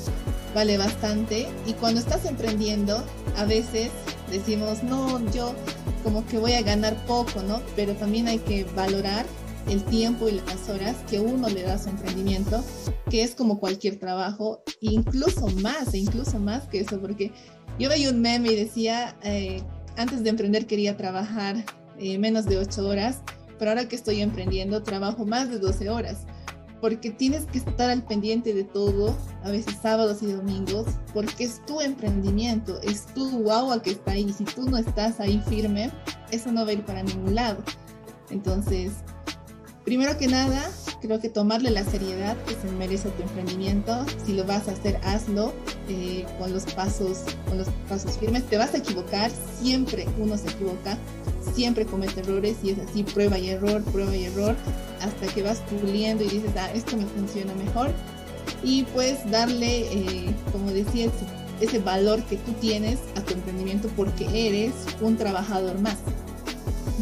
vale 0.55 0.77
bastante. 0.77 1.47
Y 1.67 1.73
cuando 1.73 1.99
estás 1.99 2.25
emprendiendo, 2.25 3.03
a 3.37 3.45
veces 3.45 3.89
decimos, 4.31 4.83
no, 4.83 5.19
yo 5.31 5.53
como 6.03 6.25
que 6.27 6.37
voy 6.37 6.53
a 6.53 6.61
ganar 6.61 6.95
poco, 7.05 7.41
¿no? 7.43 7.61
Pero 7.75 7.93
también 7.95 8.27
hay 8.27 8.39
que 8.39 8.63
valorar 8.75 9.25
el 9.69 9.83
tiempo 9.85 10.27
y 10.27 10.33
las 10.33 10.69
horas 10.69 10.95
que 11.09 11.19
uno 11.19 11.49
le 11.49 11.63
da 11.63 11.75
a 11.75 11.79
su 11.79 11.89
emprendimiento, 11.89 12.63
que 13.09 13.23
es 13.23 13.35
como 13.35 13.59
cualquier 13.59 13.97
trabajo, 13.99 14.61
incluso 14.81 15.47
más, 15.61 15.93
e 15.93 15.99
incluso 15.99 16.39
más 16.39 16.67
que 16.67 16.81
eso, 16.81 16.99
porque 16.99 17.31
yo 17.79 17.89
veía 17.89 18.09
un 18.09 18.21
meme 18.21 18.51
y 18.51 18.55
decía, 18.55 19.15
eh, 19.23 19.61
antes 19.97 20.23
de 20.23 20.29
emprender 20.29 20.67
quería 20.67 20.95
trabajar 20.97 21.63
eh, 21.97 22.17
menos 22.17 22.45
de 22.45 22.57
8 22.57 22.87
horas, 22.87 23.21
pero 23.57 23.71
ahora 23.71 23.87
que 23.87 23.95
estoy 23.95 24.21
emprendiendo 24.21 24.83
trabajo 24.83 25.25
más 25.25 25.49
de 25.49 25.59
12 25.59 25.89
horas, 25.89 26.25
porque 26.81 27.11
tienes 27.11 27.45
que 27.45 27.59
estar 27.59 27.89
al 27.89 28.03
pendiente 28.03 28.53
de 28.53 28.65
todo, 28.65 29.15
a 29.43 29.51
veces 29.51 29.75
sábados 29.81 30.21
y 30.21 30.31
domingos, 30.31 30.85
porque 31.13 31.45
es 31.45 31.65
tu 31.65 31.79
emprendimiento, 31.79 32.81
es 32.81 33.05
tu 33.07 33.39
guagua 33.39 33.81
que 33.81 33.91
está 33.91 34.11
ahí, 34.11 34.33
si 34.33 34.43
tú 34.43 34.69
no 34.69 34.77
estás 34.77 35.19
ahí 35.19 35.41
firme, 35.47 35.91
eso 36.31 36.51
no 36.51 36.65
va 36.65 36.71
a 36.71 36.73
ir 36.73 36.85
para 36.85 37.03
ningún 37.03 37.35
lado. 37.35 37.63
Entonces, 38.29 38.91
primero 39.85 40.17
que 40.17 40.27
nada, 40.27 40.69
creo 41.03 41.19
que 41.19 41.27
tomarle 41.27 41.69
la 41.69 41.83
seriedad 41.83 42.37
que 42.45 42.55
se 42.55 42.71
merece 42.77 43.09
tu 43.09 43.23
emprendimiento. 43.23 44.05
Si 44.25 44.33
lo 44.33 44.45
vas 44.45 44.69
a 44.69 44.71
hacer, 44.71 44.99
hazlo 45.03 45.53
eh, 45.89 46.25
con 46.39 46.53
los 46.53 46.63
pasos, 46.73 47.19
con 47.45 47.57
los 47.57 47.67
pasos 47.89 48.17
firmes. 48.17 48.43
Te 48.45 48.57
vas 48.57 48.73
a 48.73 48.77
equivocar, 48.77 49.29
siempre 49.61 50.07
uno 50.17 50.37
se 50.37 50.49
equivoca, 50.49 50.97
siempre 51.53 51.85
comete 51.85 52.21
errores 52.21 52.55
y 52.63 52.69
es 52.69 52.79
así, 52.79 53.03
prueba 53.03 53.37
y 53.37 53.49
error, 53.49 53.83
prueba 53.83 54.15
y 54.15 54.23
error, 54.23 54.55
hasta 55.01 55.27
que 55.33 55.43
vas 55.43 55.61
puliendo 55.81 56.23
y 56.23 56.29
dices, 56.29 56.51
ah, 56.57 56.71
esto 56.73 56.95
me 56.95 57.05
funciona 57.05 57.53
mejor. 57.55 57.91
Y 58.63 58.83
pues 58.93 59.29
darle, 59.29 59.81
eh, 59.91 60.33
como 60.53 60.71
decía, 60.71 61.07
ese, 61.07 61.65
ese 61.65 61.79
valor 61.79 62.23
que 62.23 62.37
tú 62.37 62.53
tienes 62.53 62.99
a 63.17 63.21
tu 63.21 63.33
emprendimiento 63.33 63.89
porque 63.97 64.25
eres 64.47 64.73
un 65.01 65.17
trabajador 65.17 65.77
más 65.79 65.97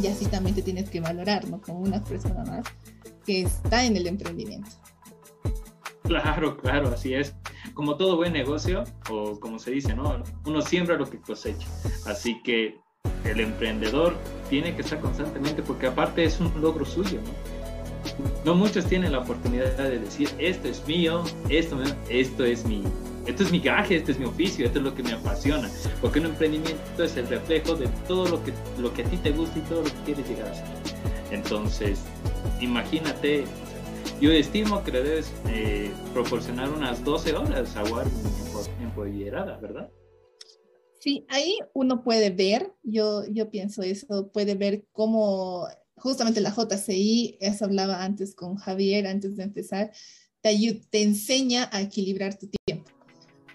y 0.01 0.07
así 0.07 0.25
también 0.25 0.55
te 0.55 0.61
tienes 0.61 0.89
que 0.89 0.99
valorar, 0.99 1.47
¿no? 1.49 1.61
Como 1.61 1.79
una 1.79 2.03
persona 2.03 2.43
más 2.43 2.65
que 3.25 3.43
está 3.43 3.85
en 3.85 3.97
el 3.97 4.07
emprendimiento. 4.07 4.69
Claro, 6.03 6.57
claro, 6.57 6.89
así 6.89 7.13
es. 7.13 7.35
Como 7.73 7.95
todo 7.95 8.17
buen 8.17 8.33
negocio, 8.33 8.83
o 9.09 9.39
como 9.39 9.59
se 9.59 9.71
dice, 9.71 9.95
¿no? 9.95 10.23
Uno 10.45 10.61
siembra 10.61 10.97
lo 10.97 11.09
que 11.09 11.19
cosecha. 11.19 11.67
Así 12.05 12.41
que 12.43 12.79
el 13.25 13.39
emprendedor 13.39 14.17
tiene 14.49 14.75
que 14.75 14.81
estar 14.81 14.99
constantemente, 14.99 15.61
porque 15.61 15.87
aparte 15.87 16.23
es 16.23 16.39
un 16.39 16.51
logro 16.61 16.85
suyo, 16.85 17.19
¿no? 17.21 17.61
No 18.43 18.55
muchos 18.55 18.85
tienen 18.87 19.11
la 19.11 19.19
oportunidad 19.19 19.77
de 19.77 19.99
decir, 19.99 20.29
esto 20.37 20.67
es 20.67 20.85
mío, 20.87 21.23
esto, 21.49 21.77
esto 22.09 22.43
es 22.43 22.65
mi, 22.65 22.83
esto 23.25 23.43
es 23.43 23.51
mi 23.51 23.59
gaje, 23.59 23.97
este 23.97 24.13
es 24.13 24.19
mi 24.19 24.25
oficio, 24.25 24.65
esto 24.65 24.79
es 24.79 24.85
lo 24.85 24.95
que 24.95 25.03
me 25.03 25.13
apasiona. 25.13 25.69
Porque 26.01 26.19
un 26.19 26.27
emprendimiento 26.27 27.03
es 27.03 27.15
el 27.17 27.27
reflejo 27.27 27.75
de 27.75 27.87
todo 28.07 28.27
lo 28.27 28.43
que, 28.43 28.53
lo 28.79 28.93
que 28.93 29.03
a 29.03 29.05
ti 29.05 29.17
te 29.17 29.31
gusta 29.31 29.59
y 29.59 29.61
todo 29.63 29.81
lo 29.81 29.85
que 29.85 30.03
quieres 30.05 30.27
llegar 30.27 30.47
a 30.47 30.55
ser. 30.55 30.65
Entonces, 31.31 31.99
imagínate, 32.59 33.45
yo 34.19 34.31
estimo 34.31 34.83
que 34.83 34.91
le 34.91 35.03
debes 35.03 35.31
eh, 35.49 35.91
proporcionar 36.13 36.69
unas 36.69 37.03
12 37.03 37.33
horas 37.35 37.75
a 37.75 37.83
Warren 37.83 38.13
en 38.81 39.61
¿verdad? 39.61 39.89
Sí, 40.99 41.25
ahí 41.29 41.57
uno 41.73 42.03
puede 42.03 42.29
ver, 42.29 42.73
yo, 42.83 43.25
yo 43.27 43.49
pienso 43.49 43.81
eso, 43.81 44.31
puede 44.31 44.53
ver 44.55 44.85
cómo 44.91 45.67
justamente 45.95 46.41
la 46.41 46.53
JCI, 46.53 47.37
eso 47.39 47.65
hablaba 47.65 48.03
antes 48.03 48.35
con 48.35 48.55
Javier, 48.55 49.07
antes 49.07 49.35
de 49.35 49.43
empezar, 49.43 49.91
te, 50.41 50.81
te 50.89 51.01
enseña 51.01 51.69
a 51.71 51.81
equilibrar 51.81 52.37
tu 52.37 52.47
tiempo 52.65 52.91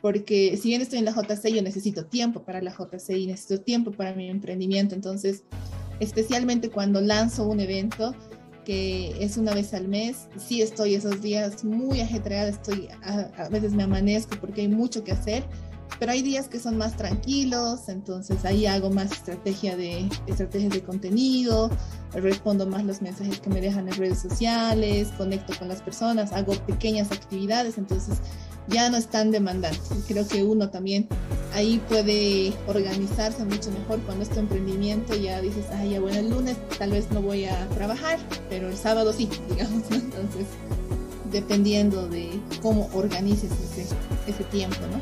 porque 0.02 0.56
si 0.60 0.68
bien 0.68 0.82
estoy 0.82 0.98
en 0.98 1.04
la 1.04 1.12
JCI, 1.12 1.54
yo 1.54 1.62
necesito 1.62 2.06
tiempo 2.06 2.42
para 2.42 2.60
la 2.62 2.72
JCI, 2.72 3.26
necesito 3.26 3.60
tiempo 3.60 3.92
para 3.92 4.14
mi 4.14 4.28
emprendimiento, 4.28 4.94
entonces, 4.94 5.44
especialmente 6.00 6.70
cuando 6.70 7.00
lanzo 7.00 7.46
un 7.46 7.60
evento 7.60 8.14
que 8.66 9.14
es 9.20 9.36
una 9.36 9.54
vez 9.54 9.72
al 9.74 9.86
mes, 9.86 10.26
sí 10.36 10.60
estoy 10.60 10.96
esos 10.96 11.22
días 11.22 11.64
muy 11.64 12.00
ajetreada, 12.00 12.48
estoy, 12.48 12.88
a, 13.04 13.48
veces 13.48 13.72
me 13.72 13.84
amanezco 13.84 14.36
porque 14.40 14.62
hay 14.62 14.68
mucho 14.68 15.04
que 15.04 15.12
hacer, 15.12 15.44
pero 16.00 16.10
hay 16.10 16.20
días 16.20 16.48
que 16.48 16.58
son 16.58 16.76
más 16.76 16.96
tranquilos, 16.96 17.88
entonces 17.88 18.44
ahí 18.44 18.66
hago 18.66 18.90
más 18.90 19.12
estrategia 19.12 19.76
de, 19.76 20.08
estrategias 20.26 20.72
de 20.72 20.82
contenido, 20.82 21.70
respondo 22.12 22.66
más 22.66 22.84
los 22.84 23.00
mensajes 23.00 23.38
que 23.38 23.50
me 23.50 23.60
dejan 23.60 23.86
en 23.86 23.94
redes 23.94 24.18
sociales, 24.18 25.08
conecto 25.16 25.52
con 25.56 25.68
las 25.68 25.80
personas, 25.80 26.32
hago 26.32 26.54
pequeñas 26.66 27.12
actividades, 27.12 27.78
entonces 27.78 28.18
ya 28.68 28.90
no 28.90 28.96
están 28.96 29.30
demandando. 29.30 29.78
Creo 30.06 30.26
que 30.26 30.42
uno 30.42 30.70
también 30.70 31.06
ahí 31.54 31.80
puede 31.88 32.52
organizarse 32.66 33.44
mucho 33.44 33.70
mejor 33.70 34.00
cuando 34.00 34.24
es 34.24 34.30
tu 34.30 34.40
emprendimiento. 34.40 35.14
Ya 35.14 35.40
dices, 35.40 35.66
ay, 35.72 35.90
ya 35.90 36.00
bueno, 36.00 36.18
el 36.18 36.30
lunes 36.30 36.56
tal 36.78 36.90
vez 36.90 37.10
no 37.10 37.22
voy 37.22 37.44
a 37.44 37.68
trabajar, 37.68 38.18
pero 38.48 38.68
el 38.68 38.76
sábado 38.76 39.12
sí, 39.12 39.28
digamos. 39.50 39.84
Entonces, 39.90 40.46
dependiendo 41.30 42.08
de 42.08 42.40
cómo 42.62 42.88
organices 42.92 43.50
ese, 43.52 43.86
ese 44.26 44.44
tiempo, 44.44 44.80
¿no? 44.92 45.00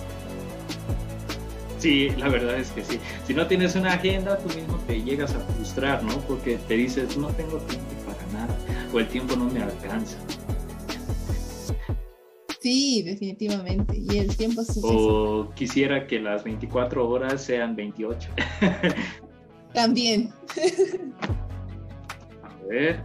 Sí, 1.79 2.09
la 2.17 2.31
verdad 2.31 2.57
es 2.59 2.71
que 2.71 2.83
sí. 2.83 2.99
Si 3.27 3.35
no 3.35 3.47
tienes 3.47 3.75
una 3.75 3.93
agenda, 3.93 4.39
tú 4.39 4.49
mismo 4.55 4.79
te 4.87 5.03
llegas 5.03 5.35
a 5.35 5.41
frustrar, 5.41 6.03
¿no? 6.03 6.19
Porque 6.21 6.57
te 6.67 6.75
dices, 6.75 7.17
no 7.19 7.29
tengo 7.29 7.59
tiempo 7.59 7.85
para 8.07 8.33
nada, 8.33 8.57
o 8.91 8.99
el 8.99 9.09
tiempo 9.09 9.37
no 9.37 9.45
me 9.45 9.63
alcanza. 9.63 10.17
Sí, 12.65 13.03
definitivamente. 13.03 13.95
Y 13.95 14.17
el 14.17 14.35
tiempo 14.35 14.63
es 14.63 14.81
O 14.83 15.51
quisiera 15.55 16.07
que 16.07 16.19
las 16.19 16.45
24 16.45 17.07
horas 17.07 17.45
sean 17.45 17.77
28. 17.77 18.31
También. 19.75 20.33
A 22.43 22.67
ver. 22.67 23.05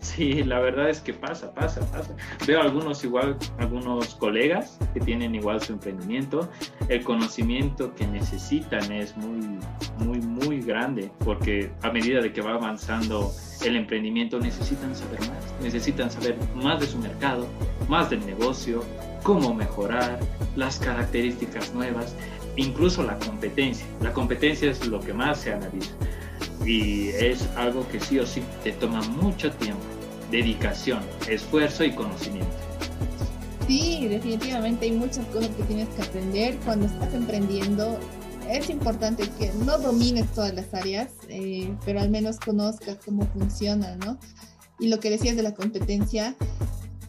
Sí, 0.00 0.42
la 0.44 0.60
verdad 0.60 0.88
es 0.88 1.00
que 1.00 1.12
pasa, 1.12 1.52
pasa, 1.52 1.82
pasa. 1.92 2.16
Veo 2.46 2.62
algunos 2.62 3.04
igual, 3.04 3.36
algunos 3.58 4.14
colegas 4.14 4.78
que 4.94 5.00
tienen 5.00 5.34
igual 5.34 5.60
su 5.60 5.74
emprendimiento. 5.74 6.48
El 6.88 7.04
conocimiento 7.04 7.94
que 7.94 8.06
necesitan 8.06 8.90
es 8.92 9.14
muy, 9.18 9.58
muy, 9.98 10.20
muy 10.20 10.35
grande 10.66 11.10
porque 11.24 11.70
a 11.82 11.90
medida 11.90 12.20
de 12.20 12.32
que 12.32 12.42
va 12.42 12.54
avanzando 12.54 13.32
el 13.64 13.76
emprendimiento 13.76 14.38
necesitan 14.38 14.94
saber 14.94 15.20
más, 15.20 15.62
necesitan 15.62 16.10
saber 16.10 16.36
más 16.54 16.80
de 16.80 16.86
su 16.86 16.98
mercado, 16.98 17.46
más 17.88 18.10
del 18.10 18.24
negocio, 18.26 18.84
cómo 19.22 19.54
mejorar, 19.54 20.20
las 20.56 20.78
características 20.78 21.72
nuevas, 21.74 22.14
incluso 22.56 23.02
la 23.02 23.18
competencia. 23.18 23.86
La 24.02 24.12
competencia 24.12 24.70
es 24.70 24.86
lo 24.86 25.00
que 25.00 25.12
más 25.12 25.40
se 25.40 25.52
analiza. 25.52 25.92
y 26.64 27.08
es 27.08 27.46
algo 27.56 27.86
que 27.88 28.00
sí 28.00 28.18
o 28.18 28.26
sí 28.26 28.42
te 28.64 28.72
toma 28.72 29.00
mucho 29.02 29.50
tiempo, 29.52 29.82
dedicación, 30.30 31.00
esfuerzo 31.28 31.84
y 31.84 31.92
conocimiento. 31.92 32.56
Sí, 33.66 34.06
definitivamente 34.08 34.86
hay 34.86 34.92
muchas 34.92 35.26
cosas 35.26 35.48
que 35.56 35.62
tienes 35.64 35.88
que 35.90 36.02
aprender 36.02 36.56
cuando 36.64 36.86
estás 36.86 37.12
emprendiendo. 37.14 37.98
Es 38.48 38.70
importante 38.70 39.28
que 39.38 39.52
no 39.64 39.78
domines 39.78 40.30
todas 40.32 40.54
las 40.54 40.72
áreas, 40.72 41.08
eh, 41.28 41.74
pero 41.84 42.00
al 42.00 42.10
menos 42.10 42.38
conozcas 42.38 42.98
cómo 43.04 43.26
funciona, 43.26 43.96
¿no? 43.96 44.18
Y 44.78 44.88
lo 44.88 45.00
que 45.00 45.10
decías 45.10 45.36
de 45.36 45.42
la 45.42 45.54
competencia, 45.54 46.36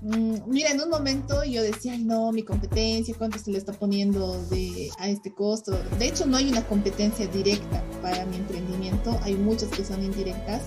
mm, 0.02 0.36
mira, 0.48 0.72
en 0.72 0.82
un 0.82 0.90
momento 0.90 1.44
yo 1.44 1.62
decía, 1.62 1.94
Ay, 1.94 2.04
no, 2.04 2.32
mi 2.32 2.44
competencia, 2.44 3.14
cuánto 3.18 3.38
se 3.38 3.52
le 3.52 3.58
está 3.58 3.74
poniendo 3.74 4.42
de, 4.46 4.90
a 4.98 5.10
este 5.10 5.34
costo. 5.34 5.78
De 6.00 6.08
hecho, 6.08 6.26
no 6.26 6.38
hay 6.38 6.50
una 6.50 6.66
competencia 6.66 7.28
directa 7.28 7.84
para 8.02 8.26
mi 8.26 8.38
emprendimiento, 8.38 9.20
hay 9.22 9.36
muchas 9.36 9.70
que 9.70 9.84
son 9.86 10.04
indirectas, 10.04 10.64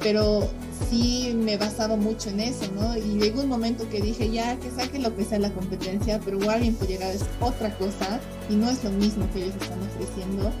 pero 0.00 0.48
sí 0.88 1.32
me 1.34 1.56
basaba 1.56 1.96
mucho 1.96 2.30
en 2.30 2.40
eso, 2.40 2.70
¿no? 2.72 2.96
Y 2.96 3.18
llegó 3.18 3.42
un 3.42 3.48
momento 3.48 3.88
que 3.88 4.00
dije, 4.00 4.30
ya, 4.30 4.58
que 4.60 4.70
saque 4.70 4.98
lo 4.98 5.14
que 5.16 5.24
sea 5.24 5.38
la 5.38 5.52
competencia, 5.52 6.20
pero 6.24 6.38
Warren 6.38 6.74
por 6.74 6.88
llegar 6.88 7.14
es 7.14 7.24
otra 7.40 7.76
cosa 7.78 8.20
y 8.48 8.54
no 8.54 8.70
es 8.70 8.82
lo 8.84 8.90
mismo 8.90 9.28
que 9.32 9.44
ellos 9.44 9.54
están 9.60 9.82
ofreciendo. 9.82 10.52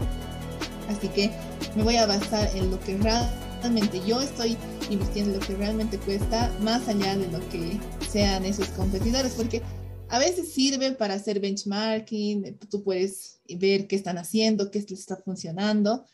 Así 0.88 1.08
que 1.08 1.30
me 1.74 1.82
voy 1.82 1.96
a 1.96 2.06
basar 2.06 2.48
en 2.54 2.70
lo 2.70 2.80
que 2.80 2.96
realmente 2.96 4.00
yo 4.06 4.20
estoy 4.20 4.56
invirtiendo, 4.90 5.34
en 5.34 5.40
lo 5.40 5.46
que 5.46 5.56
realmente 5.56 5.98
cuesta, 5.98 6.52
más 6.60 6.88
allá 6.88 7.16
de 7.16 7.30
lo 7.30 7.46
que 7.48 7.78
sean 8.08 8.44
esos 8.44 8.68
competidores, 8.68 9.32
porque 9.32 9.62
a 10.08 10.18
veces 10.18 10.52
sirve 10.52 10.92
para 10.92 11.14
hacer 11.14 11.40
benchmarking, 11.40 12.58
tú 12.70 12.82
puedes 12.82 13.40
ver 13.48 13.86
qué 13.88 13.96
están 13.96 14.18
haciendo, 14.18 14.70
qué 14.70 14.80
les 14.80 14.92
está 14.92 15.16
funcionando, 15.16 16.04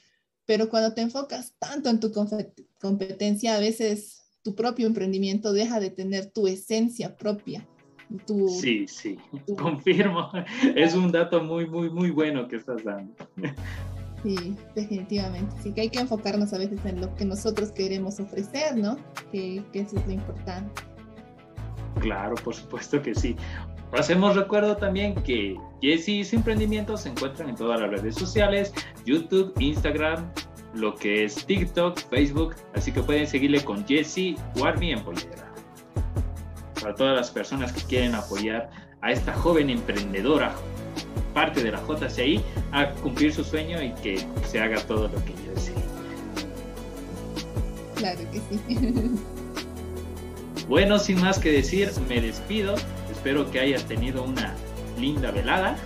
pero 0.47 0.69
cuando 0.69 0.95
te 0.95 1.03
enfocas 1.03 1.53
tanto 1.59 1.91
en 1.91 2.01
tu 2.01 2.11
competencia, 2.83 3.57
a 3.57 3.61
veces 3.61 4.25
tu 4.43 4.55
propio 4.55 4.87
emprendimiento 4.87 5.53
deja 5.53 5.81
de 5.81 5.91
tener 5.91 6.31
tu 6.33 6.49
esencia 6.49 7.17
propia. 7.17 7.67
sí, 8.49 8.87
sí, 8.89 9.17
confirmo. 9.57 10.31
Es 10.77 10.95
un 10.95 11.13
dato 11.13 11.43
muy, 11.43 11.67
muy, 11.67 11.89
muy 11.89 12.11
bueno 12.11 12.49
que 12.49 12.57
estás 12.57 12.85
dando. 12.85 13.15
Sí, 14.23 14.57
definitivamente. 14.77 15.53
Sí 15.63 15.73
que 15.73 15.81
hay 15.81 15.89
que 15.89 15.99
enfocarnos 15.99 16.53
a 16.53 16.59
veces 16.59 16.79
en 16.85 17.01
lo 17.01 17.13
que 17.17 17.25
nosotros 17.25 17.73
queremos 17.73 18.21
ofrecer, 18.21 18.77
¿no? 18.77 18.97
Que, 19.33 19.65
que 19.73 19.81
eso 19.81 19.97
es 19.97 20.07
lo 20.07 20.13
importante. 20.13 20.83
Claro, 22.01 22.37
por 22.37 22.55
supuesto 22.55 23.03
que 23.03 23.15
sí. 23.15 23.35
Hacemos 23.93 24.37
recuerdo 24.37 24.77
también 24.77 25.15
que 25.23 25.57
Jessie 25.83 26.25
Emprendimiento 26.33 26.97
se 26.97 27.11
encuentran 27.11 27.51
en 27.51 27.57
todas 27.57 27.81
las 27.81 27.91
redes 27.91 28.15
sociales, 28.15 28.73
YouTube, 29.05 29.53
Instagram, 29.59 30.33
lo 30.75 30.95
que 30.95 31.25
es 31.25 31.47
TikTok, 31.47 31.99
Facebook, 32.11 32.55
así 32.75 32.93
que 32.93 33.03
pueden 33.03 33.27
seguirle 33.27 33.63
con 33.65 33.87
Jessie 33.87 34.37
Warmi 34.57 34.93
en 34.93 35.05
Pollera. 35.05 35.53
Para 36.81 36.95
todas 36.95 37.17
las 37.17 37.31
personas 37.31 37.73
que 37.73 37.83
quieren 37.83 38.15
apoyar 38.15 38.71
a 39.01 39.13
esta 39.13 39.33
joven 39.35 39.71
emprendedora, 39.71 40.55
parte 41.35 41.63
de 41.63 41.73
la 41.73 41.81
JCI, 41.87 42.43
a 42.73 42.91
cumplir 42.91 43.33
su 43.33 43.45
sueño 43.45 43.83
y 43.83 43.93
que 44.03 44.27
se 44.47 44.61
haga 44.61 44.81
todo 44.87 45.09
lo 45.09 45.25
que 45.25 45.33
yo 45.45 45.55
desee. 45.55 45.75
Claro 47.97 48.21
que 48.31 48.41
sí. 48.41 48.61
Bueno, 50.69 50.99
sin 50.99 51.21
más 51.21 51.39
que 51.39 51.53
decir, 51.53 51.91
me 52.09 52.21
despido. 52.21 52.75
Espero 53.11 53.51
que 53.51 53.61
hayas 53.61 53.85
tenido 53.85 54.23
una 54.23 54.55
linda 54.99 55.31
velada. 55.31 55.77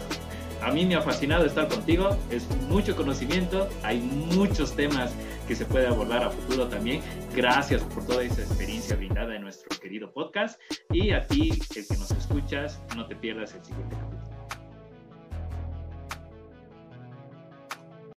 A 0.66 0.72
mí 0.72 0.84
me 0.84 0.96
ha 0.96 1.00
fascinado 1.00 1.46
estar 1.46 1.68
contigo, 1.68 2.18
es 2.28 2.44
mucho 2.62 2.96
conocimiento, 2.96 3.68
hay 3.84 4.00
muchos 4.00 4.74
temas 4.74 5.12
que 5.46 5.54
se 5.54 5.64
puede 5.64 5.86
abordar 5.86 6.24
a 6.24 6.30
futuro 6.30 6.66
también. 6.66 7.02
Gracias 7.36 7.84
por 7.84 8.04
toda 8.04 8.24
esa 8.24 8.42
experiencia 8.42 8.96
brindada 8.96 9.36
en 9.36 9.42
nuestro 9.42 9.78
querido 9.78 10.12
podcast 10.12 10.60
y 10.90 11.12
a 11.12 11.24
ti, 11.24 11.50
el 11.76 11.86
que 11.86 11.96
nos 11.96 12.10
escuchas, 12.10 12.82
no 12.96 13.06
te 13.06 13.14
pierdas 13.14 13.54
el 13.54 13.64
siguiente 13.64 13.94
capítulo. 13.94 14.15